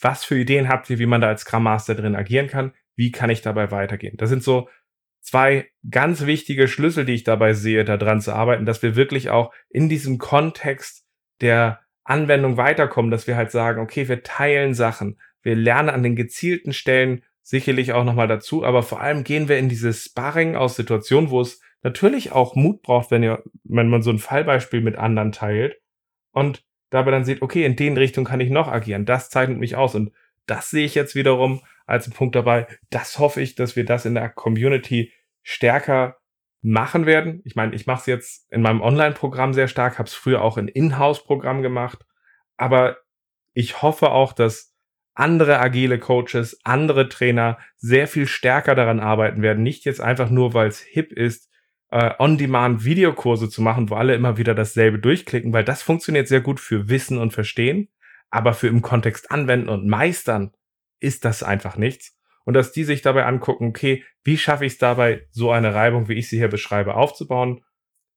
was 0.00 0.24
für 0.24 0.38
Ideen 0.38 0.68
habt 0.68 0.88
ihr, 0.90 0.98
wie 0.98 1.06
man 1.06 1.20
da 1.20 1.28
als 1.28 1.42
Scrum 1.42 1.64
Master 1.64 1.94
drin 1.94 2.16
agieren 2.16 2.46
kann, 2.46 2.72
wie 2.96 3.10
kann 3.10 3.30
ich 3.30 3.42
dabei 3.42 3.70
weitergehen. 3.70 4.16
Das 4.16 4.30
sind 4.30 4.42
so 4.42 4.68
zwei 5.28 5.68
ganz 5.90 6.26
wichtige 6.26 6.68
Schlüssel, 6.68 7.04
die 7.04 7.14
ich 7.14 7.24
dabei 7.24 7.52
sehe, 7.52 7.84
da 7.84 7.96
dran 7.96 8.20
zu 8.20 8.32
arbeiten, 8.32 8.64
dass 8.64 8.82
wir 8.82 8.96
wirklich 8.96 9.30
auch 9.30 9.52
in 9.68 9.88
diesem 9.88 10.18
Kontext 10.18 11.04
der 11.40 11.80
Anwendung 12.04 12.56
weiterkommen, 12.56 13.10
dass 13.10 13.26
wir 13.26 13.36
halt 13.36 13.50
sagen, 13.50 13.80
okay, 13.80 14.08
wir 14.08 14.22
teilen 14.22 14.74
Sachen, 14.74 15.18
wir 15.42 15.54
lernen 15.54 15.90
an 15.90 16.02
den 16.02 16.16
gezielten 16.16 16.72
Stellen 16.72 17.22
sicherlich 17.42 17.92
auch 17.92 18.04
nochmal 18.04 18.28
dazu, 18.28 18.64
aber 18.64 18.82
vor 18.82 19.00
allem 19.00 19.24
gehen 19.24 19.48
wir 19.48 19.58
in 19.58 19.68
dieses 19.68 20.04
Sparring 20.04 20.56
aus 20.56 20.76
Situationen, 20.76 21.30
wo 21.30 21.40
es 21.40 21.60
natürlich 21.82 22.32
auch 22.32 22.54
Mut 22.54 22.82
braucht, 22.82 23.10
wenn 23.10 23.22
ihr, 23.22 23.42
wenn 23.64 23.88
man 23.88 24.02
so 24.02 24.10
ein 24.10 24.18
Fallbeispiel 24.18 24.80
mit 24.80 24.96
anderen 24.96 25.32
teilt 25.32 25.78
und 26.32 26.64
dabei 26.90 27.10
dann 27.10 27.24
sieht, 27.24 27.42
okay, 27.42 27.64
in 27.64 27.76
den 27.76 27.96
Richtung 27.96 28.24
kann 28.24 28.40
ich 28.40 28.50
noch 28.50 28.68
agieren, 28.68 29.06
das 29.06 29.30
zeichnet 29.30 29.58
mich 29.58 29.76
aus 29.76 29.94
und 29.94 30.12
das 30.46 30.70
sehe 30.70 30.86
ich 30.86 30.94
jetzt 30.94 31.14
wiederum 31.14 31.60
als 31.86 32.06
einen 32.06 32.14
Punkt 32.14 32.34
dabei. 32.34 32.66
Das 32.90 33.18
hoffe 33.18 33.40
ich, 33.40 33.54
dass 33.54 33.76
wir 33.76 33.84
das 33.84 34.04
in 34.04 34.14
der 34.14 34.28
Community 34.28 35.12
stärker 35.48 36.18
machen 36.60 37.06
werden. 37.06 37.40
Ich 37.46 37.56
meine, 37.56 37.74
ich 37.74 37.86
mache 37.86 38.00
es 38.00 38.06
jetzt 38.06 38.52
in 38.52 38.60
meinem 38.60 38.82
Online-Programm 38.82 39.54
sehr 39.54 39.66
stark, 39.66 39.98
habe 39.98 40.06
es 40.06 40.12
früher 40.12 40.42
auch 40.42 40.58
in 40.58 40.68
Inhouse-Programm 40.68 41.62
gemacht, 41.62 42.04
aber 42.58 42.98
ich 43.54 43.80
hoffe 43.80 44.10
auch, 44.10 44.34
dass 44.34 44.74
andere 45.14 45.58
agile 45.58 45.98
Coaches, 45.98 46.60
andere 46.64 47.08
Trainer 47.08 47.56
sehr 47.78 48.08
viel 48.08 48.26
stärker 48.26 48.74
daran 48.74 49.00
arbeiten 49.00 49.40
werden, 49.40 49.62
nicht 49.62 49.86
jetzt 49.86 50.02
einfach 50.02 50.28
nur, 50.28 50.52
weil 50.52 50.68
es 50.68 50.80
hip 50.80 51.12
ist, 51.12 51.48
äh, 51.90 52.12
On-Demand-Videokurse 52.18 53.48
zu 53.48 53.62
machen, 53.62 53.88
wo 53.88 53.94
alle 53.94 54.14
immer 54.14 54.36
wieder 54.36 54.54
dasselbe 54.54 54.98
durchklicken, 54.98 55.54
weil 55.54 55.64
das 55.64 55.80
funktioniert 55.80 56.28
sehr 56.28 56.42
gut 56.42 56.60
für 56.60 56.90
Wissen 56.90 57.16
und 57.16 57.32
Verstehen, 57.32 57.88
aber 58.28 58.52
für 58.52 58.68
im 58.68 58.82
Kontext 58.82 59.30
anwenden 59.30 59.70
und 59.70 59.86
meistern 59.86 60.52
ist 61.00 61.24
das 61.24 61.42
einfach 61.42 61.78
nichts 61.78 62.17
und 62.48 62.54
dass 62.54 62.72
die 62.72 62.84
sich 62.84 63.02
dabei 63.02 63.26
angucken, 63.26 63.68
okay, 63.68 64.04
wie 64.24 64.38
schaffe 64.38 64.64
ich 64.64 64.72
es 64.72 64.78
dabei, 64.78 65.26
so 65.30 65.50
eine 65.50 65.74
Reibung, 65.74 66.08
wie 66.08 66.14
ich 66.14 66.30
sie 66.30 66.38
hier 66.38 66.48
beschreibe, 66.48 66.94
aufzubauen. 66.94 67.62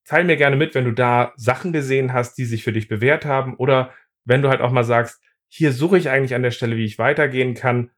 Teil 0.06 0.24
mir 0.24 0.38
gerne 0.38 0.56
mit, 0.56 0.74
wenn 0.74 0.86
du 0.86 0.92
da 0.92 1.34
Sachen 1.36 1.74
gesehen 1.74 2.14
hast, 2.14 2.38
die 2.38 2.46
sich 2.46 2.64
für 2.64 2.72
dich 2.72 2.88
bewährt 2.88 3.26
haben 3.26 3.56
oder 3.56 3.92
wenn 4.24 4.40
du 4.40 4.48
halt 4.48 4.62
auch 4.62 4.72
mal 4.72 4.84
sagst, 4.84 5.22
hier 5.48 5.70
suche 5.70 5.98
ich 5.98 6.08
eigentlich 6.08 6.34
an 6.34 6.42
der 6.42 6.50
Stelle, 6.50 6.78
wie 6.78 6.86
ich 6.86 6.98
weitergehen 6.98 7.52
kann. 7.52 7.90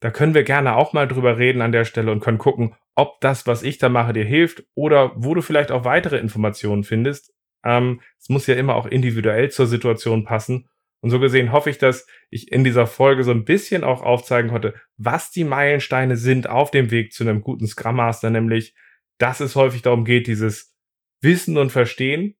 Da 0.00 0.10
können 0.10 0.34
wir 0.34 0.42
gerne 0.42 0.76
auch 0.76 0.92
mal 0.92 1.08
drüber 1.08 1.38
reden 1.38 1.62
an 1.62 1.72
der 1.72 1.86
Stelle 1.86 2.12
und 2.12 2.20
können 2.20 2.36
gucken, 2.36 2.74
ob 2.94 3.18
das, 3.22 3.46
was 3.46 3.62
ich 3.62 3.78
da 3.78 3.88
mache, 3.88 4.12
dir 4.12 4.26
hilft 4.26 4.64
oder 4.74 5.12
wo 5.16 5.34
du 5.34 5.40
vielleicht 5.40 5.72
auch 5.72 5.86
weitere 5.86 6.18
Informationen 6.18 6.84
findest. 6.84 7.32
Ähm, 7.64 8.02
es 8.18 8.28
muss 8.28 8.46
ja 8.46 8.56
immer 8.56 8.74
auch 8.74 8.84
individuell 8.84 9.50
zur 9.50 9.66
Situation 9.66 10.24
passen. 10.24 10.68
Und 11.00 11.10
so 11.10 11.20
gesehen 11.20 11.52
hoffe 11.52 11.70
ich, 11.70 11.78
dass 11.78 12.06
ich 12.30 12.50
in 12.50 12.64
dieser 12.64 12.86
Folge 12.86 13.22
so 13.22 13.30
ein 13.30 13.44
bisschen 13.44 13.84
auch 13.84 14.02
aufzeigen 14.02 14.50
konnte, 14.50 14.74
was 14.96 15.30
die 15.30 15.44
Meilensteine 15.44 16.16
sind 16.16 16.48
auf 16.48 16.70
dem 16.70 16.90
Weg 16.90 17.12
zu 17.12 17.24
einem 17.24 17.40
guten 17.40 17.66
Scrum 17.66 17.96
Master, 17.96 18.30
nämlich, 18.30 18.74
dass 19.18 19.40
es 19.40 19.54
häufig 19.54 19.82
darum 19.82 20.04
geht, 20.04 20.26
dieses 20.26 20.74
Wissen 21.20 21.56
und 21.56 21.70
Verstehen, 21.70 22.34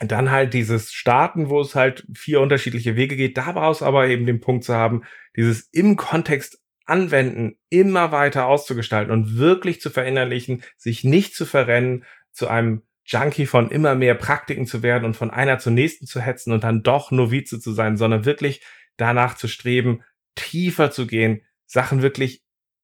dann 0.00 0.30
halt 0.30 0.54
dieses 0.54 0.92
Starten, 0.92 1.50
wo 1.50 1.60
es 1.60 1.74
halt 1.74 2.06
vier 2.14 2.40
unterschiedliche 2.40 2.96
Wege 2.96 3.16
geht, 3.16 3.36
daraus 3.36 3.82
aber 3.82 4.08
eben 4.08 4.24
den 4.24 4.40
Punkt 4.40 4.64
zu 4.64 4.74
haben, 4.74 5.02
dieses 5.36 5.68
im 5.72 5.96
Kontext 5.96 6.58
anwenden, 6.86 7.58
immer 7.68 8.10
weiter 8.10 8.46
auszugestalten 8.46 9.12
und 9.12 9.36
wirklich 9.36 9.80
zu 9.80 9.90
verinnerlichen, 9.90 10.62
sich 10.76 11.04
nicht 11.04 11.34
zu 11.34 11.44
verrennen, 11.44 12.04
zu 12.32 12.48
einem 12.48 12.82
Junkie 13.10 13.46
von 13.46 13.70
immer 13.70 13.96
mehr 13.96 14.14
Praktiken 14.14 14.66
zu 14.66 14.82
werden 14.82 15.04
und 15.04 15.16
von 15.16 15.30
einer 15.30 15.58
zur 15.58 15.72
nächsten 15.72 16.06
zu 16.06 16.20
hetzen 16.20 16.52
und 16.52 16.62
dann 16.62 16.82
doch 16.82 17.10
Novize 17.10 17.58
zu 17.58 17.72
sein, 17.72 17.96
sondern 17.96 18.24
wirklich 18.24 18.62
danach 18.96 19.34
zu 19.34 19.48
streben, 19.48 20.02
tiefer 20.36 20.92
zu 20.92 21.06
gehen, 21.06 21.42
Sachen 21.66 22.02
wirklich 22.02 22.42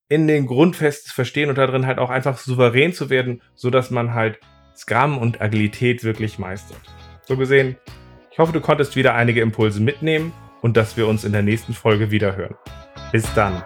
in 0.09 0.27
den 0.27 0.47
Grundfesten 0.47 1.09
zu 1.09 1.15
verstehen 1.15 1.49
und 1.49 1.59
darin 1.59 1.87
halt 1.87 1.99
auch 1.99 2.11
einfach 2.11 2.39
souverän 2.39 2.93
zu 2.93 3.09
werden, 3.09 3.43
so 3.55 3.71
dass 3.71 3.91
man 3.91 4.15
halt 4.15 4.41
Scrum 4.77 5.19
und 5.19 5.41
Agilität 5.41 6.03
wirklich 6.03 6.39
meistert. 6.39 6.81
So 7.25 7.37
gesehen, 7.37 7.77
ich 8.31 8.39
hoffe, 8.39 8.53
du 8.53 8.61
konntest 8.61 8.97
wieder 8.97 9.15
einige 9.15 9.41
Impulse 9.41 9.81
mitnehmen 9.81 10.33
und 10.61 10.77
dass 10.77 10.97
wir 10.97 11.07
uns 11.07 11.25
in 11.25 11.33
der 11.33 11.43
nächsten 11.43 11.73
Folge 11.73 12.11
wieder 12.11 12.37
hören. 12.37 12.57
Bis 13.13 13.33
dann. 13.35 13.63